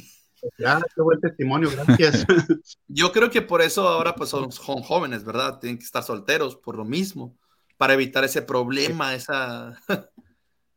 [0.59, 2.23] Ya, qué buen testimonio, gracias.
[2.87, 5.57] Yo creo que por eso ahora pues son, jóvenes, ¿verdad?
[5.59, 7.35] Tienen que estar solteros por lo mismo,
[7.77, 9.81] para evitar ese problema, esa,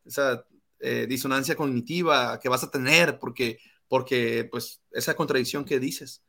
[0.07, 0.47] esa
[0.81, 3.59] eh, disonancia cognitiva que vas a tener, porque
[3.89, 6.23] porque pues esa contradicción que dices.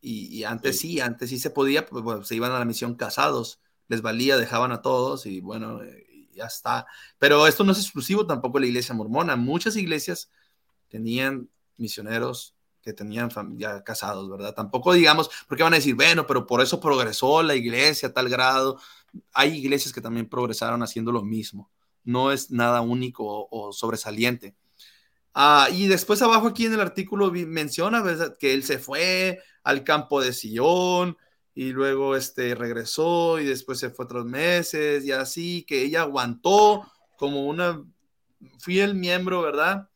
[0.00, 1.00] Y, antes sí.
[1.00, 4.82] antes sí se podía, pues se iban a la misión casados, les valía, dejaban a
[4.82, 6.86] todos y bueno, eh, ya está.
[7.18, 9.36] Pero esto no es exclusivo tampoco de la iglesia mormona.
[9.36, 10.30] Muchas iglesias
[10.88, 14.54] tenían misioneros que tenían ya casados, ¿verdad?
[14.54, 18.28] Tampoco digamos, porque van a decir, bueno, pero por eso progresó la iglesia a tal
[18.28, 18.78] grado.
[19.32, 21.70] Hay iglesias que también progresaron haciendo lo mismo.
[22.04, 24.54] No es nada único o sobresaliente.
[25.34, 28.02] Ah, y después abajo aquí en el artículo menciona
[28.38, 31.16] que él se fue al campo de Sion
[31.56, 36.86] y luego este, regresó y después se fue otros meses y así, que ella aguantó
[37.16, 37.82] como una
[38.58, 39.88] fiel miembro, ¿verdad?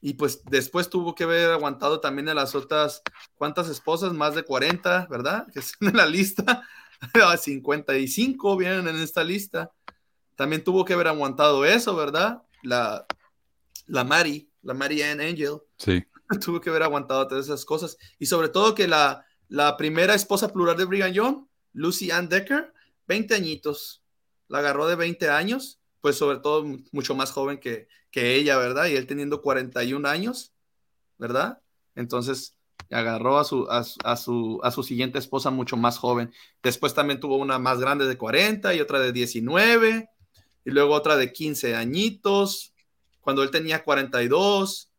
[0.00, 3.02] Y pues después tuvo que haber aguantado también a las otras,
[3.34, 4.14] ¿cuántas esposas?
[4.14, 5.46] Más de 40, ¿verdad?
[5.52, 6.66] Que están en la lista.
[7.38, 9.70] 55 vienen en esta lista.
[10.36, 12.42] También tuvo que haber aguantado eso, ¿verdad?
[12.62, 13.04] La,
[13.86, 15.58] la Mari, la Marianne Angel.
[15.76, 16.02] Sí.
[16.42, 17.98] Tuvo que haber aguantado todas esas cosas.
[18.18, 22.72] Y sobre todo que la, la primera esposa plural de Brigham Lucy Ann Decker,
[23.06, 24.02] 20 añitos.
[24.48, 28.86] La agarró de 20 años, pues sobre todo mucho más joven que, que ella, ¿verdad?
[28.86, 30.52] Y él teniendo 41 años,
[31.18, 31.60] ¿verdad?
[31.94, 32.56] Entonces
[32.90, 36.32] agarró a su, a, su, a su siguiente esposa mucho más joven.
[36.62, 40.08] Después también tuvo una más grande de 40 y otra de 19,
[40.64, 42.72] y luego otra de 15 añitos,
[43.20, 44.90] cuando él tenía 42,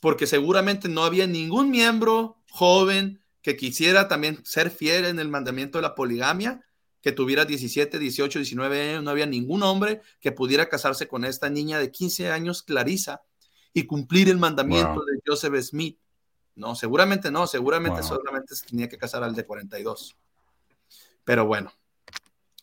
[0.00, 5.76] porque seguramente no había ningún miembro joven que quisiera también ser fiel en el mandamiento
[5.76, 6.64] de la poligamia,
[7.02, 11.50] que tuviera 17, 18, 19 años, no había ningún hombre que pudiera casarse con esta
[11.50, 13.20] niña de 15 años, Clarisa,
[13.74, 15.98] y cumplir el mandamiento de Joseph Smith.
[16.54, 20.16] No, seguramente no, seguramente solamente se tenía que casar al de 42.
[21.22, 21.70] Pero bueno,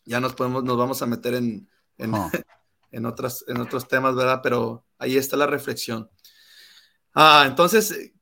[0.03, 2.11] ya nos podemos, nos vamos a meter en, en,
[2.91, 4.39] en, otras, en otros temas, ¿verdad?
[4.41, 6.09] Pero ahí está la reflexión.
[7.13, 8.13] Ah, entonces,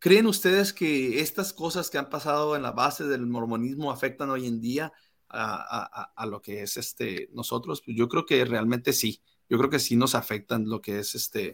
[0.00, 4.48] ¿creen ustedes que estas cosas que han pasado en la base del mormonismo afectan hoy
[4.48, 4.92] en día
[5.28, 7.82] a, lo que es este nosotros?
[7.84, 9.22] Pues yo creo que realmente sí.
[9.48, 11.52] Yo creo que sí nos afectan lo que es este.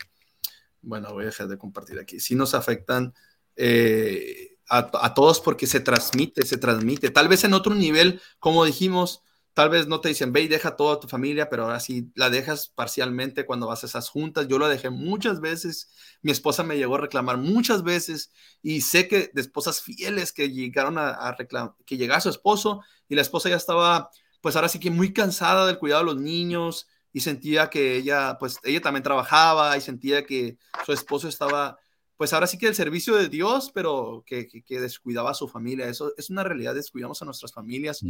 [0.81, 2.21] Bueno, voy a dejar de compartir aquí.
[2.21, 3.13] Sí nos afectan
[3.57, 7.11] eh, a, todos porque se transmite, se transmite.
[7.11, 9.23] Tal vez en otro nivel, como dijimos,
[9.57, 12.29] Tal vez no te dicen, ve y deja toda tu familia, pero ahora sí la
[12.29, 14.49] dejas parcialmente cuando vas a esas juntas.
[14.49, 15.91] Yo la dejé muchas veces.
[16.21, 18.31] Mi esposa me llegó a reclamar muchas veces
[18.61, 23.15] y sé que de esposas fieles que llegaron a, reclamar, que llegaba su esposo y
[23.15, 24.11] la esposa ya estaba,
[24.43, 28.37] pues ahora sí que muy cansada del cuidado de los niños y sentía que ella,
[28.39, 31.79] pues ella también trabajaba y sentía que su esposo estaba
[32.17, 35.89] pues ahora sí que el servicio de Dios, pero que, descuidaba a su familia.
[35.89, 38.03] Eso es una realidad, descuidamos a nuestras familias.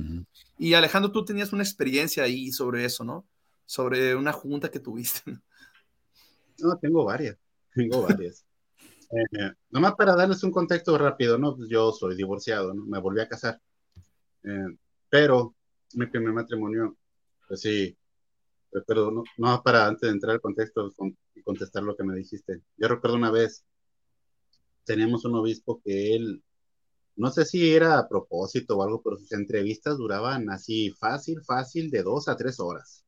[0.59, 3.27] Y Alejandro, tú tenías una experiencia ahí sobre eso, ¿no?
[3.65, 5.39] Sobre una junta que tuviste.
[6.59, 7.37] No, tengo varias,
[7.75, 8.47] tengo varias.
[9.11, 11.57] eh, nomás para darles un contexto rápido, ¿no?
[11.57, 12.85] Pues yo soy divorciado, ¿no?
[12.87, 13.61] Me volví a casar.
[14.45, 14.79] Eh,
[15.11, 15.55] pero
[15.95, 16.97] mi primer matrimonio,
[17.49, 17.97] pues sí,
[18.71, 20.93] recuerdo, no, no para antes de entrar al contexto
[21.35, 22.63] y contestar lo que me dijiste.
[22.77, 23.65] Yo recuerdo una vez
[24.87, 26.43] teníamos un obispo que él,
[27.17, 31.91] no sé si era a propósito o algo, pero sus entrevistas duraban así fácil, fácil,
[31.91, 33.05] de dos a tres horas.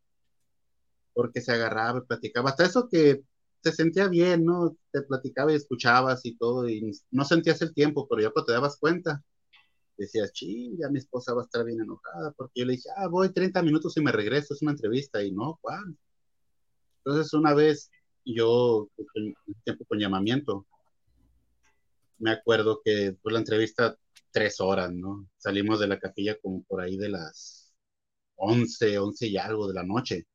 [1.14, 2.50] Porque se agarraba y platicaba.
[2.50, 3.22] Hasta eso que
[3.62, 4.76] se sentía bien, ¿no?
[4.92, 8.52] Te platicaba y escuchabas y todo, y no sentías el tiempo, pero ya cuando te
[8.52, 9.22] dabas cuenta,
[9.96, 13.08] decías, sí, ya mi esposa va a estar bien enojada, porque yo le dije, ah,
[13.08, 15.96] voy 30 minutos y me regreso, es una entrevista, y no, ¿cuál?
[16.98, 17.90] Entonces, una vez
[18.24, 18.88] yo,
[19.64, 20.66] tiempo con llamamiento,
[22.18, 23.96] me acuerdo que fue la entrevista
[24.30, 25.28] tres horas, ¿no?
[25.38, 27.74] Salimos de la capilla como por ahí de las
[28.36, 30.26] 11, 11 y algo de la noche.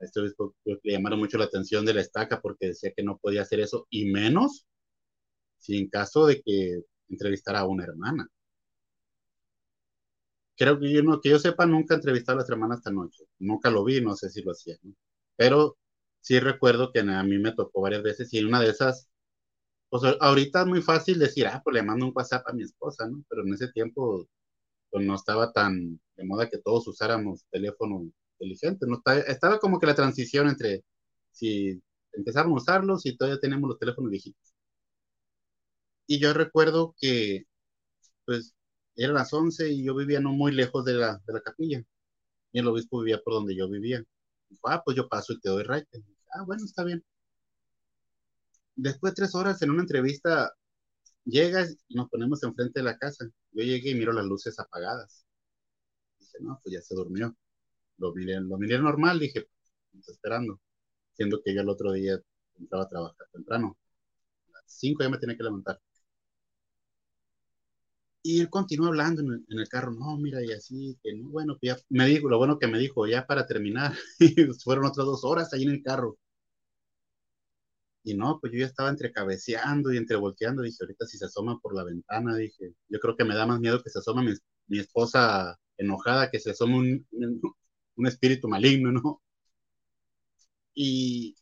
[0.00, 0.22] Esto
[0.64, 3.86] le llamaron mucho la atención de la estaca porque decía que no podía hacer eso,
[3.90, 4.66] y menos
[5.58, 8.28] si en caso de que entrevistara a una hermana.
[10.56, 13.24] Creo que yo, no, que yo sepa, nunca he entrevistado a las hermanas esta noche.
[13.38, 14.76] Nunca lo vi, no sé si lo hacía.
[15.36, 15.78] Pero
[16.20, 19.08] sí recuerdo que a mí me tocó varias veces y en una de esas,
[19.90, 23.08] pues ahorita es muy fácil decir, ah, pues le mando un WhatsApp a mi esposa,
[23.08, 23.24] ¿no?
[23.28, 24.26] Pero en ese tiempo
[24.90, 28.10] pues no estaba tan de moda que todos usáramos teléfono
[28.40, 29.02] inteligente, ¿no?
[29.28, 30.84] Estaba como que la transición entre
[31.32, 31.82] si
[32.12, 34.54] empezaron a usarlos y todavía tenemos los teléfonos viejitos.
[36.06, 37.44] Y yo recuerdo que,
[38.26, 38.54] pues,
[38.96, 41.82] eran las 11 y yo vivía no muy lejos de la, de la capilla.
[42.52, 44.04] Y el obispo vivía por donde yo vivía.
[44.66, 46.04] ah, pues yo paso y te doy raite.
[46.34, 47.04] Ah, bueno, está bien.
[48.78, 50.52] Después de tres horas en una entrevista,
[51.24, 53.26] llegas y nos ponemos enfrente de la casa.
[53.52, 55.26] Yo llegué y miro las luces apagadas.
[56.20, 57.36] Dije, no, pues ya se durmió.
[57.98, 59.48] Lo miré, lo miré normal, dije,
[59.94, 60.60] está esperando.
[61.14, 62.20] Siendo que yo el otro día
[62.56, 63.76] entraba a trabajar temprano.
[64.48, 65.80] A las cinco ya me tenía que levantar.
[68.22, 71.76] Y él continuó hablando en el, carro, no, mira, y así, que no, bueno, ya,
[71.88, 73.94] me dijo, lo bueno que me dijo, ya para terminar,
[74.64, 76.18] fueron otras dos horas ahí en el carro.
[78.02, 81.26] Y no, pues yo ya estaba entre cabeceando y entre volteando, dije, ahorita si se
[81.26, 84.22] asoma por la ventana, dije, yo creo que me da más miedo que se asoma
[84.22, 87.06] mi, esposa enojada, que se asome un,
[87.96, 89.22] un, espíritu maligno, ¿no?
[90.74, 91.36] Y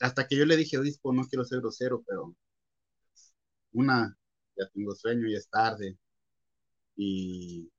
[0.00, 2.34] hasta que yo le dije, obispo, no quiero ser grosero, pero
[3.72, 4.16] una,
[4.56, 5.98] ya tengo sueño y es tarde,
[6.96, 7.70] y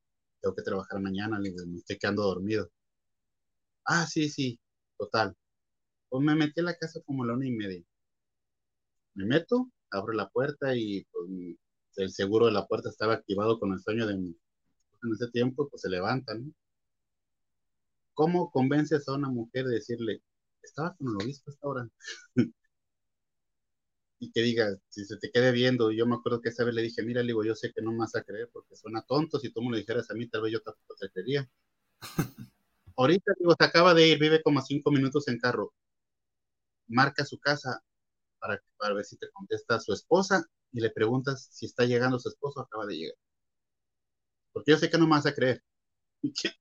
[0.41, 2.71] tengo que trabajar mañana, le me estoy quedando dormido.
[3.85, 4.59] Ah, sí, sí,
[4.97, 5.35] total.
[6.09, 7.83] Pues me metí a la casa como la una y media.
[9.13, 11.29] Me meto, abro la puerta y pues,
[11.97, 14.35] el seguro de la puerta estaba activado con el sueño de mi.
[15.03, 16.51] En ese tiempo, pues se levanta, ¿no?
[18.13, 20.21] ¿Cómo convences a una mujer de decirle,
[20.61, 21.89] estaba con el obispo hasta ahora?
[24.19, 26.83] y que diga, si se te quede viendo, yo me acuerdo que esa vez le
[26.83, 29.39] dije, mira, le digo, yo sé que no me vas a creer porque suena tonto,
[29.39, 31.49] si tú me lo dijeras a mí, tal vez yo tampoco te creería.
[32.95, 35.73] Ahorita, digo, se acaba de ir, vive como cinco minutos en carro,
[36.87, 37.81] marca su casa
[38.41, 42.59] para, ver si te contesta su esposa y le preguntas si está llegando su esposo
[42.59, 43.15] o acaba de llegar.
[44.53, 45.63] Porque yo sé que no me vas a creer.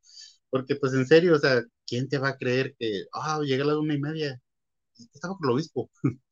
[0.50, 3.64] Porque, pues, en serio, o sea, ¿quién te va a creer que, ah, oh, llega
[3.64, 4.40] a las una y media?
[5.14, 5.90] Estaba con el obispo.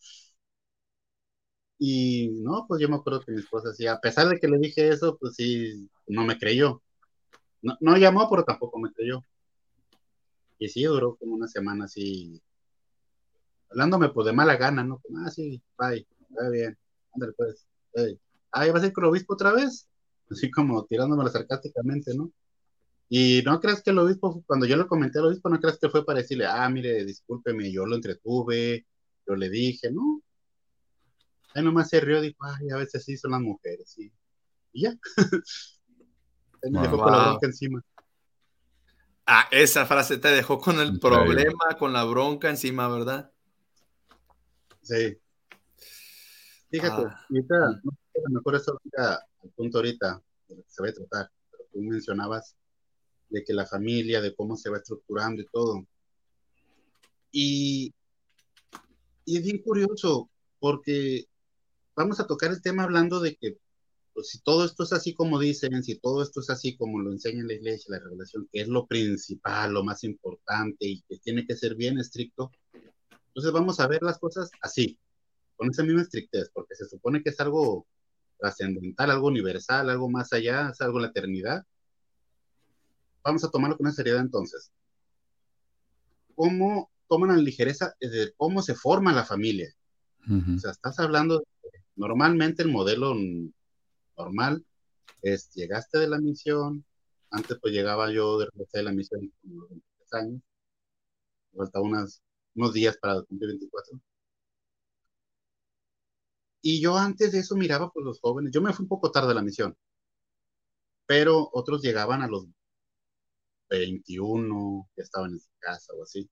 [1.80, 4.58] Y no, pues yo me acuerdo que mi esposa sí, a pesar de que le
[4.58, 6.82] dije eso, pues sí, no me creyó.
[7.62, 9.22] No, no llamó, pero tampoco me creyó.
[10.58, 12.42] Y sí, duró como una semana así,
[13.70, 14.98] hablándome pues de mala gana, ¿no?
[15.00, 16.78] Como, ah, sí, bye, está bien,
[17.14, 17.66] ándale pues.
[17.94, 18.18] Hey.
[18.52, 19.88] Ah, ¿vas a ir con el obispo otra vez?
[20.30, 22.30] Así como tirándomela sarcásticamente, ¿no?
[23.08, 25.88] Y no creas que el obispo, cuando yo lo comenté al obispo, no creas que
[25.88, 28.86] fue para decirle, ah, mire, discúlpeme, yo lo entretuve,
[29.26, 30.22] yo le dije, no,
[31.54, 34.12] Ahí nomás se rió, dijo, ay, a veces sí son las mujeres, sí.
[34.72, 34.94] Y ya.
[36.62, 37.82] me dejó con la bronca encima.
[39.26, 43.32] Ah, esa frase te dejó con el problema, con la bronca encima, ¿verdad?
[44.88, 45.18] Sí.
[46.70, 47.26] Fíjate, ah.
[47.28, 50.82] ahorita, no sé, a lo mejor eso ahorita, al punto ahorita, de lo que se
[50.82, 52.56] va a tratar, pero tú mencionabas
[53.28, 55.86] de que la familia, de cómo se va estructurando y todo.
[57.30, 57.92] Y,
[59.26, 61.26] y es bien curioso, porque
[61.94, 63.58] vamos a tocar el tema hablando de que
[64.14, 67.12] pues, si todo esto es así como dicen, si todo esto es así como lo
[67.12, 71.46] enseña la iglesia, la revelación, que es lo principal, lo más importante y que tiene
[71.46, 72.50] que ser bien estricto,
[73.28, 74.98] entonces vamos a ver las cosas así,
[75.56, 77.86] con esa misma estrictez, porque se supone que es algo
[78.38, 81.64] trascendental, algo universal, algo más allá, es algo en la eternidad.
[83.22, 84.70] Vamos a tomarlo con esa seriedad entonces.
[86.34, 89.74] ¿Cómo toman la ligereza de cómo se forma la familia?
[90.28, 91.42] O sea, estás hablando
[91.98, 93.12] Normalmente el modelo
[94.16, 94.64] normal
[95.20, 96.84] es, llegaste de la misión,
[97.28, 100.42] antes pues llegaba yo de de la misión como 23 años,
[101.56, 101.80] falta
[102.58, 104.00] unos días para cumplir 24.
[106.62, 109.32] Y yo antes de eso miraba pues los jóvenes, yo me fui un poco tarde
[109.32, 109.76] a la misión,
[111.06, 112.46] pero otros llegaban a los
[113.70, 116.28] 21, ya estaban en su casa o así.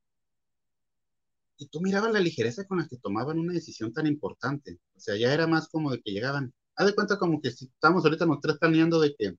[1.59, 4.79] y tú mirabas la ligereza con la que tomaban una decisión tan importante.
[4.97, 6.53] O sea, ya era más como de que llegaban.
[6.77, 9.37] Haz de cuenta como que si estamos ahorita los tres planeando de que,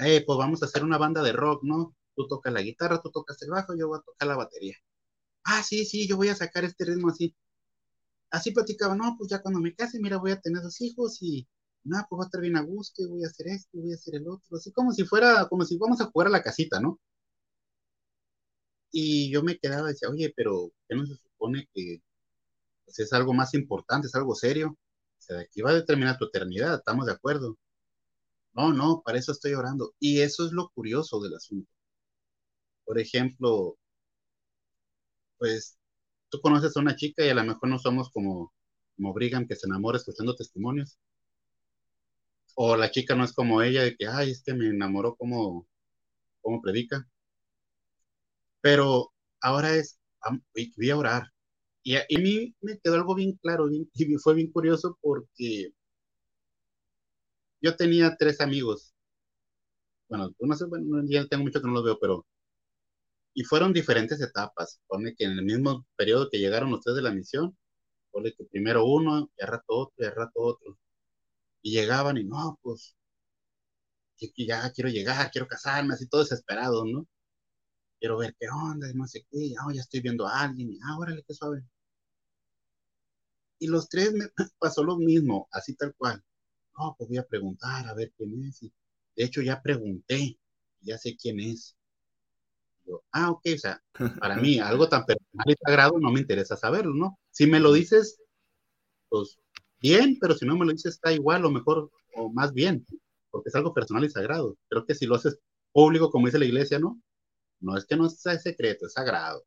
[0.00, 1.94] eh, pues vamos a hacer una banda de rock, ¿no?
[2.16, 4.76] Tú tocas la guitarra, tú tocas el bajo, yo voy a tocar la batería.
[5.44, 7.34] Ah, sí, sí, yo voy a sacar este ritmo así.
[8.30, 11.48] Así platicaba, no, pues ya cuando me case, mira, voy a tener dos hijos y,
[11.84, 14.16] no, pues va a estar bien a gusto voy a hacer esto, voy a hacer
[14.16, 14.56] el otro.
[14.56, 17.00] Así como si fuera, como si vamos a jugar a la casita, ¿no?
[18.92, 22.02] Y yo me quedaba y decía, oye, pero ¿qué no se supone que
[22.84, 24.70] pues, es algo más importante, es algo serio?
[25.18, 27.58] O sea, aquí va a determinar tu eternidad, ¿estamos de acuerdo?
[28.52, 29.94] No, no, para eso estoy orando.
[29.98, 31.68] Y eso es lo curioso del asunto.
[32.84, 33.78] Por ejemplo,
[35.40, 35.78] pues
[36.30, 38.54] tú conoces a una chica y a lo mejor no somos como,
[38.96, 40.98] como Brigham que se enamora escuchando testimonios.
[42.54, 45.66] O la chica no es como ella de que, ay, es que me enamoró como,
[46.42, 47.08] como predica.
[48.62, 49.98] Pero ahora es,
[50.76, 51.32] voy a orar.
[51.82, 55.72] Y a, mí me quedó algo bien claro y fue bien curioso porque
[57.62, 58.94] yo tenía tres amigos.
[60.08, 62.26] Bueno, no sé, bueno, ya tengo mucho que no los veo, pero.
[63.34, 64.80] Y fueron diferentes etapas.
[64.86, 67.56] Pone que en el mismo periodo que llegaron ustedes de la misión,
[68.12, 70.78] pone que primero uno, y al rato otro, y al rato otro.
[71.62, 72.96] Y llegaban y no, pues,
[74.36, 77.06] ya quiero llegar, quiero casarme, así todo desesperado, ¿no?
[78.00, 81.22] quiero ver qué onda, no sé qué, oh, ya estoy viendo a alguien, ah, órale,
[81.26, 81.62] qué suave.
[83.60, 84.26] Y los tres me
[84.58, 86.22] pasó lo mismo, así tal cual.
[86.78, 88.62] No, pues voy a preguntar a ver quién es.
[88.62, 88.72] Y
[89.16, 90.38] de hecho, ya pregunté,
[90.80, 91.76] ya sé quién es.
[93.12, 93.82] Ah, ok, o sea,
[94.20, 97.18] para mí algo tan personal y sagrado no me interesa saberlo, ¿no?
[97.30, 98.20] Si me lo dices,
[99.08, 99.38] pues
[99.80, 102.86] bien, pero si no me lo dices, está igual o mejor o más bien,
[103.30, 104.56] porque es algo personal y sagrado.
[104.68, 105.38] Creo que si lo haces
[105.72, 107.00] público, como dice la iglesia, ¿no?
[107.60, 109.44] No es que no sea secreto, es sagrado.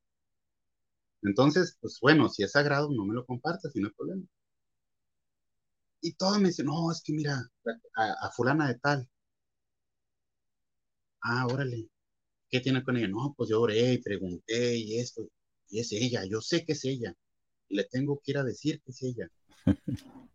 [1.23, 4.23] Entonces, pues bueno, si es sagrado, no me lo compartas y no hay problema.
[6.01, 7.49] Y todos me dicen, no, es que mira,
[7.95, 9.09] a, fulana de tal.
[11.21, 11.89] Ah, órale.
[12.53, 13.07] ¿Qué tiene con ella?
[13.07, 15.27] No, pues yo oré y pregunté y esto.
[15.69, 17.15] Y es ella, yo sé que es ella.
[17.67, 19.27] Y le tengo que ir a decir que es ella.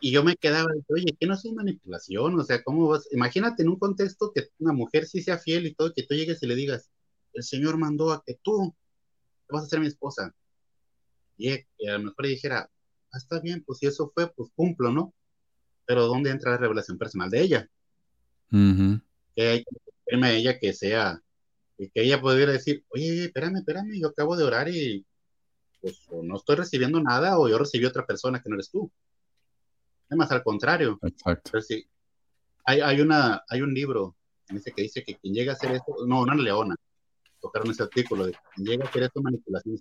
[0.00, 2.38] Y, yo me quedaba, oye, ¿qué no es manipulación?
[2.38, 3.08] O sea, ¿cómo vas?
[3.12, 6.42] Imagínate en un contexto que una mujer sí sea fiel y todo, que tú llegues
[6.42, 6.90] y le digas,
[7.32, 8.74] el Señor mandó a que tú
[9.48, 10.34] vas a ser mi esposa.
[11.36, 12.70] Y, a lo mejor le dijera,
[13.12, 15.14] ah, está bien, pues si eso fue, pues cumplo, ¿no?
[15.86, 17.70] Pero ¿dónde entra la revelación personal de ella?
[19.34, 21.22] Que hay que decirme a ella que sea,
[21.76, 25.06] y que ella pudiera decir, oye, espérame, espérame, yo acabo de orar y
[25.80, 28.90] pues o no estoy recibiendo nada o yo recibí otra persona que no eres tú.
[30.08, 30.98] Además, al contrario.
[31.02, 31.50] Exacto.
[31.52, 31.88] Pero sí,
[32.64, 34.16] hay, hay, una, hay un libro
[34.48, 36.74] ese que dice que quien llega a hacer esto, no, una leona,
[37.40, 39.78] tocaron ese artículo de quien llega a hacer esto manipulación.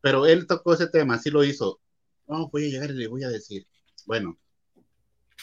[0.00, 1.80] Pero él tocó ese tema, sí lo hizo.
[2.26, 3.66] No, voy a llegar y le voy a decir,
[4.06, 4.36] bueno,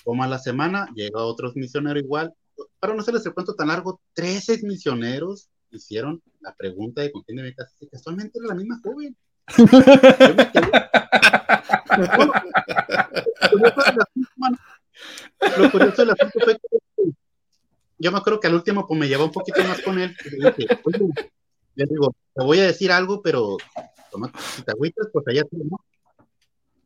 [0.03, 2.33] como a la semana llega otro misionero igual,
[2.79, 7.37] para no hacerles el cuento tan largo, 13 misioneros hicieron la pregunta de con quién
[7.37, 9.15] debe casarse, casualmente era la misma joven.
[9.57, 9.65] Yo
[10.35, 10.71] me quedé,
[15.57, 17.11] lo curioso del asunto fue que
[17.97, 20.15] yo me acuerdo que al último pues me llevó un poquito más con él.
[21.75, 23.57] le digo, te voy a decir algo, pero
[24.55, 25.79] si te agüitas, pues allá tú, ¿no?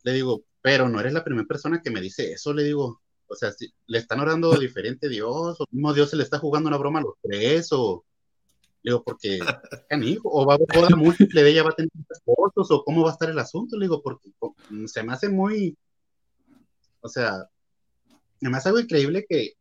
[0.04, 3.02] Le digo, pero no eres la primera persona que me dice eso, le digo.
[3.32, 6.68] O sea, si le están orando diferente Dios, o mismo Dios se le está jugando
[6.68, 8.04] una broma a los tres, o
[8.82, 9.40] le digo, porque,
[9.90, 11.92] canijo, o va a haber boda múltiple de ella, va a tener
[12.24, 14.32] fotos, o cómo va a estar el asunto, le digo, porque
[14.86, 15.78] se me hace muy,
[17.02, 17.50] o sea,
[18.40, 19.54] me hace algo increíble que,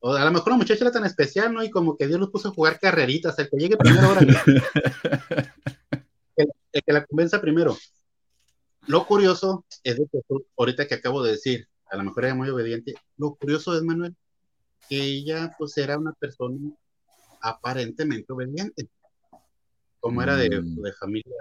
[0.00, 1.62] o a lo mejor la muchacha era tan especial, ¿no?
[1.62, 4.20] Y como que Dios los puso a jugar carreritas, el que llegue primero ahora,
[6.36, 7.76] el, el, que la convenza primero.
[8.86, 10.20] Lo curioso es de que
[10.56, 14.16] ahorita que acabo de decir, a lo mejor era muy obediente, lo curioso es, Manuel,
[14.88, 16.58] que ella pues era una persona
[17.40, 18.88] aparentemente obediente,
[20.00, 20.82] como era de, mm.
[20.82, 21.36] de familia,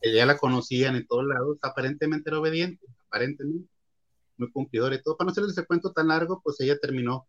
[0.00, 3.68] ella la conocían en todos lados, aparentemente era obediente, aparentemente
[4.38, 5.16] muy cumplidora y todo.
[5.16, 7.26] Para no hacerles ese cuento tan largo, pues ella terminó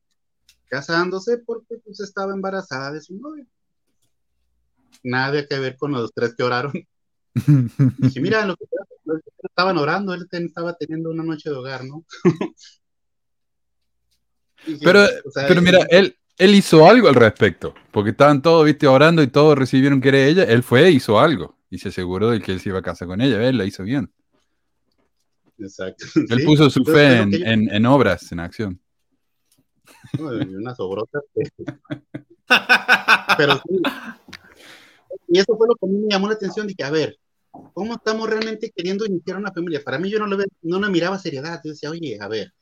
[0.68, 3.46] casándose porque pues estaba embarazada de su novio.
[5.04, 6.74] Nada que ver con los tres que oraron.
[7.98, 8.66] Dije, mira, lo que,
[9.50, 12.06] estaban orando, él estaba teniendo una noche de hogar, ¿no?
[14.84, 19.28] pero, pero mira, él, él hizo algo al respecto, porque estaban todos, viste, orando y
[19.28, 22.52] todos recibieron que era ella, él fue e hizo algo y se aseguró de que
[22.52, 24.12] él se iba a casar con ella, él la hizo bien.
[25.58, 26.06] Exacto.
[26.30, 28.80] Él puso su fe en, en, obras, en acción.
[30.18, 31.22] unas obrotas.
[33.38, 33.82] Pero sí,
[35.28, 37.20] y eso fue lo que a mí me llamó la atención, dije, a ver,
[37.74, 39.84] ¿cómo estamos realmente queriendo iniciar una familia?
[39.84, 42.54] Para mí yo no le, no le miraba seriedad, yo decía, oye, a ver,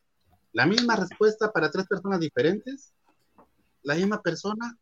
[0.53, 2.93] la misma respuesta para tres personas diferentes,
[3.83, 4.77] la misma persona,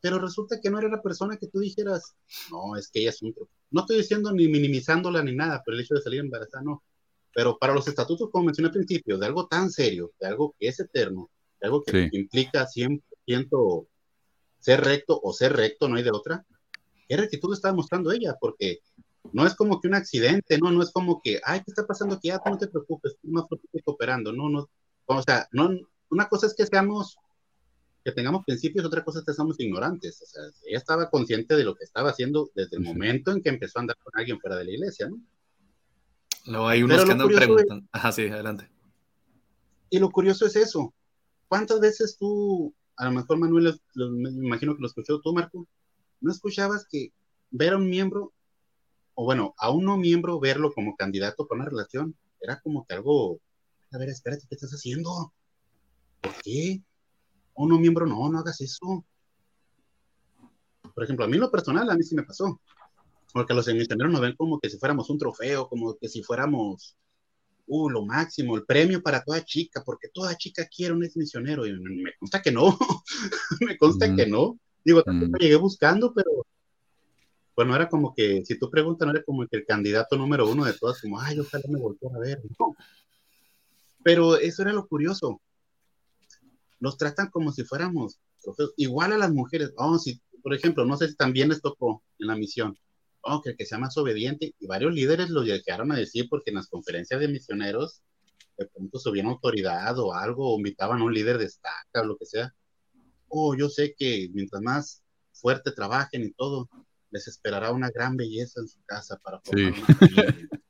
[0.00, 2.14] pero resulta que no era la persona que tú dijeras,
[2.50, 3.34] no, es que ella es un...
[3.70, 6.82] No estoy diciendo ni minimizándola ni nada, pero el hecho de salir embarazada, no.
[7.34, 10.68] Pero para los estatutos, como mencioné al principio, de algo tan serio, de algo que
[10.68, 11.30] es eterno,
[11.60, 13.86] de algo que implica 100%
[14.58, 16.44] ser recto o ser recto, no hay de otra,
[17.08, 18.36] ¿qué rectitud está mostrando ella?
[18.40, 18.80] Porque
[19.32, 22.16] no es como que un accidente, no, no es como que, ay, ¿qué está pasando
[22.16, 22.30] aquí?
[22.30, 23.44] Ah, no te preocupes, tú más
[23.84, 24.68] cooperando, no, no,
[25.06, 25.70] o sea, no,
[26.08, 27.18] una cosa es que seamos,
[28.04, 31.64] que tengamos principios, otra cosa es que seamos ignorantes, o sea, ella estaba consciente de
[31.64, 34.56] lo que estaba haciendo desde el momento en que empezó a andar con alguien fuera
[34.56, 35.20] de la iglesia, ¿no?
[36.46, 37.86] No, hay unos que andan preguntando.
[37.92, 38.68] Ajá, sí, adelante.
[39.90, 40.94] Y lo curioso es eso.
[41.48, 45.66] ¿Cuántas veces tú, a lo mejor Manuel, me imagino que lo escuchó tú, Marco,
[46.20, 47.12] no escuchabas que
[47.50, 48.32] ver a un miembro,
[49.20, 52.94] o bueno, a un no miembro verlo como candidato para una relación, era como que
[52.94, 53.38] algo,
[53.92, 55.34] a ver, espérate, ¿qué estás haciendo?
[56.22, 56.82] ¿Por qué?
[57.54, 59.04] A un no miembro, no, no hagas eso.
[60.94, 62.62] Por ejemplo, a mí lo personal, a mí sí me pasó.
[63.34, 66.96] Porque los misioneros nos ven como que si fuéramos un trofeo, como que si fuéramos,
[67.66, 71.66] uh, lo máximo, el premio para toda chica, porque toda chica quiere un ex misionero.
[71.66, 72.78] Y me consta que no,
[73.60, 74.58] me consta que no.
[74.82, 76.46] Digo, tampoco llegué buscando, pero
[77.60, 80.64] bueno, era como que, si tú preguntas, no era como que el candidato número uno
[80.64, 82.42] de todas, como, ay, ojalá me volviera a ver.
[82.58, 82.74] No.
[84.02, 85.40] Pero eso era lo curioso.
[86.78, 88.18] Nos tratan como si fuéramos.
[88.76, 89.72] Igual a las mujeres.
[89.76, 92.78] Oh, si, por ejemplo, no sé si también les tocó en la misión.
[93.22, 94.54] Oh, que, que sea más obediente.
[94.58, 98.02] Y varios líderes lo llegaron a decir porque en las conferencias de misioneros
[98.56, 102.16] de pronto subían autoridad o algo, o invitaban a un líder de estaca o lo
[102.16, 102.54] que sea
[103.30, 106.68] oh, yo sé que mientras más fuerte trabajen y todo,
[107.10, 110.48] les esperará una gran belleza en su casa para formar una familia.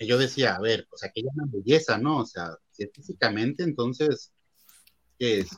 [0.00, 2.18] Y yo decía, a ver, pues aquí hay una belleza, ¿no?
[2.18, 4.32] O sea, científicamente, entonces,
[5.18, 5.50] ¿qué es?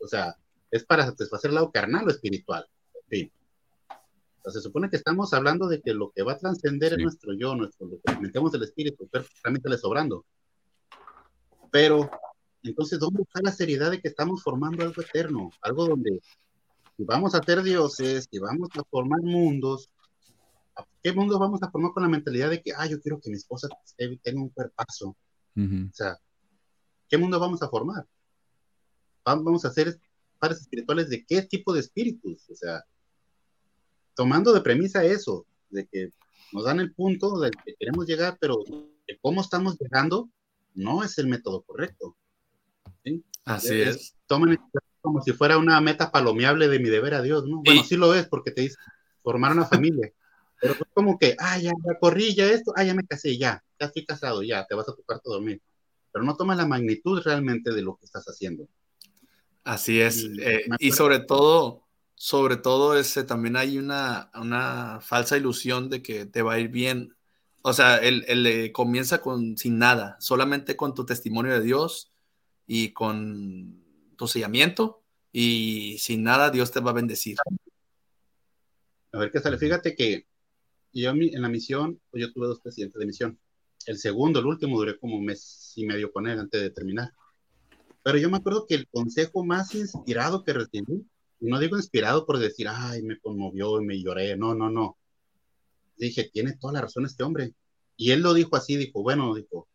[0.00, 0.34] O sea,
[0.72, 2.66] ¿es para satisfacer el lado carnal o espiritual?
[2.94, 3.32] En fin.
[4.46, 7.54] se supone que estamos hablando de que lo que va a trascender es nuestro yo,
[7.54, 10.26] nuestro, lo que metemos el espíritu, perfectamente le sobrando.
[11.70, 12.10] Pero
[12.64, 15.50] entonces, ¿dónde está la seriedad de que estamos formando algo eterno?
[15.60, 16.20] Algo donde
[16.96, 19.90] si vamos a ser dioses, si vamos a formar mundos,
[21.02, 23.36] ¿qué mundos vamos a formar con la mentalidad de que, ah, yo quiero que mi
[23.36, 25.16] esposa tenga un cuerpazo?
[25.56, 26.18] O sea,
[27.08, 28.06] ¿qué mundo vamos a formar?
[29.24, 29.98] Vamos a hacer
[30.38, 32.48] pares espirituales de qué tipo de espíritus?
[32.50, 32.84] O sea,
[34.14, 36.10] tomando de premisa eso, de que
[36.52, 38.62] nos dan el punto del que queremos llegar, pero
[39.06, 40.30] de cómo estamos llegando
[40.74, 42.16] no es el método correcto.
[43.44, 44.16] Así es.
[44.26, 44.58] Tomen
[45.04, 47.60] como si fuera una meta palomeable de mi deber a Dios, ¿no?
[47.62, 48.76] Bueno, sí lo es, porque te dice
[49.22, 50.10] formar una familia.
[50.58, 53.62] Pero es como que, ah, ya, ya corrí, ya esto, ah, ya me casé, ya,
[53.78, 55.60] ya estoy casado, ya, te vas a tu cuarto a dormir.
[56.10, 58.66] Pero no tomas la magnitud realmente de lo que estás haciendo.
[59.62, 60.22] Así es.
[60.22, 66.24] Y, eh, sobre todo, sobre todo, ese, también hay una, una falsa ilusión de que
[66.24, 67.14] te va a ir bien.
[67.60, 72.10] O sea, él, él comienza con sin nada, solamente con tu testimonio de Dios
[72.66, 73.83] y con
[74.16, 77.36] tu sellamiento y sin nada Dios te va a bendecir.
[79.12, 79.58] A ver qué sale.
[79.58, 80.26] Fíjate que
[80.92, 83.38] yo en la misión, pues yo tuve dos presidentes de misión.
[83.86, 87.12] El segundo, el último, duré como un mes y medio con él antes de terminar.
[88.02, 91.06] Pero yo me acuerdo que el consejo más inspirado que recibí,
[91.40, 94.98] no digo inspirado por decir, ay, me conmovió y me lloré, no, no, no.
[95.96, 97.54] Dije, tiene toda la razón este hombre.
[97.96, 99.68] Y él lo dijo así, dijo, bueno, dijo,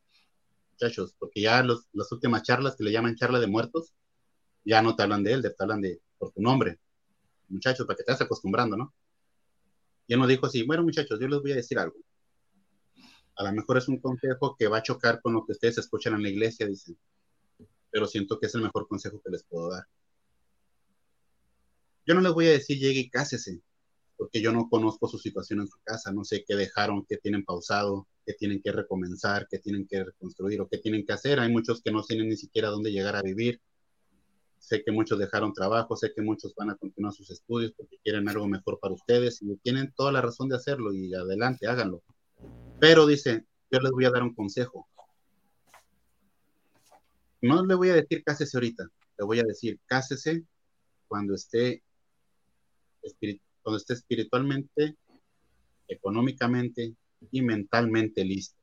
[0.71, 3.93] muchachos, porque ya las últimas charlas que le llaman charla de muertos,
[4.63, 6.79] ya no te hablan de él, te hablan de por tu nombre.
[7.47, 8.93] Muchachos, para que te estés acostumbrando, ¿no?
[10.07, 11.95] Y él nos dijo así, bueno muchachos, yo les voy a decir algo.
[13.35, 16.13] A lo mejor es un consejo que va a chocar con lo que ustedes escuchan
[16.15, 16.97] en la iglesia, dicen,
[17.89, 19.85] pero siento que es el mejor consejo que les puedo dar.
[22.05, 23.61] Yo no les voy a decir llegue y cásese,
[24.17, 27.45] porque yo no conozco su situación en su casa, no sé qué dejaron, qué tienen
[27.45, 31.39] pausado, qué tienen que recomenzar, qué tienen que reconstruir o qué tienen que hacer.
[31.39, 33.61] Hay muchos que no tienen ni siquiera dónde llegar a vivir.
[34.59, 38.29] Sé que muchos dejaron trabajo, sé que muchos van a continuar sus estudios porque quieren
[38.29, 42.03] algo mejor para ustedes y tienen toda la razón de hacerlo y adelante, háganlo.
[42.79, 44.87] Pero dice, yo les voy a dar un consejo.
[47.41, 48.83] No le voy a decir cásese ahorita,
[49.17, 50.43] le voy a decir cásese
[51.07, 51.81] cuando esté
[53.01, 54.95] espiritual cuando esté espiritualmente,
[55.87, 56.95] económicamente
[57.31, 58.57] y mentalmente listo.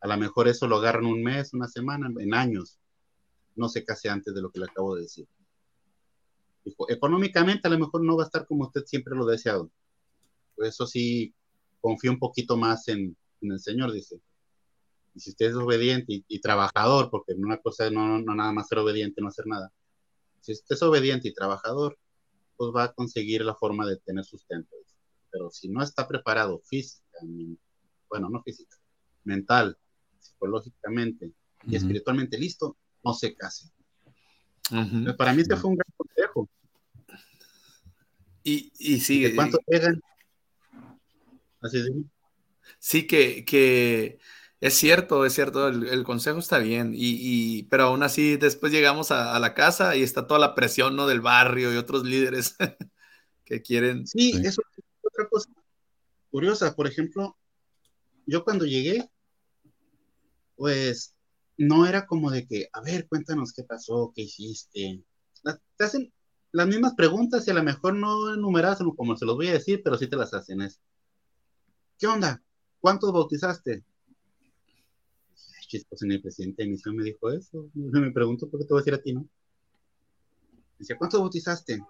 [0.00, 2.78] A lo mejor eso lo agarran un mes, una semana, en años.
[3.54, 5.26] No se case antes de lo que le acabo de decir.
[6.64, 9.70] Dijo, económicamente a lo mejor no va a estar como usted siempre lo ha deseado.
[10.54, 11.34] Por eso sí,
[11.80, 14.20] confío un poquito más en, el Señor, dice.
[15.14, 18.68] Y si usted es obediente y, trabajador, porque una cosa es no, no, nada más
[18.68, 19.72] ser obediente, no hacer nada.
[20.40, 21.98] Si usted es obediente y trabajador,
[22.56, 24.76] pues va a conseguir la forma de tener sustento.
[25.30, 27.18] Pero si no está preparado física,
[28.08, 28.76] bueno, no física,
[29.24, 29.76] mental,
[30.20, 31.32] psicológicamente
[31.66, 33.70] y espiritualmente listo, no se case.
[35.18, 36.48] Para mí este fue un gran consejo.
[38.44, 39.34] Y, y sigue.
[39.34, 40.00] ¿Cuánto pegan?
[41.60, 41.90] Así es.
[42.78, 44.18] Sí, que, que
[44.62, 49.38] es cierto, es cierto, el, consejo está bien, y, pero aún así después llegamos a,
[49.40, 51.08] la casa y está toda la presión ¿no?
[51.08, 52.56] del barrio y otros líderes
[53.44, 54.06] que quieren.
[54.06, 55.50] Sí, eso es otra cosa
[56.30, 56.74] curiosa.
[56.76, 57.36] Por ejemplo,
[58.24, 59.08] yo cuando llegué,
[60.54, 61.11] pues
[61.62, 65.04] no era como de que, a ver, cuéntanos qué pasó, qué hiciste.
[65.76, 66.12] Te hacen
[66.50, 69.80] las mismas preguntas y a lo mejor no enumeradas como se los voy a decir,
[69.82, 70.60] pero sí te las hacen.
[70.60, 70.80] Es,
[71.98, 72.42] ¿qué onda?
[72.80, 73.84] ¿Cuántos bautizaste?
[76.02, 77.70] El presidente de misión me dijo eso.
[77.74, 79.26] Me pregunto por qué te voy a decir a ti, ¿no?
[80.78, 81.80] Dice, ¿cuántos bautizaste?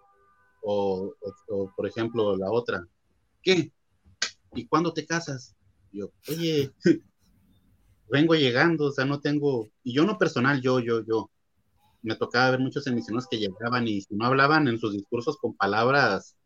[0.62, 1.14] O,
[1.74, 2.86] por ejemplo, la otra,
[3.42, 3.72] ¿qué?
[4.54, 5.56] ¿Y cuándo te casas?
[5.92, 6.72] yo, oye,
[8.08, 11.30] vengo llegando, o sea, no tengo, y yo no personal, yo, yo, yo,
[12.02, 15.54] me tocaba ver muchos emisiones que llegaban y si no hablaban en sus discursos con
[15.54, 16.36] palabras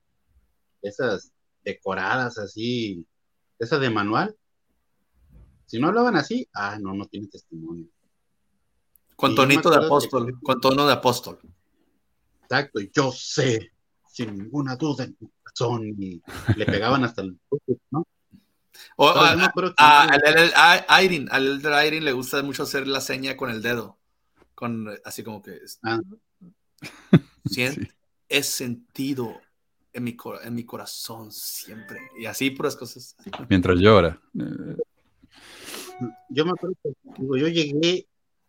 [0.83, 1.33] esas
[1.65, 3.07] decoradas así,
[3.59, 4.37] esas de manual,
[5.67, 7.89] si no hablaban así, ah, no, no tiene testimonio.
[9.17, 11.41] Con tonito de apóstol, con tono de apóstol.
[12.43, 13.73] Exacto, yo sé,
[14.07, 16.23] sin ninguna duda en tu corazón, y
[16.55, 17.39] le pegaban hasta el
[17.91, 18.07] ¿no?
[18.97, 23.99] O, a, a, Irene, al Irene le gusta mucho hacer la seña con el dedo.
[24.55, 25.61] Con, así como que.
[25.83, 26.01] Ah.
[27.45, 27.93] Siente,
[28.29, 29.41] Es sentido
[29.93, 32.01] en mi, en mi corazón siempre.
[32.19, 33.17] Y así puras cosas.
[33.49, 34.21] Mientras llora.
[36.29, 36.93] Yo me acuerdo que
[37.41, 38.07] yo llegué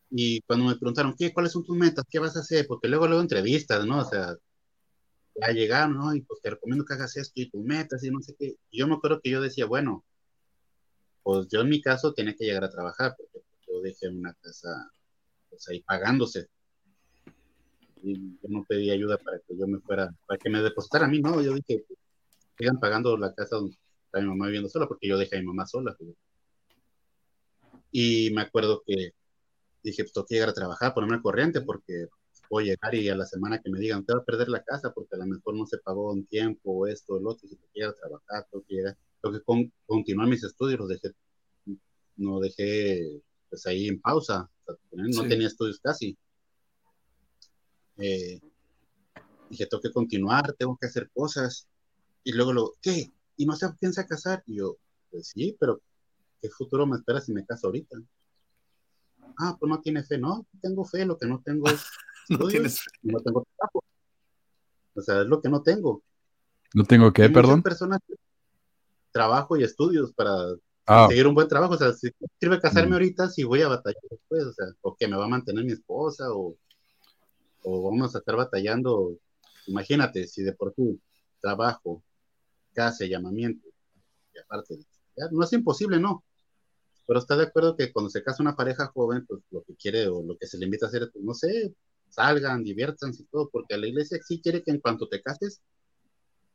[0.10, 2.06] y cuando me preguntaron, ¿qué, ¿cuáles son tus metas?
[2.10, 2.66] ¿Qué vas a hacer?
[2.68, 4.00] Porque luego, luego entrevistas, ¿no?
[4.00, 4.36] O sea,
[5.36, 6.16] ya llegaron, ¿no?
[6.16, 8.56] Y pues te recomiendo que hagas esto y tus metas y no sé qué.
[8.72, 10.06] Yo me acuerdo que yo decía, bueno,
[11.28, 14.90] pues yo en mi caso tenía que llegar a trabajar, porque yo dejé una casa
[15.50, 16.48] pues ahí pagándose.
[18.02, 21.10] Y yo no pedí ayuda para que yo me fuera, para que me depositara a
[21.10, 21.84] mí, no, yo dije,
[22.58, 23.76] sigan pagando la casa donde
[24.06, 25.98] está mi mamá viviendo sola, porque yo dejé a mi mamá sola.
[27.92, 29.12] Y me acuerdo que
[29.84, 32.08] dije, pues tengo que llegar a trabajar, ponerme al corriente, porque
[32.50, 34.64] voy a llegar y a la semana que me digan, te va a perder la
[34.64, 37.68] casa porque a lo mejor no se pagó un tiempo esto lo otro, si te
[37.74, 38.76] quieres trabajar, tengo que
[39.32, 41.12] que con, continuar mis estudios, los dejé,
[42.16, 44.50] no dejé pues ahí en pausa,
[44.92, 46.18] no tenía estudios casi.
[47.98, 48.40] Eh,
[49.50, 51.68] dije, tengo que continuar, tengo que hacer cosas.
[52.24, 53.12] Y luego lo, ¿qué?
[53.38, 54.44] ¿Y no se piensa casar?
[54.46, 54.78] Y yo,
[55.10, 55.82] pues sí, pero
[56.42, 57.98] ¿qué futuro me espera si me caso ahorita?
[59.40, 61.86] Ah, pues no tiene fe, no, tengo fe, lo que no tengo es
[62.30, 62.90] no, tienes fe.
[63.04, 63.84] no tengo trabajo.
[64.96, 66.04] O sea, es lo que no tengo.
[66.74, 67.62] ¿No tengo qué, perdón?
[67.62, 68.00] personas
[69.12, 70.34] trabajo y estudios para
[70.86, 71.08] ah.
[71.10, 71.74] seguir un buen trabajo.
[71.74, 72.10] O sea, si
[72.40, 72.94] sirve casarme mm.
[72.94, 75.74] ahorita, si voy a batallar después, o sea, o que me va a mantener mi
[75.74, 76.56] esposa, o,
[77.64, 79.18] o vamos a estar batallando.
[79.68, 81.00] Imagínate, si de por sí
[81.42, 82.04] trabajo,
[82.74, 83.68] casa, llamamiento,
[84.34, 84.78] y aparte,
[85.32, 86.24] no es imposible, no.
[87.06, 90.08] Pero está de acuerdo que cuando se casa una pareja joven, pues lo que quiere
[90.08, 91.74] o lo que se le invita a hacer es, pues, no sé,
[92.10, 95.62] salgan, diviértanse y todo, porque la iglesia sí quiere que en cuanto te cases,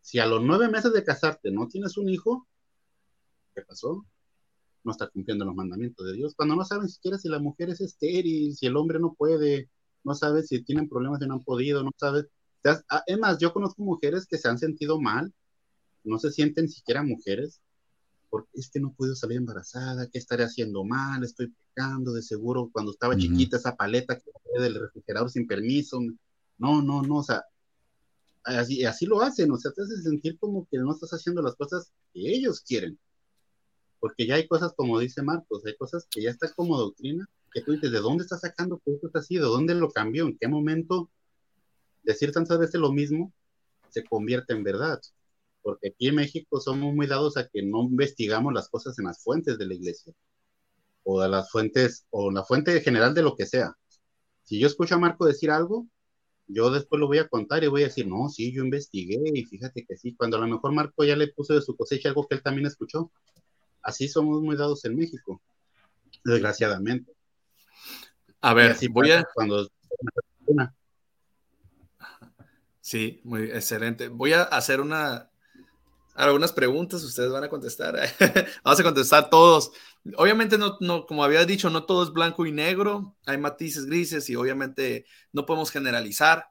[0.02, 2.46] si a los nueve meses de casarte no tienes un hijo,
[3.54, 4.04] ¿qué pasó?
[4.84, 6.34] No está cumpliendo los mandamientos de Dios.
[6.34, 9.70] Cuando no saben siquiera si la mujer es estéril, si el hombre no puede,
[10.02, 12.26] no sabe si tienen problemas y no han podido, no sabe.
[12.64, 15.32] Ah, es más, yo conozco mujeres que se han sentido mal,
[16.04, 17.60] no se sienten siquiera mujeres,
[18.28, 21.22] porque es que no puedo salir embarazada, ¿qué estaré haciendo mal?
[21.22, 26.00] Estoy pecando, de seguro cuando estaba chiquita esa paleta que del refrigerador sin permiso.
[26.58, 27.44] No, no, no, o sea,
[28.44, 31.56] así, así lo hacen, o sea, te hace sentir como que no estás haciendo las
[31.56, 32.98] cosas que ellos quieren.
[34.00, 37.60] Porque ya hay cosas, como dice Marcos, hay cosas que ya están como doctrina, que
[37.60, 39.50] tú dices, ¿de dónde está sacando que esto ha sido?
[39.50, 40.26] ¿Dónde lo cambió?
[40.26, 41.10] ¿En qué momento
[42.02, 43.32] decir tantas veces lo mismo
[43.90, 45.00] se convierte en verdad?
[45.62, 49.22] Porque aquí en México somos muy dados a que no investigamos las cosas en las
[49.22, 50.12] fuentes de la iglesia,
[51.04, 53.76] o de las fuentes, o la fuente general de lo que sea.
[54.42, 55.86] Si yo escucho a Marco decir algo,
[56.46, 59.44] yo después lo voy a contar y voy a decir, no, sí, yo investigué y
[59.44, 62.26] fíjate que sí, cuando a lo mejor Marco ya le puso de su cosecha algo
[62.26, 63.10] que él también escuchó.
[63.82, 65.40] Así somos muy dados en México,
[66.24, 67.12] desgraciadamente.
[68.40, 69.24] A ver, si voy a...
[69.34, 69.68] Cuando...
[72.80, 74.08] Sí, muy excelente.
[74.08, 75.31] Voy a hacer una,
[76.14, 77.94] algunas preguntas, ustedes van a contestar.
[78.64, 79.72] Vamos a contestar todos.
[80.16, 84.28] Obviamente, no, no, como había dicho, no todo es blanco y negro, hay matices grises
[84.28, 86.50] y obviamente no podemos generalizar,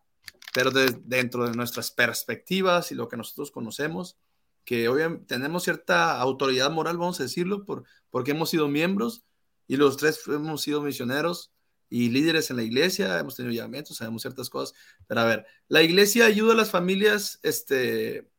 [0.53, 4.17] pero dentro de nuestras perspectivas y lo que nosotros conocemos,
[4.65, 9.25] que obviamente tenemos cierta autoridad moral, vamos a decirlo, por, porque hemos sido miembros
[9.67, 11.51] y los tres hemos sido misioneros
[11.89, 14.73] y líderes en la iglesia, hemos tenido llamamientos, sabemos ciertas cosas,
[15.07, 18.30] pero a ver, la iglesia ayuda a las familias este,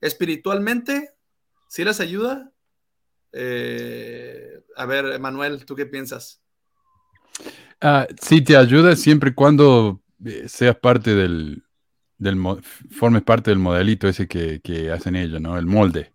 [0.00, 1.10] espiritualmente,
[1.68, 2.52] ¿sí las ayuda?
[3.32, 6.40] Eh, a ver, Manuel, ¿tú qué piensas?
[7.82, 11.62] Uh, sí, te ayuda siempre y cuando eh, seas parte del,
[12.18, 12.38] del
[12.90, 15.58] formes parte del modelito ese que, hacen ellos, ¿no?
[15.58, 16.12] El molde.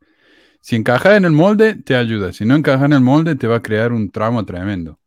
[0.61, 2.33] Si encajas en el molde, te ayuda.
[2.33, 4.99] Si no encajas en el molde, te va a crear un trauma tremendo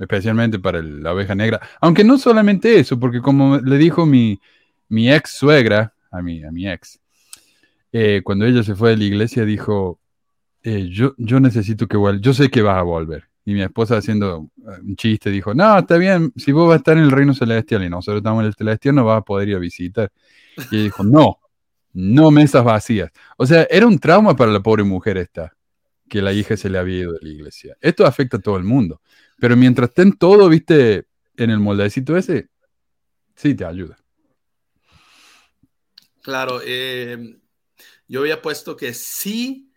[0.00, 1.60] especialmente para la oveja negra.
[1.80, 4.40] Aunque no solamente eso, porque como le dijo mi,
[4.88, 6.98] mi ex suegra, a mi, a mi ex,
[7.92, 10.00] eh, cuando ella se fue de la iglesia, dijo,
[10.62, 13.28] eh, yo, yo necesito que vuelva, yo sé que vas a volver.
[13.44, 16.78] Y mi esposa haciendo eh, un chiste dijo, no, está bien, si vos vas a
[16.78, 19.48] estar en el reino celestial y nosotros estamos en el celestial, no vas a poder
[19.48, 20.12] ir a visitar.
[20.70, 21.38] Y ella dijo, no,
[21.92, 23.10] no mesas vacías.
[23.36, 25.52] O sea, era un trauma para la pobre mujer esta,
[26.08, 27.76] que la hija se le había ido de la iglesia.
[27.80, 29.00] Esto afecta a todo el mundo.
[29.38, 31.06] Pero mientras estén todo, viste,
[31.36, 32.48] en el moldecito ese,
[33.34, 33.96] sí te ayuda.
[36.22, 37.38] Claro, eh,
[38.10, 39.72] yo había puesto que sí,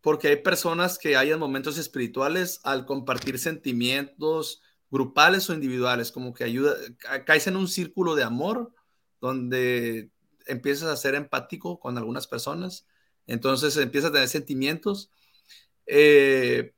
[0.00, 6.32] porque hay personas que hay en momentos espirituales al compartir sentimientos grupales o individuales, como
[6.32, 6.76] que ayuda,
[7.24, 8.72] caes en un círculo de amor
[9.20, 10.12] donde
[10.46, 12.86] empiezas a ser empático con algunas personas,
[13.26, 15.10] entonces empiezas a tener sentimientos.
[15.86, 16.72] Eh,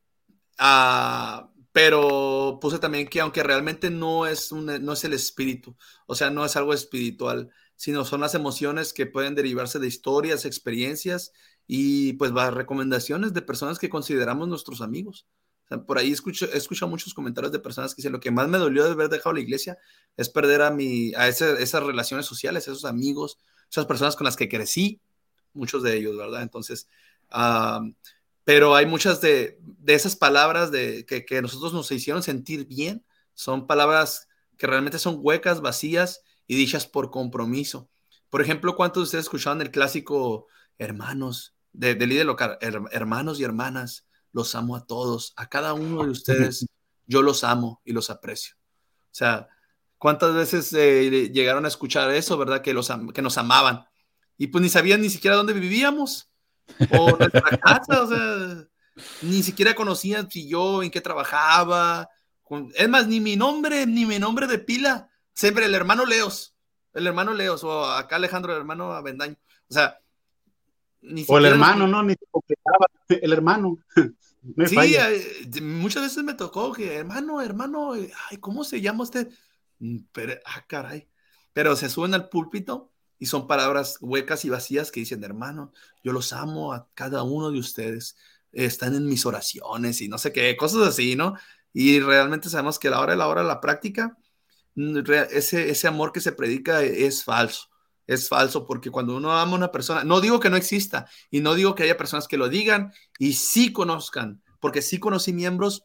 [0.56, 6.30] a, pero puse también que aunque realmente no es, no es el espíritu, o sea,
[6.30, 11.32] no es algo espiritual, sino son las emociones que pueden derivarse de historias, experiencias
[11.64, 15.28] y pues recomendaciones de personas que consideramos nuestros amigos.
[15.86, 18.58] por ahí escucho, he escuchado muchos comentarios de personas que dicen, lo que más me
[18.58, 19.78] dolió de haber dejado la iglesia
[20.16, 23.38] es perder a, mi, a esas relaciones sociales, esos amigos,
[23.70, 25.00] esas personas con las que crecí,
[25.52, 26.42] muchos de ellos, ¿verdad?
[26.42, 26.88] Entonces,
[28.42, 34.26] pero hay muchas de, esas palabras de, que, nosotros nos hicieron sentir bien, son palabras
[34.56, 37.88] que realmente son huecas, vacías y dichas por compromiso.
[38.28, 40.48] Por ejemplo, ¿cuántos de ustedes escucharon el clásico
[40.78, 42.58] hermanos de, de líder local?
[42.60, 46.66] hermanos y hermanas, los amo a todos, a cada uno de ustedes,
[47.06, 48.56] yo los amo y los aprecio.
[48.56, 49.48] O sea,
[49.96, 52.62] ¿cuántas veces eh, llegaron a escuchar eso, verdad?
[52.62, 53.86] Que, los, que nos amaban
[54.36, 56.30] y pues ni sabían ni siquiera dónde vivíamos
[56.90, 58.68] o nuestra casa, o sea,
[59.22, 62.08] ni siquiera conocían si yo en qué trabajaba.
[62.74, 65.10] Es más, ni mi nombre, ni mi nombre de pila.
[65.38, 66.56] Siempre el hermano Leos,
[66.94, 69.36] el hermano Leos, o acá Alejandro, el hermano Avendaño.
[69.70, 70.00] O sea,
[71.00, 72.02] ni O el hermano, ¿no?
[72.02, 72.56] Ni se
[73.22, 73.78] el hermano.
[74.66, 79.28] sí, eh, muchas veces me tocó que, hermano, hermano, ay, ¿cómo se llama usted?
[79.78, 81.06] Mm, pero, ah, caray.
[81.52, 82.90] Pero se suben al púlpito
[83.20, 87.52] y son palabras huecas y vacías que dicen, hermano, yo los amo a cada uno
[87.52, 88.16] de ustedes,
[88.50, 91.36] están en mis oraciones y no sé qué, cosas así, ¿no?
[91.72, 94.18] Y realmente sabemos que a la hora de la hora de la práctica,
[95.30, 97.68] ese, ese amor que se predica es falso.
[98.06, 101.40] Es falso porque cuando uno ama a una persona, no digo que no exista y
[101.40, 105.84] no digo que haya personas que lo digan y sí conozcan, porque sí conocí miembros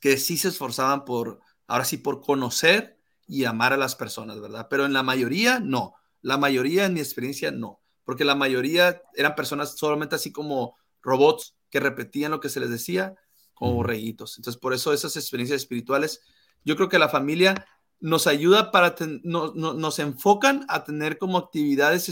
[0.00, 4.66] que sí se esforzaban por, ahora sí, por conocer y amar a las personas, ¿verdad?
[4.68, 5.94] Pero en la mayoría no.
[6.22, 11.54] La mayoría, en mi experiencia, no, porque la mayoría eran personas solamente así como robots
[11.70, 13.14] que repetían lo que se les decía
[13.54, 14.38] como reyitos.
[14.38, 16.20] Entonces, por eso esas experiencias espirituales,
[16.64, 17.66] yo creo que la familia
[18.00, 22.08] nos ayuda para, no, nos enfocan a tener como actividades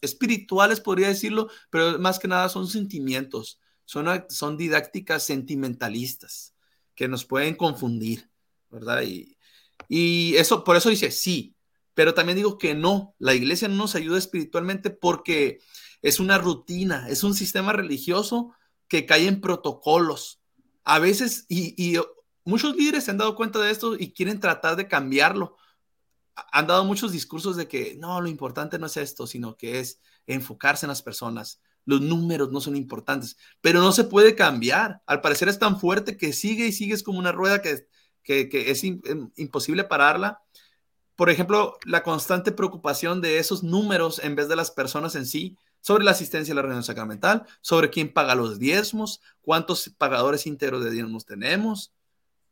[0.00, 6.54] espirituales, podría decirlo, pero más que nada son sentimientos, son, son didácticas sentimentalistas
[6.94, 8.30] que nos pueden confundir,
[8.70, 9.02] ¿verdad?
[9.02, 9.36] Y,
[9.88, 11.56] y eso, por eso dice, sí,
[11.94, 15.60] pero también digo que no, la iglesia no nos ayuda espiritualmente porque
[16.02, 18.54] es una rutina, es un sistema religioso
[18.88, 20.40] que cae en protocolos.
[20.84, 21.98] A veces, y,
[22.44, 25.56] muchos líderes se han dado cuenta de esto y quieren tratar de cambiarlo.
[26.52, 30.00] Han dado muchos discursos de que no, lo importante no es esto, sino que es
[30.26, 31.60] enfocarse en las personas.
[31.84, 35.02] Los números no son importantes, pero no se puede cambiar.
[35.06, 37.86] Al parecer es tan fuerte que sigue y sigue, es como una rueda que,
[38.22, 40.42] es imposible pararla
[41.20, 45.54] por ejemplo, la constante preocupación de esos números en vez de las personas en sí,
[45.82, 50.82] sobre la asistencia a la reunión sacramental, sobre quién paga los diezmos, cuántos pagadores íntegros
[50.82, 51.92] de diezmos tenemos.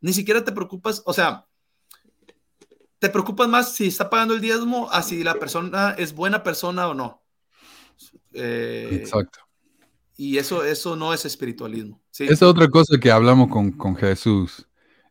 [0.01, 1.47] Ni siquiera te preocupas, o sea,
[2.99, 6.89] te preocupas más si está pagando el diezmo a si la persona es buena persona
[6.89, 7.23] o no.
[8.33, 9.41] Eh, Exacto.
[10.17, 12.01] Y eso, eso no es espiritualismo.
[12.11, 12.25] ¿sí?
[12.25, 14.67] Esa es otra cosa que hablamos con, con Jesús,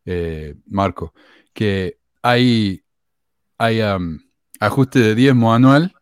[0.05, 1.13] eh, Marco,
[1.53, 2.83] que hay,
[3.57, 5.93] hay am, ajuste de diezmo anual,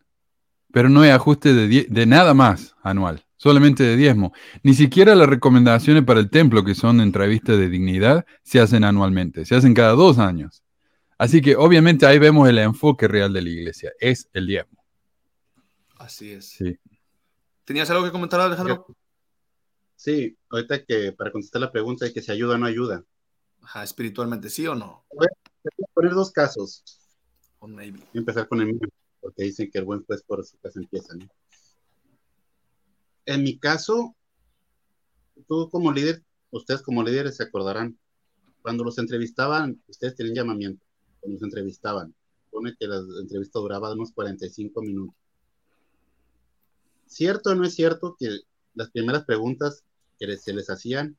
[0.71, 4.33] pero no hay ajuste de, de nada más anual, solamente de diezmo.
[4.63, 9.45] Ni siquiera las recomendaciones para el templo, que son entrevistas de dignidad, se hacen anualmente,
[9.45, 10.63] se hacen cada dos años.
[11.17, 14.83] Así que obviamente ahí vemos el enfoque real de la iglesia, es el diezmo.
[15.97, 16.49] Así es.
[16.49, 16.77] Sí.
[17.63, 18.85] ¿Tenías algo que comentar, Alejandro?
[19.95, 23.03] Sí, ahorita que para contestar la pregunta de que si ayuda o no ayuda.
[23.61, 25.05] Ajá, espiritualmente, ¿sí o no?
[25.11, 26.83] Voy a poner dos casos.
[27.59, 28.79] Voy a empezar con el mío,
[29.19, 31.27] porque dicen que el buen juez por su casa empieza, ¿no?
[33.25, 34.15] En mi caso,
[35.47, 37.97] tú como líder, ustedes como líderes se acordarán,
[38.61, 40.85] cuando los entrevistaban, ustedes tenían llamamiento,
[41.19, 42.15] cuando los entrevistaban,
[42.51, 45.15] pone que la entrevista duraba unos 45 minutos.
[47.07, 48.39] ¿Cierto o no es cierto que
[48.73, 49.83] las primeras preguntas
[50.19, 51.17] que se les hacían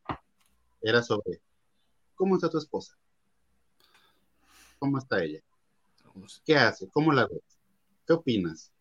[0.82, 1.40] era sobre
[2.14, 2.96] ¿cómo está tu esposa?
[4.78, 5.42] ¿Cómo está ella?
[6.44, 6.88] ¿Qué hace?
[6.88, 7.42] ¿Cómo la ves?
[8.06, 8.72] ¿Qué opinas?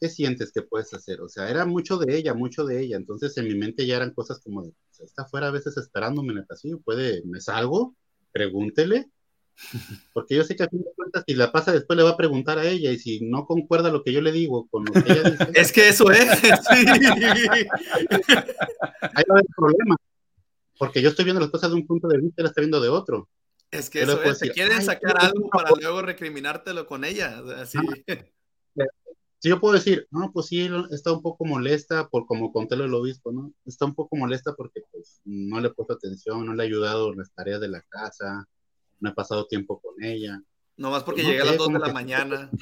[0.00, 1.20] ¿Qué sientes que puedes hacer?
[1.20, 2.96] O sea, era mucho de ella, mucho de ella.
[2.96, 5.76] Entonces en mi mente ya eran cosas como de, o sea, está afuera a veces
[5.76, 7.94] esperándome en el pasillo, puede, me salgo,
[8.32, 9.10] pregúntele.
[10.14, 12.16] Porque yo sé que a fin de cuentas, si la pasa después le va a
[12.16, 15.12] preguntar a ella y si no concuerda lo que yo le digo con lo que
[15.12, 16.26] ella dice, Es que eso es.
[16.40, 16.50] sí.
[17.50, 17.64] ahí
[19.28, 19.96] va haber problema.
[20.78, 22.80] Porque yo estoy viendo las cosas de un punto de vista y la está viendo
[22.80, 23.28] de otro.
[23.70, 24.22] Es que Yo eso es.
[24.22, 27.42] Te decir, quieren "Ay, sacar algo para luego recriminártelo con ella.
[27.58, 27.78] Así.
[29.42, 32.92] Si yo puedo decir, no, pues sí, está un poco molesta por como conté del
[32.92, 33.52] obispo, ¿no?
[33.64, 37.10] Está un poco molesta porque pues no le he puesto atención, no le he ayudado
[37.12, 38.46] en las tareas de la casa,
[39.00, 40.42] no he pasado tiempo con ella.
[40.76, 42.50] Nomás porque No llegué a las sé, 2 de la que- mañana.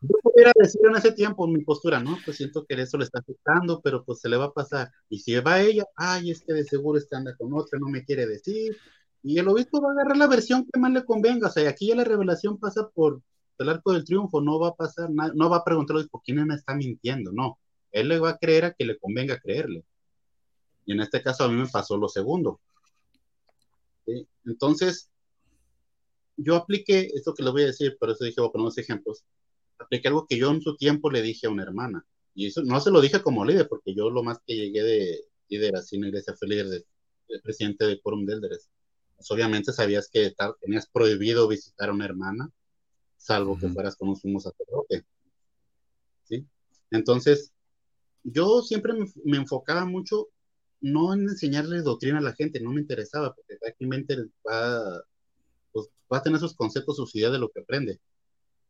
[0.00, 2.16] Yo pudiera decir en ese tiempo mi postura, ¿no?
[2.24, 4.90] Pues siento que eso le está afectando, pero pues se le va a pasar.
[5.08, 8.04] Y si va ella, ay, es que de seguro está anda con otra, no me
[8.04, 8.76] quiere decir.
[9.24, 11.48] Y el obispo va a agarrar la versión que más le convenga.
[11.48, 13.20] O sea, aquí ya la revelación pasa por
[13.64, 16.22] el arco del triunfo, no va a pasar nada, no va a preguntar al obispo
[16.24, 17.58] quién me está mintiendo, no.
[17.92, 19.84] Él le va a creer a que le convenga creerle.
[20.86, 22.60] Y en este caso a mí me pasó lo segundo.
[24.06, 24.26] ¿Sí?
[24.44, 25.10] Entonces,
[26.36, 28.78] yo apliqué esto que les voy a decir, por eso dije, voy a poner unos
[28.78, 29.24] ejemplos
[29.78, 32.04] apliqué algo que yo en su tiempo le dije a una hermana.
[32.34, 35.24] Y eso no se lo dije como líder, porque yo lo más que llegué de
[35.48, 36.84] líder así en iglesia fue líder de,
[37.28, 38.68] de presidente de Quórum de Elders.
[39.16, 42.50] Pues obviamente sabías que tenías prohibido visitar a una hermana,
[43.18, 45.04] salvo que fueras con un sumo sacerdote.
[46.24, 46.46] ¿Sí?
[46.90, 47.52] Entonces,
[48.24, 50.28] yo siempre me, me enfocaba mucho
[50.80, 53.90] no en enseñarle doctrina a la gente, no me interesaba, porque cada quien
[54.48, 55.02] va,
[55.72, 58.00] pues, va a tener sus conceptos, sus ideas de lo que aprende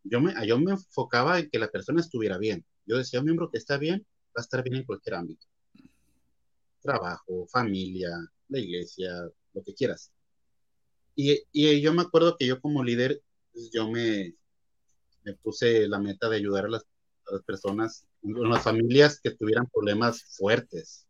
[0.05, 2.65] yo me, yo me enfocaba en que la persona estuviera bien.
[2.87, 5.47] Yo decía, un miembro que está bien, va a estar bien en cualquier ámbito.
[6.81, 8.11] Trabajo, familia,
[8.49, 9.11] la iglesia,
[9.53, 10.13] lo que quieras.
[11.15, 13.23] Y, y yo me acuerdo que yo como líder,
[13.53, 14.35] pues, yo me,
[15.25, 16.87] me puse la meta de ayudar a las,
[17.47, 21.07] personas, a las familias que tuvieran problemas fuertes.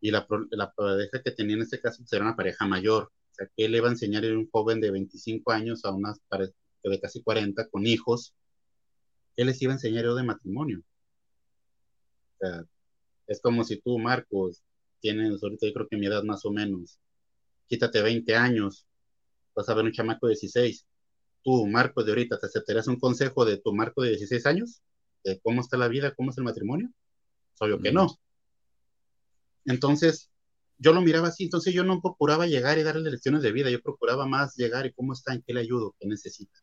[0.00, 3.04] Y la, la pareja que tenía en este caso pues, era una pareja mayor.
[3.04, 6.20] O sea, que le iba a enseñar a un joven de 25 años a unas
[6.28, 6.54] parejas
[6.90, 8.34] de casi 40 con hijos,
[9.36, 10.82] ¿qué les iba a enseñar yo de matrimonio?
[12.34, 12.64] O sea,
[13.26, 14.62] es como si tú, Marcos,
[15.00, 16.98] tienes ahorita yo creo que mi edad más o menos,
[17.68, 18.86] quítate 20 años,
[19.54, 20.86] vas a ver un chamaco de 16.
[21.42, 24.82] Tú, Marcos, de ahorita, ¿te aceptarías un consejo de tu Marco de 16 años?
[25.24, 26.90] ¿De cómo está la vida, cómo es el matrimonio?
[27.60, 28.18] Obvio que no.
[29.64, 30.30] Entonces,
[30.78, 33.82] yo lo miraba así, entonces yo no procuraba llegar y darle lecciones de vida, yo
[33.82, 36.58] procuraba más llegar y cómo está, en qué le ayudo, qué necesita.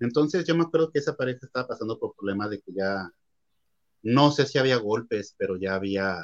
[0.00, 3.10] Entonces yo me acuerdo que esa pareja estaba pasando por problemas de que ya,
[4.02, 6.16] no sé si había golpes, pero ya había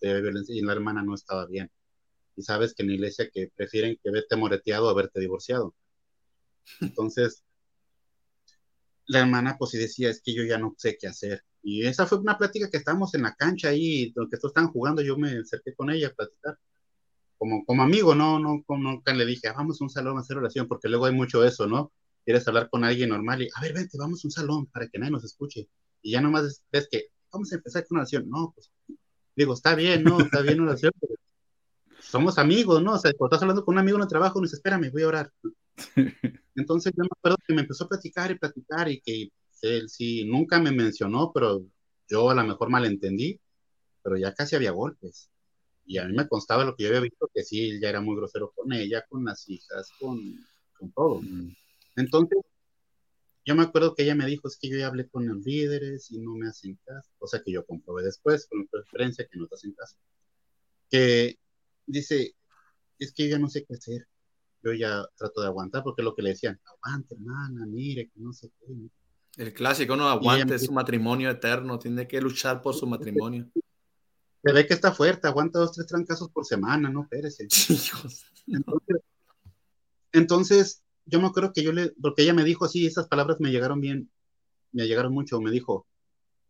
[0.00, 1.70] de violencia y la hermana no estaba bien.
[2.36, 5.74] Y sabes que en la iglesia que prefieren que verte moreteado a verte divorciado.
[6.80, 7.44] Entonces,
[9.06, 11.42] la hermana pues sí decía, es que yo ya no sé qué hacer.
[11.62, 15.02] Y esa fue una plática que estábamos en la cancha ahí, donde todos estaban jugando,
[15.02, 16.58] yo me acerqué con ella a platicar.
[17.38, 20.36] Como, como amigo, no, no, nunca le dije, "Ah, vamos a un salón a hacer
[20.36, 21.92] oración, porque luego hay mucho eso, ¿no?
[22.24, 24.98] Quieres hablar con alguien normal y, a ver, vente, vamos a un salón para que
[24.98, 25.68] nadie nos escuche.
[26.02, 28.28] Y ya nomás ves que, vamos a empezar con oración.
[28.28, 28.70] No, pues,
[29.34, 30.20] digo, está bien, ¿no?
[30.20, 31.14] Está bien oración, pero
[32.00, 32.94] somos amigos, ¿no?
[32.94, 35.02] O sea, cuando estás hablando con un amigo en el trabajo, no dice, espérame, voy
[35.02, 35.32] a orar.
[36.54, 39.30] Entonces yo me acuerdo que me empezó a platicar y platicar y que
[39.62, 41.64] él sí, nunca me mencionó, pero
[42.08, 43.40] yo a lo mejor malentendí,
[44.02, 45.30] pero ya casi había golpes.
[45.84, 48.00] Y a mí me constaba lo que yo había visto, que sí, él ya era
[48.00, 50.18] muy grosero con ella, con las hijas, con,
[50.78, 51.20] con todo.
[51.22, 51.54] Mm.
[51.96, 52.38] Entonces,
[53.44, 56.10] yo me acuerdo que ella me dijo, es que yo ya hablé con los líderes
[56.10, 59.54] y no me hacen caso, cosa que yo comprobé después con preferencia que no te
[59.56, 59.96] hacen caso.
[60.90, 61.36] Que
[61.86, 62.34] dice,
[62.98, 64.06] es que yo ya no sé qué hacer.
[64.62, 68.32] Yo ya trato de aguantar porque lo que le decían, aguante hermana, mire, que no
[68.32, 68.74] sé qué.
[69.36, 73.48] El clásico no aguante su matrimonio eterno, tiene que luchar por su matrimonio.
[74.42, 77.46] Se ve que está fuerte, aguanta dos, tres trancazos por semana, no, espérese.
[78.46, 79.02] Entonces,
[80.12, 83.50] entonces, yo me acuerdo que yo le, porque ella me dijo así, esas palabras me
[83.50, 84.10] llegaron bien,
[84.72, 85.86] me llegaron mucho, me dijo,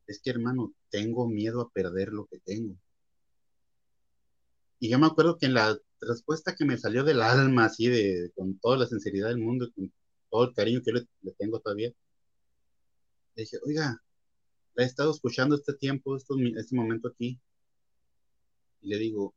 [0.07, 2.75] es que hermano, tengo miedo a perder lo que tengo.
[4.79, 8.33] Y yo me acuerdo que en la respuesta que me salió del alma, así de,
[8.35, 9.93] con toda la sinceridad del mundo, con
[10.31, 11.93] todo el cariño que le, le tengo todavía,
[13.35, 14.03] le dije, oiga,
[14.75, 17.41] la he estado escuchando este tiempo, este, este momento aquí,
[18.83, 19.35] y le digo,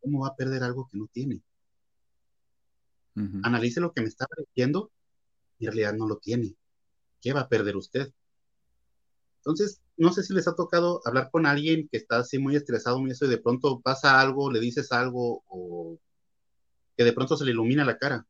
[0.00, 1.42] ¿cómo va a perder algo que no tiene?
[3.44, 4.90] Analice lo que me está diciendo
[5.60, 6.56] y en realidad no lo tiene.
[7.20, 8.12] ¿Qué va a perder usted?
[9.36, 12.98] Entonces, no sé si les ha tocado hablar con alguien que está así muy estresado,
[13.00, 15.98] muy eso, y de pronto pasa algo, le dices algo, o
[16.96, 18.26] que de pronto se le ilumina la cara.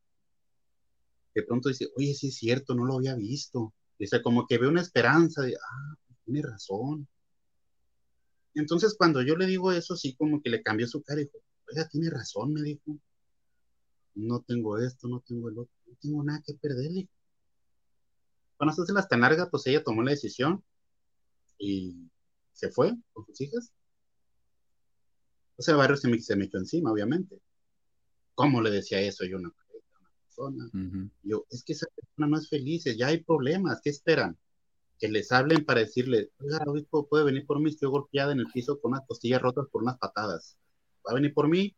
[1.34, 3.74] De pronto dice, oye, sí es cierto, no lo había visto.
[3.98, 7.08] Dice, como que ve una esperanza de, ah, tiene razón.
[8.54, 11.38] Entonces, cuando yo le digo eso, sí, como que le cambió su cara y dijo,
[11.68, 12.98] oiga, tiene razón, me dijo.
[14.14, 17.08] No tengo esto, no tengo el otro, no tengo nada que perderle.
[18.56, 20.62] Cuando se las tan larga, pues ella tomó la decisión
[21.58, 22.10] y
[22.52, 23.72] se fue con sus hijas.
[25.56, 27.40] O sea, Barrio se me, se me echó encima, obviamente.
[28.34, 29.52] ¿Cómo le decía eso yo a una,
[30.22, 30.70] persona?
[31.22, 34.36] Yo, es que esa persona no es feliz, ya hay problemas, ¿qué esperan?
[34.98, 38.46] que les hablen para decirle, oiga, obispo, puede venir por mí, estoy golpeada en el
[38.46, 40.56] piso con unas costillas rotas por unas patadas.
[41.06, 41.74] Va a venir por mí,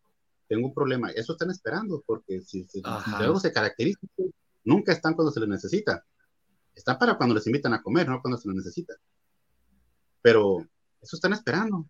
[0.48, 1.10] tengo un problema.
[1.10, 4.00] Eso están esperando, porque si, si, algo se caracteriza,
[4.64, 6.04] nunca están cuando se les necesita.
[6.74, 8.94] Están para cuando les invitan a comer, no cuando se les necesita.
[10.26, 10.58] Pero
[11.00, 11.88] eso están esperando.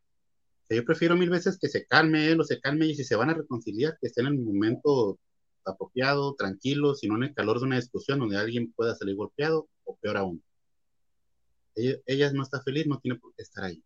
[0.69, 3.31] yo prefiero mil veces que se calme él o se calme y si se van
[3.31, 5.19] a reconciliar, que estén en el momento
[5.65, 9.97] apropiado, tranquilo, sino en el calor de una discusión donde alguien pueda salir golpeado o
[9.97, 10.43] peor aún
[11.77, 13.83] ella, no está feliz, no tiene por qué estar ahí.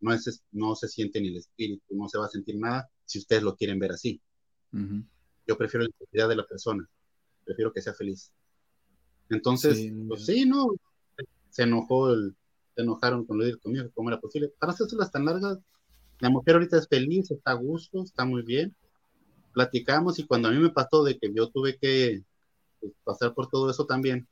[0.00, 3.18] No, es, no se siente ni el espíritu, no se va a sentir nada si
[3.18, 4.20] ustedes lo quieren ver así.
[5.46, 6.88] Yo prefiero la integridad de la persona,
[7.44, 8.32] prefiero que sea feliz.
[9.30, 10.74] Entonces, sí, pues sí, no,
[11.48, 12.34] se enojó, el,
[12.74, 14.52] se enojaron con lo de conmigo, ¿cómo era posible?
[14.58, 15.58] Para hacerse tan largas,
[16.20, 18.74] la mujer ahorita es feliz, está a gusto, está muy bien.
[19.52, 22.22] Platicamos y cuando a mí me pasó de que yo tuve que
[22.80, 24.26] pues, pasar por todo eso también,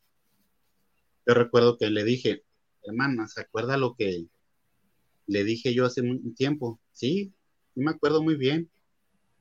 [1.27, 2.43] yo recuerdo que le dije,
[2.83, 4.27] hermana, ¿se acuerda lo que
[5.27, 6.81] le dije yo hace un tiempo?
[6.93, 7.33] Sí,
[7.75, 8.69] sí me acuerdo muy bien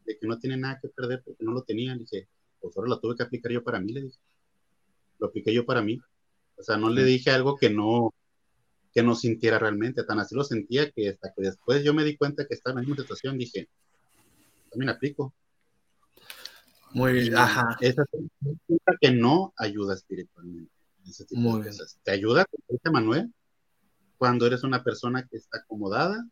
[0.05, 1.93] de que no tiene nada que perder porque no lo tenía.
[1.93, 2.27] Le dije,
[2.59, 4.19] pues ahora lo tuve que aplicar yo para mí, le dije.
[5.19, 5.99] Lo apliqué yo para mí.
[6.57, 8.13] O sea, no le dije algo que no,
[8.93, 12.17] que no sintiera realmente, tan así lo sentía que hasta que después yo me di
[12.17, 13.69] cuenta que estaba en la misma situación, dije,
[14.69, 15.33] también aplico.
[16.93, 17.77] Muy bien, ajá.
[17.79, 20.71] Esa es que no ayuda espiritualmente.
[21.31, 21.73] Muy bien.
[22.03, 23.33] Te ayuda, dice Manuel,
[24.17, 26.27] cuando eres una persona que está acomodada,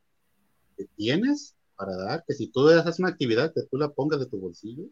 [0.78, 4.28] que tienes para dar, que si tú haces una actividad, que tú la pongas de
[4.28, 4.84] tu bolsillo,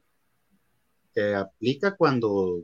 [1.14, 2.64] que aplica cuando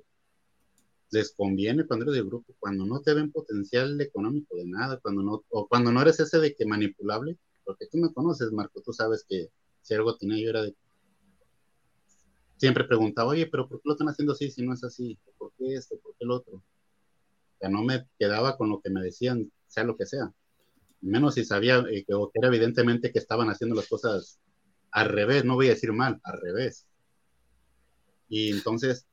[1.14, 5.22] les conviene, cuando eres de grupo, cuando no te ven potencial económico de nada, cuando
[5.22, 8.92] no, o cuando no eres ese de que manipulable, porque tú me conoces, Marco, tú
[8.94, 9.50] sabes que
[9.82, 10.76] si algo tenía yo era de
[12.58, 15.18] siempre preguntaba, oye, pero ¿por qué lo están haciendo así si no es así?
[15.38, 15.98] ¿Por qué esto?
[16.02, 16.64] ¿Por qué el otro?
[17.70, 20.34] no me quedaba con lo que me decían, sea lo que sea.
[21.02, 24.40] Menos si sabía eh, que, era evidentemente que estaban haciendo las cosas
[24.92, 26.86] al revés, no voy a decir mal, al revés.
[28.30, 29.06] Y entonces,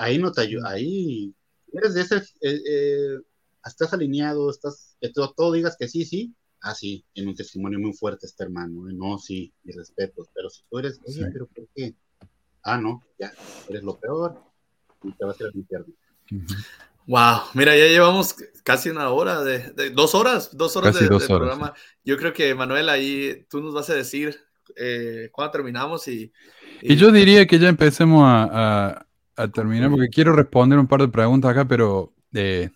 [0.00, 1.34] ahí no te ayuda, ahí
[1.72, 3.18] eres de ese, eh, eh,
[3.64, 7.78] estás alineado, estás, que todo, todo, digas que sí, sí, ah, sí, en un testimonio
[7.78, 11.68] muy fuerte este hermano, no, sí, y respeto, pero si tú eres, oye, pero ¿por
[11.76, 11.94] qué?
[12.62, 13.32] Ah, no, ya,
[13.68, 14.42] eres lo peor
[15.02, 15.94] y te vas a ir al infierno.
[17.06, 21.74] Wow, mira, ya llevamos casi una hora, de, dos horas, dos horas de, programa.
[22.04, 24.38] Yo creo que Manuel, ahí tú nos vas a decir
[24.76, 26.32] eh, cuándo terminamos y,
[26.80, 29.06] y, yo diría que ya empecemos a,
[29.48, 32.70] terminar porque quiero responder un par de preguntas acá, pero eh,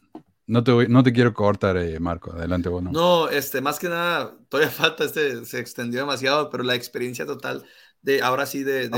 [0.46, 2.32] no, te no te quiero cortar, eh, Marco.
[2.32, 2.90] Adelante, bueno.
[2.92, 7.64] No, este, más que nada, todavía falta, este, se extendió demasiado, pero la experiencia total
[8.04, 8.90] de ahora sí de,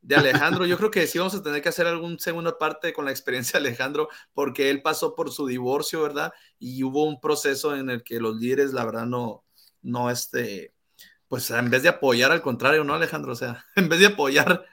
[0.00, 0.64] de, Alejandro.
[0.64, 3.60] Yo creo que sí vamos a tener que hacer algún segunda parte con la experiencia
[3.60, 6.32] de Alejandro, porque él pasó por su divorcio, ¿verdad?
[6.58, 9.44] Y hubo un proceso en el que los líderes, la verdad, no,
[9.82, 10.74] no, este,
[11.28, 13.32] pues en vez de apoyar, al contrario, ¿no, Alejandro?
[13.32, 14.64] O sea, en vez de apoyar,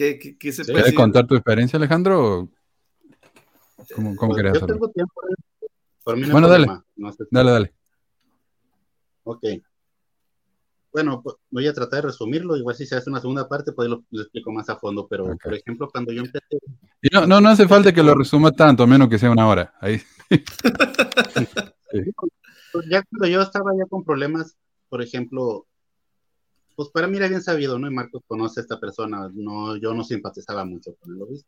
[0.00, 0.72] ¿Qué, qué, qué se Sí.
[0.72, 0.96] puede ¿Quieres decir?
[0.96, 2.38] contar tu experiencia, Alejandro?
[2.38, 2.48] o
[3.94, 4.74] ¿Cómo, cómo Pues, querías yo hacerlo?
[4.76, 5.20] tengo tiempo.
[5.28, 5.66] ¿eh?
[6.02, 6.64] Por mí no hay Bueno, dale.
[6.64, 6.86] problema.
[6.96, 7.74] No sé- Dale, dale.
[9.24, 9.44] Ok.
[10.90, 12.56] Bueno, pues, voy a tratar de resumirlo.
[12.56, 15.06] Igual si se hace una segunda parte, pues lo, lo explico más a fondo.
[15.06, 16.46] Pero, por ejemplo, cuando yo empecé,
[17.02, 19.46] Y no, no, no hace falta que lo resuma tanto, a menos que sea una
[19.48, 19.74] hora.
[19.82, 20.00] Ahí.
[22.72, 24.56] pues, ya cuando yo estaba ya con problemas,
[24.88, 25.66] por ejemplo,
[26.80, 27.86] pues para mí era bien sabido, ¿no?
[27.88, 29.30] Y Marcos conoce a esta persona.
[29.34, 31.46] No, yo no simpatizaba mucho con él, ¿lo viste?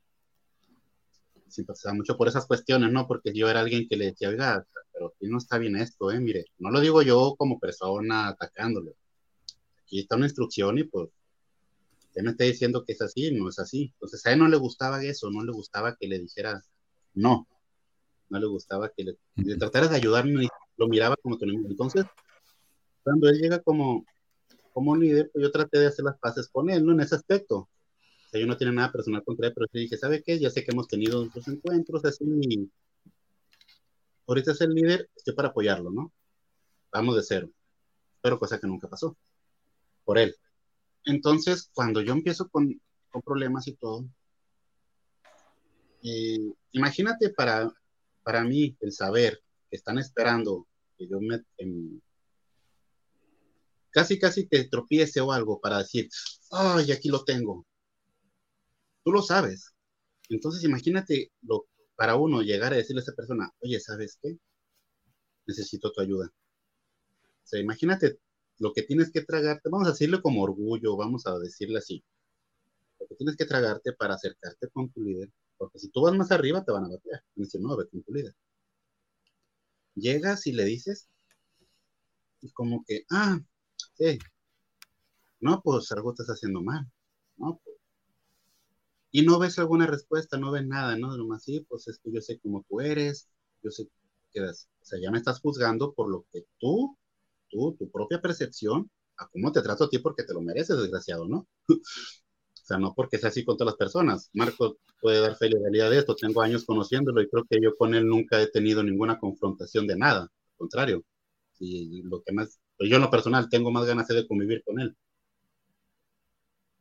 [1.48, 3.06] Simpatizaba mucho por esas cuestiones, ¿no?
[3.09, 6.20] Porque yo era alguien que le decía, oiga, pero aquí no está bien esto, ¿eh?
[6.20, 8.94] Mire, no lo digo yo como persona atacándole.
[9.80, 11.09] Aquí está una instrucción y pues
[12.09, 13.90] usted me está diciendo que es así, no es así.
[13.94, 16.62] Entonces a él no le gustaba eso, no le gustaba que le dijera
[17.14, 17.48] no,
[18.28, 20.46] no le gustaba que le, le tratara de ayudarme,
[20.76, 21.54] lo miraba como que no.
[21.54, 22.04] Entonces,
[23.02, 24.04] cuando él llega como,
[24.72, 26.92] como líder, pues yo traté de hacer las paces con él, ¿no?
[26.92, 27.56] En ese aspecto.
[27.56, 30.38] O sea, yo no tiene nada personal contra él, pero le dije, ¿sabe qué?
[30.38, 32.70] Ya sé que hemos tenido otros encuentros, así, y
[34.26, 36.12] ahorita es el líder, estoy para apoyarlo, ¿no?
[36.90, 37.50] Vamos de cero.
[38.20, 39.16] Pero cosa que nunca pasó.
[40.04, 40.34] Por él.
[41.04, 42.80] Entonces, cuando yo empiezo con,
[43.10, 44.04] con problemas y todo,
[46.02, 47.72] eh, imagínate para,
[48.22, 50.66] para mí el saber que están esperando
[50.96, 51.42] que yo me...
[51.58, 52.00] em,
[53.93, 56.09] casi, casi que tropiece o algo para decir,
[56.51, 57.66] ay, aquí lo tengo.
[59.05, 59.74] Tú lo sabes.
[60.28, 61.66] Entonces, imagínate lo,
[61.97, 64.36] para uno llegar a decirle a esa persona, oye, ¿sabes qué?
[65.47, 66.27] Necesito tu ayuda.
[66.27, 68.19] O sea, imagínate
[68.59, 72.05] lo que tienes que tragarte, vamos a decirle como orgullo, vamos a decirle así,
[73.01, 76.31] lo que tienes que tragarte para acercarte con tu líder, porque si tú vas más
[76.32, 78.35] arriba te van a batear, y decir, no, con tu líder.
[79.94, 81.09] Llegas y le dices,
[82.40, 83.39] y como que, ah,
[83.94, 84.18] sí,
[85.40, 86.90] no, pues algo estás haciendo mal,
[87.36, 87.60] no.
[89.10, 91.16] Y no ves alguna respuesta, no ves nada, ¿no?
[91.16, 93.28] Nomás sí, pues es que yo sé cómo tú eres,
[93.62, 93.88] yo sé
[94.32, 94.40] que
[95.00, 96.96] ya me estás juzgando por lo que tú
[97.52, 101.28] tú, tu propia percepción, a cómo te trato a ti porque te lo mereces, desgraciado,
[101.28, 101.46] ¿no?
[101.68, 104.30] o sea, no porque sea así con todas las personas.
[104.32, 107.76] Marco puede dar fe y legalidad de esto, tengo años conociéndolo y creo que yo
[107.76, 111.04] con él nunca he tenido ninguna confrontación de nada, al contrario.
[111.60, 114.96] Y lo que más, yo en lo personal tengo más ganas de convivir con él.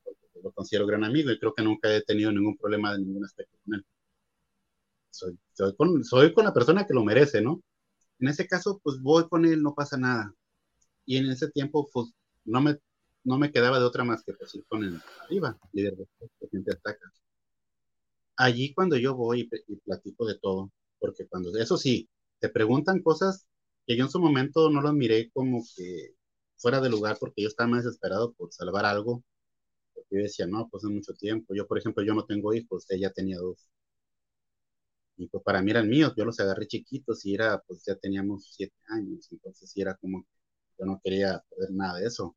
[0.03, 3.25] Porque lo considero gran amigo y creo que nunca he tenido ningún problema de ningún
[3.25, 3.85] aspecto con él.
[5.09, 7.61] Soy, soy, con, soy con la persona que lo merece, ¿no?
[8.19, 10.33] En ese caso, pues voy con él, no pasa nada
[11.05, 12.13] y en ese tiempo pues
[12.45, 12.77] no me,
[13.23, 16.07] no me quedaba de otra más que pues, ir con el arriba, líder de
[16.49, 17.11] siempre ataca.
[18.37, 22.09] Allí cuando yo voy y, platico de todo, porque cuando, eso sí,
[22.39, 23.45] te preguntan cosas
[23.87, 26.15] que yo en su momento no las miré como que
[26.57, 29.23] fuera de lugar porque yo estaba más desesperado por salvar algo,
[29.95, 32.85] porque yo decía, no, pues es mucho tiempo, yo por ejemplo, yo no tengo hijos,
[32.89, 33.69] ella tenía dos.
[35.17, 38.51] Y pues para mí eran míos, yo los agarré chiquitos y era, pues ya teníamos
[38.53, 40.25] siete años, entonces era como
[40.79, 42.35] yo no quería perder nada de eso.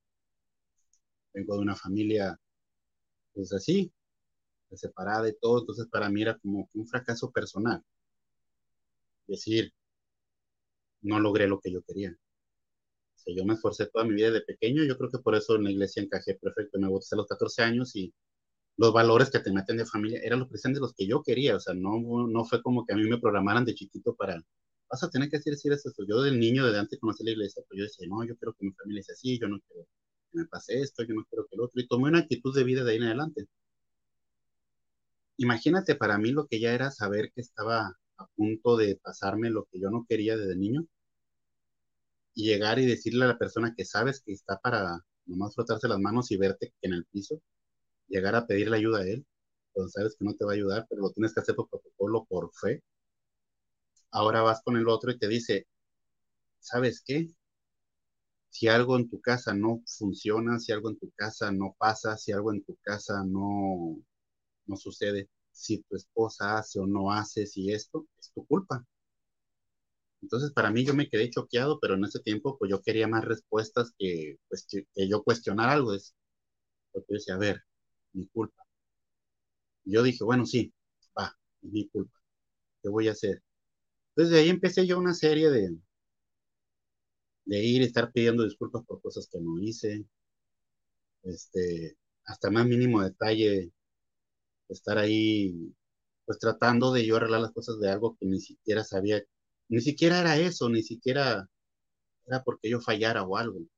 [1.34, 2.40] Vengo de una familia,
[3.34, 3.92] pues así,
[4.72, 7.82] separada y todo, entonces para mí era como un fracaso personal.
[9.26, 9.72] Es decir,
[11.04, 12.16] no logré lo que yo quería.
[13.14, 15.56] O sea, yo me esforcé toda mi vida de pequeño, yo creo que por eso
[15.56, 18.12] en la iglesia encajé perfecto, me bauticé a los 14 años y
[18.76, 21.74] los valores que te meten de familia eran los los que yo quería, o sea,
[21.74, 24.42] no, no fue como que a mí me programaran de chiquito para,
[24.90, 25.90] vas a tener que decir esto.
[26.06, 28.54] Yo del niño, desde antes de conocer la iglesia, pues yo decía, no, yo quiero
[28.54, 29.86] que mi familia sea así, yo no quiero
[30.32, 31.80] que me pase esto, yo no quiero que el otro.
[31.80, 33.46] Y tomé una actitud de vida de ahí en adelante.
[35.36, 39.64] Imagínate para mí lo que ya era saber que estaba a punto de pasarme lo
[39.64, 40.86] que yo no quería desde niño.
[42.34, 45.98] Y llegar y decirle a la persona que sabes que está para nomás frotarse las
[46.00, 47.40] manos y verte en el piso,
[48.08, 49.26] llegar a pedirle ayuda a él,
[49.72, 52.26] cuando sabes que no te va a ayudar, pero lo tienes que hacer por protocolo,
[52.26, 52.82] por fe,
[54.12, 55.66] ahora vas con el otro y te dice,
[56.60, 57.28] ¿sabes qué?
[58.48, 62.32] Si algo en tu casa no funciona, si algo en tu casa no pasa, si
[62.32, 63.98] algo en tu casa no,
[64.66, 68.84] no sucede, si tu esposa hace o no hace, si esto, es tu culpa.
[70.24, 73.24] Entonces, para mí yo me quedé choqueado, pero en ese tiempo, pues yo quería más
[73.24, 75.94] respuestas que, pues, que, que yo cuestionar algo.
[75.94, 76.14] Es,
[76.92, 77.62] porque yo decía, a ver,
[78.14, 78.64] mi culpa.
[79.84, 80.72] Y yo dije, bueno, sí,
[81.18, 82.18] va, es mi culpa.
[82.82, 83.42] ¿Qué voy a hacer?
[84.10, 85.76] Entonces de ahí empecé yo una serie de,
[87.46, 90.04] de ir y estar pidiendo disculpas por cosas que no hice,
[91.22, 91.96] este,
[92.26, 93.72] hasta más mínimo detalle,
[94.68, 95.74] estar ahí,
[96.26, 99.22] pues tratando de yo arreglar las cosas de algo que ni siquiera sabía,
[99.74, 101.48] ni siquiera era eso, ni siquiera
[102.26, 103.60] era porque yo fallara o algo.
[103.60, 103.68] O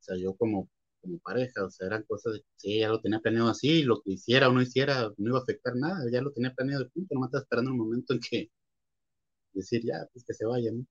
[0.00, 0.70] sea, yo como
[1.02, 4.12] como pareja, o sea, eran cosas de, sí, ya lo tenía planeado así, lo que
[4.12, 7.14] hiciera o no hiciera no iba a afectar nada, ya lo tenía planeado de punto,
[7.14, 8.50] nomás estaba esperando el momento en que
[9.54, 10.86] decir, ya, pues que se vaya, ¿no?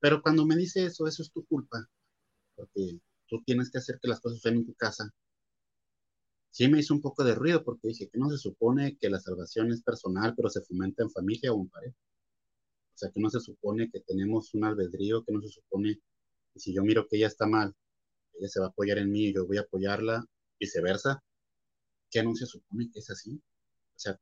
[0.00, 1.88] Pero cuando me dice eso, eso es tu culpa,
[2.56, 5.10] porque tú tienes que hacer que las cosas suenen en tu casa.
[6.50, 9.20] Sí me hizo un poco de ruido porque dije que no se supone que la
[9.20, 11.96] salvación es personal, pero se fomenta en familia o en pareja.
[12.98, 16.00] Sea, que no se supone que tenemos un albedrío, que no se supone
[16.52, 17.72] que si yo miro que ella está mal,
[18.34, 20.24] ella se va a apoyar en mí y yo voy a apoyarla,
[20.58, 21.22] viceversa.
[22.10, 23.36] ¿Qué no se supone que es así?
[23.36, 24.18] O sea,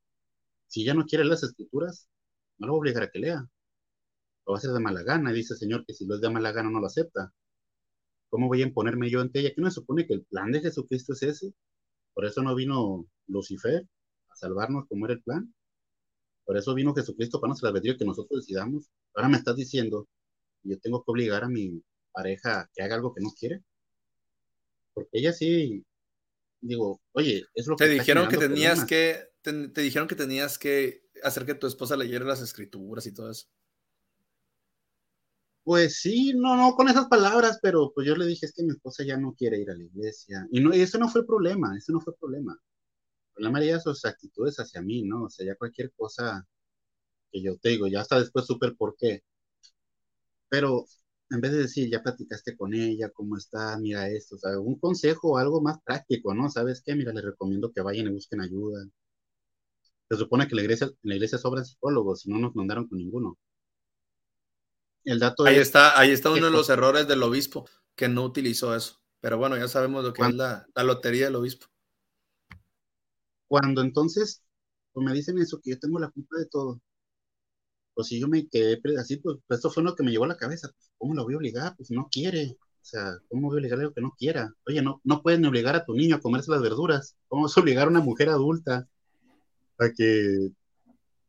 [0.66, 2.10] si ella no quiere las escrituras,
[2.58, 3.48] no lo voy a obligar a que lea.
[4.46, 5.32] Lo va a hacer de mala gana.
[5.32, 7.32] Dice el Señor que si lo es de mala gana no lo acepta.
[8.28, 9.52] ¿Cómo voy a imponerme yo ante ella?
[9.54, 11.54] ¿Qué no se supone que el plan de Jesucristo es ese?
[12.12, 13.86] Por eso no vino Lucifer
[14.28, 15.54] a salvarnos como era el plan.
[16.46, 18.88] Por eso vino Jesucristo para nosotros albedrío que nosotros decidamos.
[19.14, 20.08] Ahora me estás diciendo,
[20.62, 21.82] yo tengo que obligar a mi
[22.12, 23.62] pareja que haga algo que no quiere.
[24.94, 25.84] Porque ella sí,
[26.60, 27.86] digo, oye, es lo que...
[27.86, 32.24] Te dijeron que tenías que, te, dijeron que tenías que hacer que tu esposa leyera
[32.24, 33.48] las escrituras y todo eso.
[35.64, 38.70] Pues sí, no, no con esas palabras, pero pues yo le dije es que mi
[38.70, 40.46] esposa ya no quiere ir a la iglesia.
[40.52, 42.56] Y no, y eso no fue el problema, eso no fue el problema.
[43.36, 45.24] El problema era sus actitudes hacia mí, ¿no?
[45.24, 46.46] O sea, ya cualquier cosa
[47.30, 49.22] que yo te digo, ya hasta después supe por qué.
[50.48, 50.86] Pero
[51.30, 54.78] en vez de decir, ya platicaste con ella, cómo está, mira esto, o sea, un
[54.78, 56.48] consejo o algo más práctico, ¿no?
[56.50, 56.94] ¿Sabes qué?
[56.94, 58.86] Mira, les recomiendo que vayan y busquen ayuda.
[60.08, 62.98] Se supone que la iglesia, en la iglesia sobran psicólogos, y no nos mandaron con
[62.98, 63.38] ninguno.
[65.04, 68.74] El dato ahí está, ahí está uno de los errores del obispo, que no utilizó
[68.74, 69.00] eso.
[69.20, 71.66] Pero bueno, ya sabemos lo que es la, lotería del obispo.
[73.48, 74.42] Cuando entonces
[74.96, 76.80] pues me dicen eso, que yo tengo la culpa de todo,
[77.92, 80.28] pues si yo me quedé así, pues, pues, esto fue lo que me llevó a
[80.28, 80.68] la cabeza.
[80.68, 81.76] Pues, ¿Cómo lo voy a obligar?
[81.76, 82.56] Pues no quiere.
[82.58, 84.54] O sea, ¿cómo voy a obligarle a algo que no quiera?
[84.66, 87.14] Oye, no, no puedes ni obligar a tu niño a comerse las verduras.
[87.28, 88.88] ¿Cómo vas a obligar a una mujer adulta
[89.78, 90.48] a que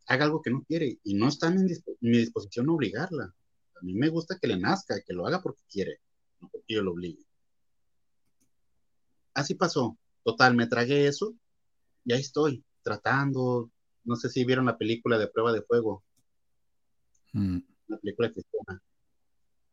[0.08, 0.98] haga algo que no quiere?
[1.04, 1.68] Y no está en
[2.00, 3.26] mi disposición obligarla.
[3.76, 6.00] A mí me gusta que le nazca, que lo haga porque quiere,
[6.40, 7.26] no porque yo lo obligue.
[9.34, 9.98] Así pasó.
[10.24, 11.36] Total, me tragué eso
[12.08, 13.70] y ahí estoy, tratando.
[14.06, 16.06] No sé si vieron la película de Prueba de Fuego.
[17.34, 17.60] Mm.
[17.90, 18.82] Una película cristiana.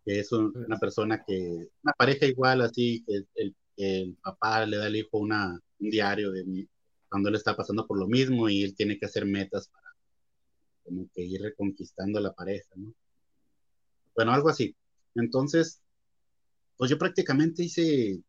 [0.05, 4.87] Que es una persona que, una pareja igual, así, que el, el papá le da
[4.87, 6.69] al hijo una, un diario de
[7.09, 9.95] cuando él está pasando por lo mismo y él tiene que hacer metas para
[10.83, 12.93] como que ir reconquistando a la pareja, ¿no?
[14.17, 14.77] Bueno, algo así.
[15.15, 15.81] Entonces,
[16.77, 18.21] pues yo prácticamente hice,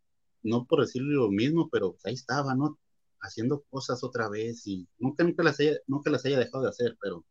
[0.44, 2.77] no por decirle lo mismo, pero ahí estaba, ¿no?
[3.21, 6.97] Haciendo cosas otra vez y nunca, nunca, las haya, nunca las haya dejado de hacer,
[7.01, 7.23] pero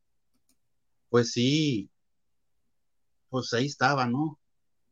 [1.08, 1.88] pues sí,
[3.30, 4.38] pues ahí estaba, ¿no?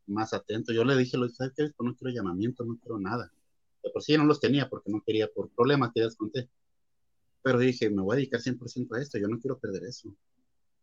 [0.06, 0.72] Más atento.
[0.72, 1.70] Yo le dije, ¿sabes qué?
[1.76, 3.32] Pues no quiero llamamiento, no quiero nada.
[3.82, 6.48] De por sí no los tenía porque no quería, por problemas que ya conté.
[7.42, 10.14] Pero dije, me voy a dedicar 100% a esto, yo no quiero perder eso.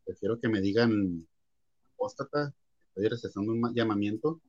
[0.05, 1.25] Prefiero que me digan
[1.93, 2.53] apóstata
[2.99, 4.41] estoy rechazando un llamamiento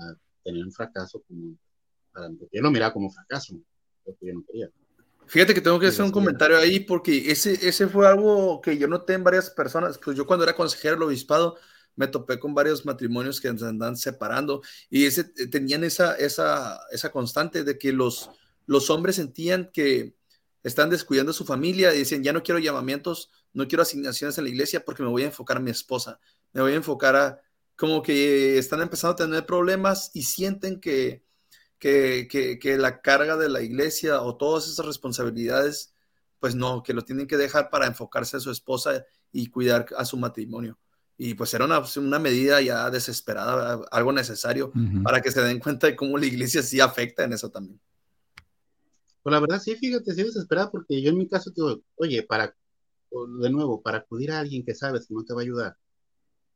[0.00, 1.56] a tener un fracaso como,
[2.52, 3.60] yo lo miraba como fracaso,
[4.12, 4.70] porque yo no quería.
[5.26, 8.88] Fíjate que tengo que hacer un comentario ahí porque ese, ese fue algo que yo
[8.88, 9.98] noté en varias personas.
[9.98, 11.56] Pues yo cuando era consejero del obispado
[11.96, 17.10] me topé con varios matrimonios que se andan separando y ese, tenían esa, esa, esa
[17.10, 18.30] constante de que los,
[18.66, 20.14] los hombres sentían que
[20.62, 24.44] están descuidando a su familia y decían, ya no quiero llamamientos, no quiero asignaciones en
[24.44, 26.20] la iglesia porque me voy a enfocar a mi esposa
[26.52, 27.42] me voy a enfocar a
[27.76, 31.22] como que están empezando a tener problemas y sienten que,
[31.78, 35.94] que, la carga de la iglesia o todas esas responsabilidades,
[36.40, 40.04] pues no, que lo tienen que dejar para enfocarse a su esposa y cuidar a
[40.04, 40.78] su matrimonio.
[41.16, 44.72] Y pues era una, una medida ya desesperada, algo necesario
[45.02, 47.80] para que se den cuenta de cómo la iglesia sí afecta en eso también.
[49.22, 52.54] Pues la verdad sí, fíjate, sí desesperada porque yo en mi caso digo, oye, para,
[53.40, 55.76] de nuevo, para acudir a alguien que sabes que no te va a ayudar,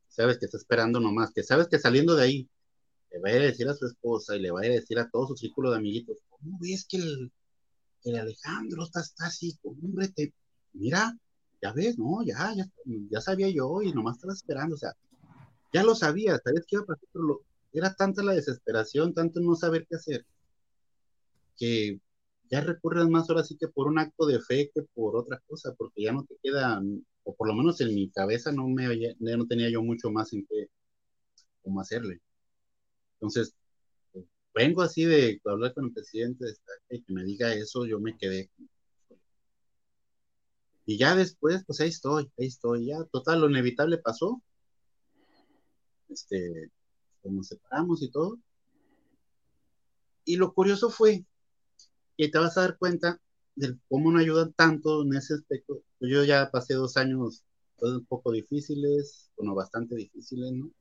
[0.08, 2.48] sabes que está esperando nomás, que sabes que saliendo de ahí
[3.12, 5.36] le va a decir a su esposa y le va a decir a todo su
[5.36, 7.32] círculo de amiguitos, ¿cómo ves que el,
[8.04, 9.58] el Alejandro está, está así?
[9.62, 10.32] Hombre, te,
[10.72, 11.16] mira,
[11.60, 12.66] ya ves, no, ya, ya,
[13.10, 14.92] ya sabía yo y nomás estaba esperando, o sea,
[15.72, 19.54] ya lo sabía, sabes que iba a pasar, pero era tanta la desesperación, tanto no
[19.54, 20.26] saber qué hacer,
[21.56, 22.00] que
[22.50, 25.74] ya recurres más ahora sí que por un acto de fe que por otra cosa,
[25.76, 26.82] porque ya no te queda
[27.24, 28.86] o por lo menos en mi cabeza no, me,
[29.18, 30.68] no tenía yo mucho más en qué,
[31.62, 32.20] cómo hacerle.
[33.22, 33.54] Entonces,
[34.12, 36.56] pues, vengo así de hablar con el presidente de
[36.90, 38.50] y que me diga eso, yo me quedé.
[40.84, 44.42] Y ya después, pues ahí estoy, ahí estoy, ya, total, lo inevitable pasó.
[46.08, 46.72] Este,
[47.22, 48.40] como separamos y todo.
[50.24, 51.24] Y lo curioso fue
[52.18, 53.20] que te vas a dar cuenta
[53.54, 55.84] de cómo no ayudan tanto en ese aspecto.
[56.00, 57.44] Yo ya pasé dos años
[57.76, 60.72] pues, un poco difíciles, bueno, bastante difíciles, ¿no?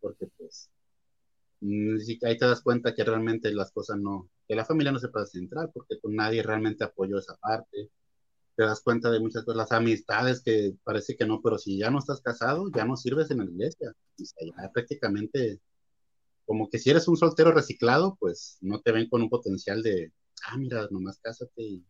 [0.00, 0.70] Porque pues
[1.60, 5.26] ahí te das cuenta que realmente las cosas no, que la familia no se puede
[5.26, 7.90] centrar porque pues, nadie realmente apoyó esa parte.
[8.56, 11.90] Te das cuenta de muchas cosas, las amistades que parece que no, pero si ya
[11.90, 13.94] no estás casado, ya no sirves en la iglesia.
[14.20, 15.60] O sea, ya prácticamente,
[16.44, 20.12] como que si eres un soltero reciclado, pues no te ven con un potencial de,
[20.46, 21.84] ah, mira, nomás cásate y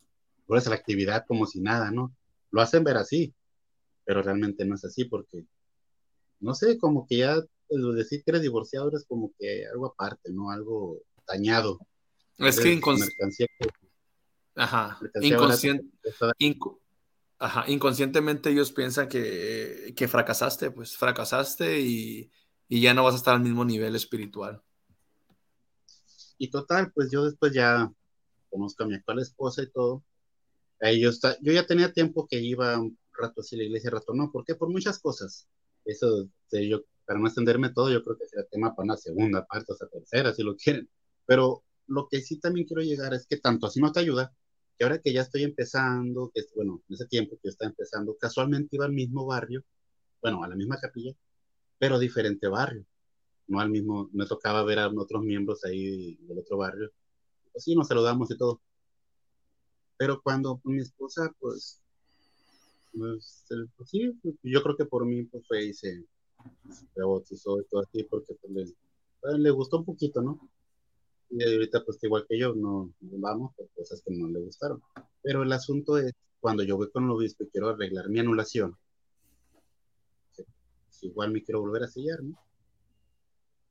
[0.46, 2.14] puedes la actividad como si nada, ¿no?
[2.50, 3.34] Lo hacen ver así,
[4.04, 5.46] pero realmente no es así porque,
[6.40, 10.50] no sé, como que ya decir que eres divorciado eres como que algo aparte, ¿no?
[10.50, 11.78] Algo dañado.
[12.38, 12.80] Es que,
[14.54, 14.98] Ajá.
[17.40, 17.64] Ajá.
[17.68, 22.30] inconscientemente ellos piensan que, que fracasaste, pues fracasaste y,
[22.68, 24.60] y, ya no vas a estar al mismo nivel espiritual.
[26.36, 27.92] Y total, pues yo después ya
[28.50, 30.02] conozco a mi actual esposa y todo.
[30.80, 33.90] Ahí yo, está, yo ya tenía tiempo que iba un rato así a la iglesia,
[33.90, 34.30] rato no.
[34.30, 34.54] ¿Por qué?
[34.54, 35.48] Por muchas cosas.
[35.84, 39.72] Eso, yo para no extenderme todo, yo creo que será tema para una segunda parte,
[39.72, 40.90] o sea, tercera, si lo quieren.
[41.24, 44.30] Pero lo que sí también quiero llegar es que tanto así no te ayuda,
[44.76, 48.14] que ahora que ya estoy empezando, que bueno, en ese tiempo que yo estaba empezando,
[48.20, 49.64] casualmente iba al mismo barrio,
[50.20, 51.14] bueno, a la misma capilla,
[51.78, 52.84] pero diferente barrio.
[53.46, 56.92] No al mismo, me tocaba ver a otros miembros ahí del otro barrio.
[57.52, 58.60] Pues sí, nos saludamos y todo.
[59.96, 61.80] Pero cuando mi esposa, pues,
[62.92, 63.46] pues,
[63.78, 64.12] pues sí,
[64.42, 65.72] yo creo que por mí pues fue y
[66.70, 68.74] se, bautizó y todo así porque pues, le,
[69.20, 70.48] pues, le gustó un poquito, ¿no?
[71.30, 74.82] Y ahorita, pues igual que yo, no vamos por cosas que no le gustaron.
[75.22, 78.76] Pero el asunto es, cuando yo voy con el obispo y quiero arreglar mi anulación,
[81.02, 82.36] igual me quiero volver a sellar, ¿no?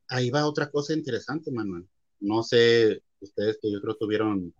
[0.10, 1.88] Ahí va otra cosa interesante, Manuel.
[2.20, 4.54] No sé, ustedes que yo creo tuvieron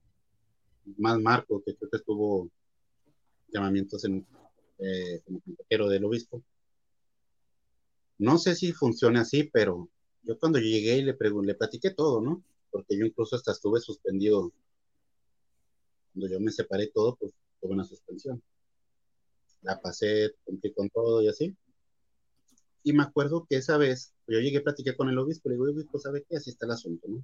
[0.98, 2.50] más Marco, que creo que estuvo
[3.48, 4.26] llamamientos en,
[4.80, 6.44] eh, como del obispo.
[8.20, 9.90] No sé si funciona así, pero
[10.24, 12.44] yo cuando llegué y le pregunté, le platiqué todo, ¿no?
[12.78, 14.52] porque yo incluso hasta estuve suspendido.
[16.14, 18.42] Cuando yo me separé todo, pues tuve una suspensión.
[19.62, 21.56] La pasé, cumplí con todo y así.
[22.84, 25.66] Y me acuerdo que esa vez, yo llegué, a platicar con el obispo, le digo,
[25.66, 26.38] obispo, ¿sabe qué?
[26.38, 27.24] Así está el asunto, ¿no?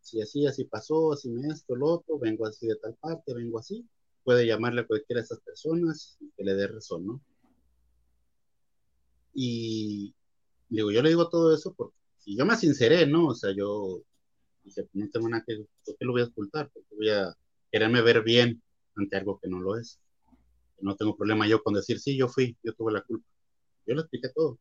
[0.00, 3.60] Si así, así pasó, así me esto, lo otro, vengo así de tal parte, vengo
[3.60, 3.86] así,
[4.24, 7.20] puede llamarle a cualquiera de esas personas y que le dé razón, ¿no?
[9.34, 10.14] Y
[10.68, 13.28] digo, yo le digo todo eso porque si yo me sinceré, ¿no?
[13.28, 14.02] O sea, yo
[14.64, 16.70] Dice, no tengo nada que, ¿por qué lo voy a ocultar?
[16.72, 17.36] Porque voy a
[17.70, 18.62] quererme ver bien
[18.94, 19.98] ante algo que no lo es.
[20.80, 23.26] No tengo problema yo con decir, sí, yo fui, yo tuve la culpa.
[23.86, 24.58] Yo le expliqué todo.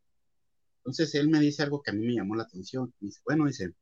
[0.78, 2.94] Entonces él me dice algo que a mí me llamó la atención.
[3.00, 3.74] Me dice, bueno, dice,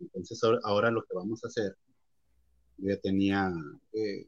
[0.00, 1.76] entonces ahora lo que vamos a hacer,
[2.78, 3.50] yo ya tenía
[3.92, 4.26] eh,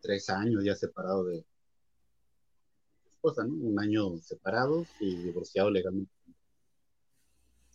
[0.00, 1.44] tres años ya separado de
[3.26, 3.54] esposa, ¿no?
[3.54, 6.12] Un año separados y divorciado legalmente.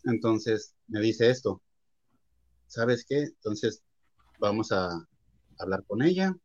[0.03, 1.61] Entonces me dice esto,
[2.67, 3.23] ¿sabes qué?
[3.23, 3.83] Entonces
[4.39, 4.89] vamos a
[5.59, 6.35] hablar con ella.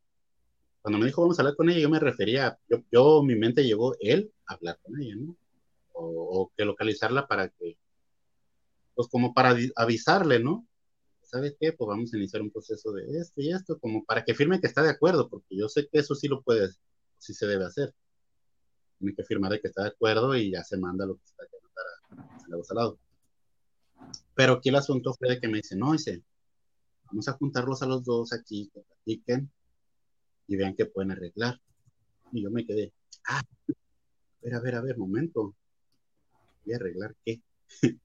[0.82, 3.64] Cuando me dijo vamos a hablar con ella, yo me refería, yo, yo mi mente
[3.64, 5.36] llevó él a hablar con ella, ¿no?
[5.92, 7.78] O, que localizarla para que,
[8.94, 10.66] pues como para avisarle, ¿no?
[11.22, 11.72] ¿Sabes qué?
[11.72, 14.66] Pues vamos a iniciar un proceso de esto y esto, como para que firme que
[14.66, 16.68] está de acuerdo, porque yo sé que eso sí lo puede,
[17.18, 17.94] sí se debe hacer.
[18.98, 21.44] Tiene que firmar de que está de acuerdo y ya se manda lo que está
[21.46, 22.98] que mandar a, a, al lado.
[24.34, 26.22] Pero aquí el asunto fue de que me dice, no, dice,
[27.04, 29.50] vamos a juntarlos a los dos aquí, que platiquen
[30.46, 31.60] y vean qué pueden arreglar.
[32.32, 32.92] Y yo me quedé,
[33.28, 35.54] ah, a ver, a ver, a ver, momento.
[36.64, 37.40] ¿Voy a arreglar qué?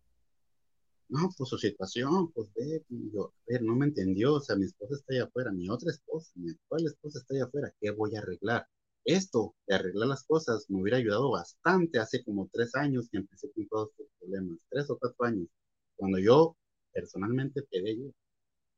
[1.09, 4.65] no, pues su situación, pues ve, yo, a ver, no me entendió, o sea, mi
[4.65, 8.15] esposa está allá afuera, mi otra esposa, mi actual esposa está allá afuera, ¿qué voy
[8.15, 8.67] a arreglar?
[9.05, 13.51] Esto de arreglar las cosas me hubiera ayudado bastante hace como tres años que empecé
[13.53, 15.47] con todos estos problemas, tres o cuatro años
[15.95, 16.57] cuando yo
[16.93, 18.13] personalmente pedí ayuda.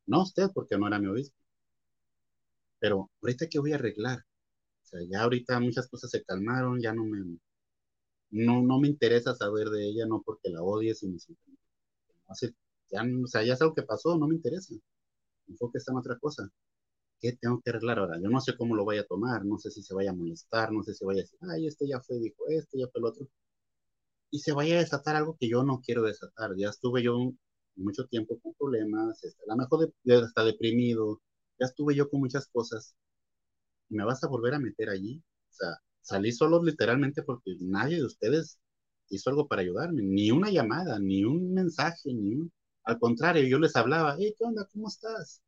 [0.08, 1.36] No usted, porque no era mi obispo.
[2.80, 4.20] Pero ahorita que voy a arreglar.
[4.20, 7.38] O sea, ya ahorita muchas cosas se calmaron, ya no me,
[8.32, 11.18] no, no me interesa saber de ella, no porque la odie, sino.
[12.92, 14.74] Ya, o sea, ya es algo que pasó, no me interesa.
[15.48, 16.50] Enfoque está en otra cosa.
[17.24, 18.20] ¿Qué tengo que arreglar ahora?
[18.22, 20.72] Yo no sé cómo lo vaya a tomar, no sé si se vaya a molestar,
[20.72, 23.06] no sé si vaya a decir, ay, este ya fue, dijo este, ya fue el
[23.06, 23.28] otro
[24.34, 26.56] y se vaya a desatar algo que yo no quiero desatar.
[26.58, 27.34] Ya estuve yo
[27.76, 31.22] mucho tiempo con problemas, este, a lo mejor de, hasta deprimido,
[31.60, 32.96] ya estuve yo con muchas cosas.
[33.90, 35.24] ¿Y me vas a volver a meter allí?
[35.52, 38.60] O sea, salí solo literalmente porque nadie de ustedes
[39.10, 42.52] hizo algo para ayudarme, ni una llamada, ni un mensaje, ni un...
[42.86, 44.68] Al contrario, yo les hablaba, hey, ¿qué onda?
[44.74, 45.42] ¿Cómo estás?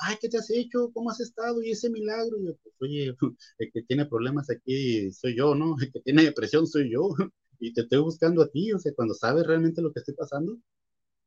[0.00, 0.90] Ay, ¿qué te has hecho?
[0.92, 1.62] ¿Cómo has estado?
[1.62, 2.38] Y ese milagro.
[2.40, 3.16] yo, pues, oye,
[3.58, 5.76] el que tiene problemas aquí soy yo, ¿no?
[5.80, 7.08] El que tiene depresión soy yo.
[7.60, 10.58] Y te estoy buscando a ti, o sea, cuando sabes realmente lo que estoy pasando,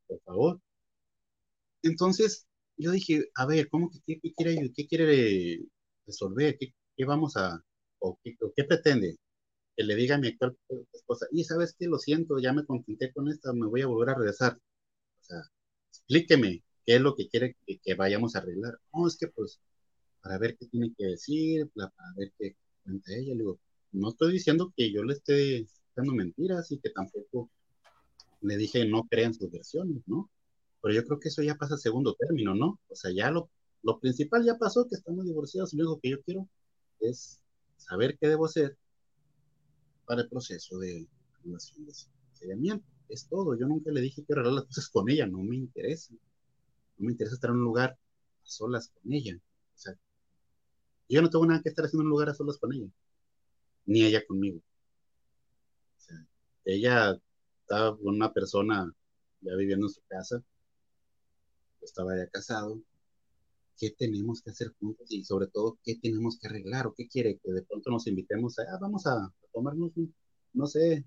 [0.06, 0.60] por favor.
[1.82, 2.46] Entonces,
[2.76, 5.60] yo dije, a ver, ¿cómo que qué, quiere, qué quiere
[6.06, 6.56] resolver?
[6.58, 7.62] ¿Qué, qué vamos a,
[8.00, 9.16] o qué, qué, pretende?
[9.76, 10.56] Que le diga a mi actual
[10.92, 14.10] esposa, y sabes qué, lo siento, ya me contenté con esta, me voy a volver
[14.10, 14.54] a regresar.
[14.56, 15.42] O sea,
[15.90, 18.80] explíqueme, ¿qué es lo que quiere que, vayamos a arreglar?
[18.94, 19.60] No, es que pues,
[20.22, 23.34] para ver qué tiene que decir, para ver qué cuenta ella.
[23.34, 23.60] Le digo,
[23.92, 27.50] no estoy diciendo que yo le esté dando mentiras y que tampoco
[28.40, 30.30] le dije no crean sus versiones, ¿no?
[30.80, 32.80] Pero yo creo que eso ya pasa a segundo término, ¿no?
[32.88, 33.50] O sea, ya lo,
[33.82, 36.48] lo principal ya pasó, que estamos divorciados, y lo único que yo quiero
[37.00, 37.38] es
[37.76, 38.78] saber qué debo hacer
[40.06, 41.06] para el proceso de
[41.44, 42.82] anulación de.
[43.10, 43.58] Es todo.
[43.58, 46.14] Yo nunca le dije que arreglar las cosas con ella, no me interesa.
[46.98, 49.36] No me interesa estar en un lugar a solas con ella.
[49.36, 49.94] O sea,
[51.08, 52.88] yo no tengo nada que estar haciendo en un lugar a solas con ella,
[53.86, 54.58] ni ella conmigo.
[54.58, 56.26] O sea,
[56.64, 57.20] ella
[57.62, 58.92] estaba con una persona
[59.40, 60.42] ya viviendo en su casa,
[61.80, 62.82] estaba ya casado,
[63.78, 65.06] ¿qué tenemos que hacer juntos?
[65.10, 66.86] Y sobre todo, ¿qué tenemos que arreglar?
[66.86, 67.38] ¿O qué quiere?
[67.38, 69.92] Que de pronto nos invitemos a, ah, vamos a, tomarnos,
[70.52, 71.04] no sé,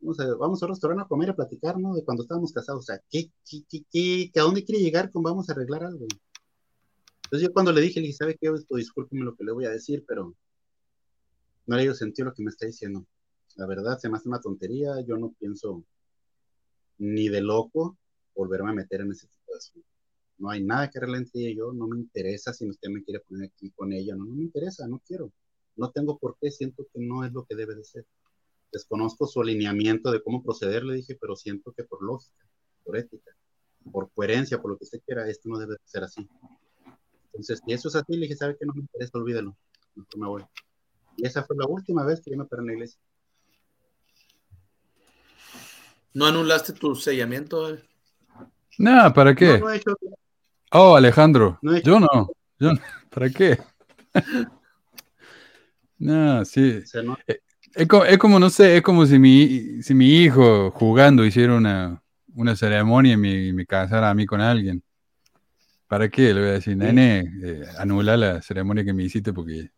[0.00, 1.94] vamos a, vamos a un restaurante a comer a platicar, ¿no?
[1.94, 2.80] De cuando estábamos casados.
[2.80, 6.06] O sea, ¿qué, qué, qué, qué, a dónde quiere llegar con vamos a arreglar algo?
[7.24, 8.48] Entonces yo cuando le dije, le dije, ¿sabe qué?
[8.48, 10.34] Esto, discúlpeme lo que le voy a decir, pero
[11.66, 13.06] no le dio sentido lo que me está diciendo.
[13.56, 15.00] La verdad, se me hace una tontería.
[15.06, 15.84] Yo no pienso
[16.98, 17.96] ni de loco
[18.34, 19.90] volverme a meter en ese tipo de asuntos.
[20.38, 21.72] No hay nada que arreglar entre ella y yo.
[21.72, 24.16] No me interesa si usted me quiere poner aquí con ella.
[24.16, 25.30] No, no me interesa, no quiero.
[25.76, 26.50] No tengo por qué.
[26.50, 28.06] Siento que no es lo que debe de ser.
[28.72, 32.46] Desconozco su alineamiento de cómo proceder, le dije, pero siento que por lógica,
[32.84, 33.32] por ética,
[33.90, 36.28] por coherencia, por lo que usted quiera, esto no debe de ser así.
[37.26, 38.66] Entonces, si eso es así, le dije, ¿sabe qué?
[38.66, 39.56] No me interesa, olvídelo.
[40.16, 40.44] Me voy.
[41.16, 43.00] Y esa fue la última vez que yo me paré en la iglesia.
[46.12, 47.78] ¿No anulaste tu sellamiento?
[48.78, 49.62] No, ¿para qué?
[50.72, 51.58] Oh, Alejandro.
[51.84, 52.30] yo no.
[52.58, 52.72] Yo
[53.10, 53.58] ¿Para qué?
[55.98, 56.82] no, sí.
[57.26, 57.40] Eh,
[57.74, 62.02] es, como, no sé, es como si mi, si mi hijo jugando hiciera una,
[62.34, 64.82] una ceremonia y me, me, casara a mí con alguien.
[65.86, 66.32] ¿Para qué?
[66.34, 69.70] Le voy a decir, nene, eh, anula la ceremonia que me hiciste porque...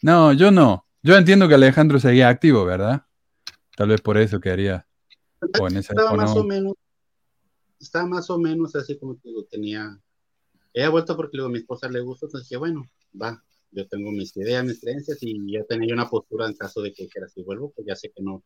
[0.00, 0.86] No, yo no.
[1.02, 3.04] Yo entiendo que Alejandro seguía activo, ¿verdad?
[3.76, 4.86] Tal vez por eso quería
[5.42, 6.74] estaba más o menos,
[7.78, 9.98] estaba más o menos así como te digo, tenía,
[10.72, 12.88] he vuelto porque luego a mi esposa le gustó, entonces dije, bueno,
[13.20, 13.42] va,
[13.72, 17.08] yo tengo mis ideas, mis creencias y ya tenía una postura en caso de que
[17.08, 18.44] quiera si vuelvo, pues ya sé que no,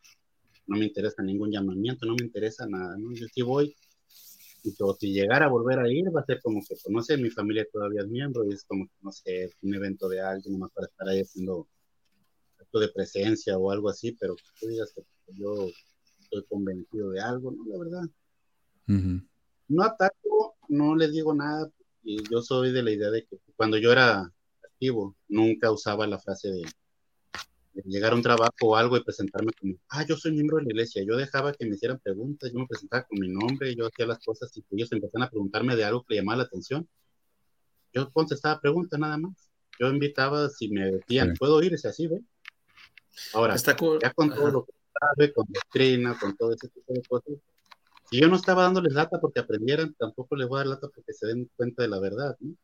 [0.66, 3.12] no me interesa ningún llamamiento, no me interesa nada, ¿no?
[3.12, 3.74] Yo sí voy,
[4.66, 7.16] y si llegara a volver a ir, va a ser como que, pues, no sé,
[7.16, 10.59] mi familia todavía es miembro y es como que, no sé, un evento de alguien,
[10.59, 11.69] más para estar ahí haciendo
[12.59, 15.03] acto de presencia o algo así, pero tú digas que
[15.35, 15.69] yo
[16.20, 17.65] estoy convencido de algo, ¿no?
[17.69, 18.03] La verdad.
[19.69, 21.70] No ataco, no les digo nada,
[22.03, 24.32] y yo soy de la idea de que cuando yo era
[24.77, 26.65] activo, nunca usaba la frase de,
[27.85, 30.70] llegar a un trabajo o algo y presentarme como, ah, yo soy miembro de la
[30.70, 31.03] iglesia.
[31.07, 34.19] Yo dejaba que me hicieran preguntas, yo me presentaba con mi nombre, yo hacía las
[34.24, 36.89] cosas y ellos empezaban a preguntarme de algo que le llamaba la atención.
[37.93, 39.51] Yo contestaba preguntas nada más.
[39.78, 41.73] Yo invitaba, si me decían, ¿puedo ir?
[41.73, 42.23] Y así, ¿ve?
[43.35, 47.35] Ahora, Está ya con todo lo que con doctrina, con todo ese tipo de cosas.
[48.11, 51.12] Si yo no estaba dándoles lata porque aprendieran, tampoco les voy a dar lata porque
[51.12, 52.55] se den cuenta de la verdad, ¿no?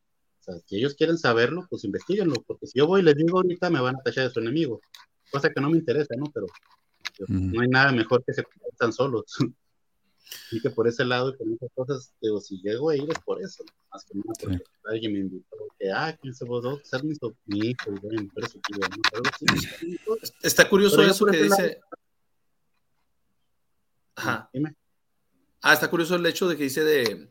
[0.42, 3.38] O sea, si ellos quieren saberlo, pues investiguenlo, porque si yo voy y les digo
[3.38, 4.80] ahorita, me van a tachar de su enemigo,
[5.30, 6.24] cosa que no me interesa, ¿no?
[6.34, 6.46] Pero
[7.28, 9.24] no hay nada mejor que se conviertan solos.
[10.50, 13.18] y que por ese lado y por esas cosas, digo, si llego a ir es
[13.20, 16.80] por eso, más que nada porque alguien me invitó, que, ah, ¿quién se votó?
[16.82, 17.14] Ser mi,
[17.46, 18.96] mi hijo, y bueno, por eso, tío, ¿no?
[19.12, 19.22] Pero,
[19.78, 19.98] sí,
[20.42, 21.80] Está curioso eso que dice...
[24.16, 24.50] Ajá.
[25.62, 27.28] Ah, está curioso el hecho de que dice de,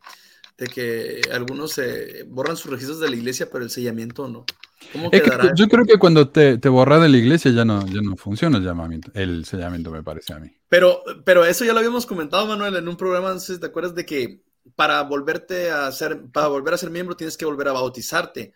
[0.56, 4.44] que algunos se borran sus registros de la iglesia, pero el sellamiento no.
[4.92, 5.52] ¿Cómo quedará?
[5.54, 8.58] yo creo que cuando te, te borras de la iglesia ya no, ya no funciona
[8.58, 10.50] el llamamiento, el sellamiento me parece a mí.
[10.68, 13.66] Pero, pero eso ya lo habíamos comentado, Manuel, en un programa, no sé si te
[13.66, 14.42] acuerdas de que
[14.74, 18.54] para volverte a ser, para volver a ser miembro tienes que volver a bautizarte,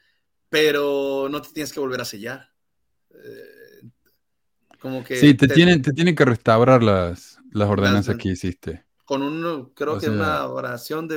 [0.48, 2.50] pero no te tienes que volver a sellar.
[3.10, 3.88] Eh,
[4.80, 8.85] como que sí, te, Tienen, te tienen que restaurar las, las ordenanzas que hiciste.
[9.06, 11.16] Con un, creo que una oración de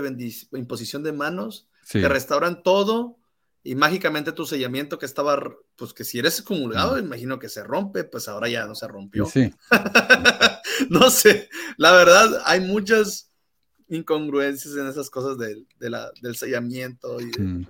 [0.53, 3.17] imposición de manos, que restauran todo
[3.63, 5.37] y mágicamente tu sellamiento que estaba,
[5.75, 6.99] pues que si eres comulgado, mm.
[6.99, 9.25] imagino que se rompe, pues ahora ya no se rompió.
[9.25, 9.53] Sí.
[10.89, 13.29] no sé, la verdad, hay muchas,
[13.89, 17.19] incongruencias en esas cosas del, de la, del sellamiento.
[17.19, 17.67] Y de- Mm.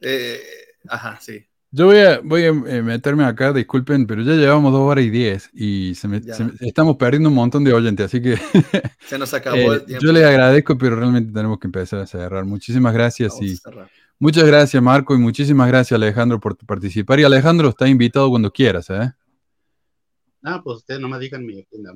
[0.00, 0.42] eh,
[0.88, 1.46] ajá, sí.
[1.70, 5.10] Yo voy a, voy a eh, meterme acá, disculpen, pero ya llevamos dos horas y
[5.10, 6.32] diez y se me- Ya.
[6.34, 8.38] se me- estamos perdiendo un montón de oyentes, así que
[9.06, 10.04] Se nos acabó eh, el tiempo.
[10.06, 12.46] yo les agradezco, pero realmente tenemos que empezar a cerrar.
[12.46, 13.90] Muchísimas gracias Vamos y cerrar.
[14.18, 17.20] muchas gracias Marco y muchísimas gracias Alejandro por participar.
[17.20, 19.12] Y Alejandro está invitado cuando quieras, ¿eh?
[20.42, 21.92] Ah, pues ustedes no me digan mi agenda.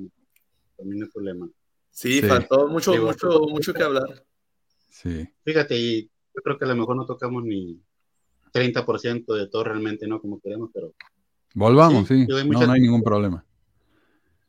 [0.77, 1.49] También no hay problema.
[1.89, 2.27] Sí, Sí.
[2.27, 4.23] faltó mucho, mucho, mucho que hablar.
[4.89, 5.27] Sí.
[5.43, 7.81] Fíjate, y yo creo que a lo mejor no tocamos ni
[8.53, 10.21] 30% de todo realmente, ¿no?
[10.21, 10.93] Como queremos, pero
[11.55, 12.31] Volvamos, Sí, sí.
[12.33, 13.43] hay No, muchas- no hay ningún problema.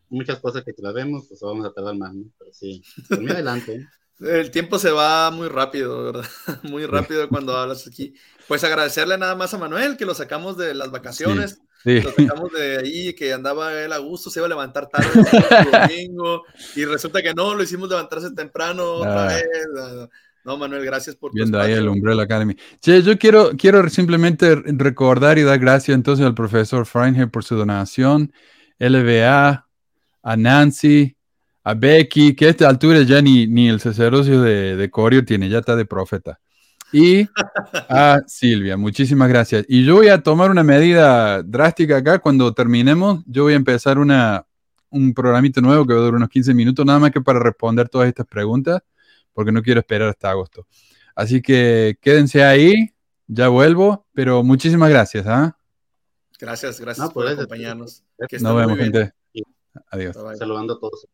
[0.09, 2.25] muchas cosas que la vemos, pues vamos a tardar más, ¿no?
[2.39, 3.75] Pero sí, por mí adelante.
[3.75, 3.87] ¿eh?
[4.21, 6.25] El tiempo se va muy rápido, ¿verdad?
[6.63, 8.15] Muy rápido cuando hablas aquí.
[8.47, 12.01] Pues agradecerle nada más a Manuel que lo sacamos de las vacaciones, Sí.
[12.01, 15.09] lo sacamos de ahí, que andaba él a gusto, se iba a levantar tarde
[15.69, 16.45] el domingo,
[16.77, 19.35] y resulta que no, lo hicimos levantarse temprano otra Ah.
[19.35, 19.45] vez.
[20.45, 21.93] No, Manuel, gracias por tu Viendo ahí el espacio.
[21.93, 22.55] Umbrella Academy.
[22.81, 27.57] Che, yo quiero, quiero simplemente recordar y dar gracias entonces al profesor Feinherr por su
[27.57, 28.33] donación,
[28.79, 29.67] LBA,
[30.23, 31.17] a Nancy,
[31.65, 35.49] a Becky, que a esta altura ya ni, ni el sacerdocio de, de Corio tiene,
[35.49, 36.39] ya está de profeta.
[36.93, 37.27] Y
[37.89, 39.65] a Silvia, muchísimas gracias.
[39.69, 42.21] Y yo voy a tomar una medida drástica acá.
[42.21, 44.47] Cuando terminemos, yo voy a empezar una,
[44.91, 47.89] un programito nuevo que va a durar unos 15 minutos, nada más que para responder
[47.89, 48.81] todas estas preguntas,
[49.35, 50.67] porque no quiero esperar hasta agosto.
[51.15, 52.95] Así que quédense ahí,
[53.27, 55.27] ya vuelvo, pero muchísimas gracias.
[55.27, 55.57] ¿ah?
[56.39, 58.03] Gracias, gracias No, por pues, acompañarnos.
[58.29, 58.93] Que Nos estén muy vemos, bien.
[58.93, 59.15] gente.
[59.91, 60.17] Adiós.
[60.17, 60.37] Bye, bye.
[60.37, 61.07] Saludando a todos.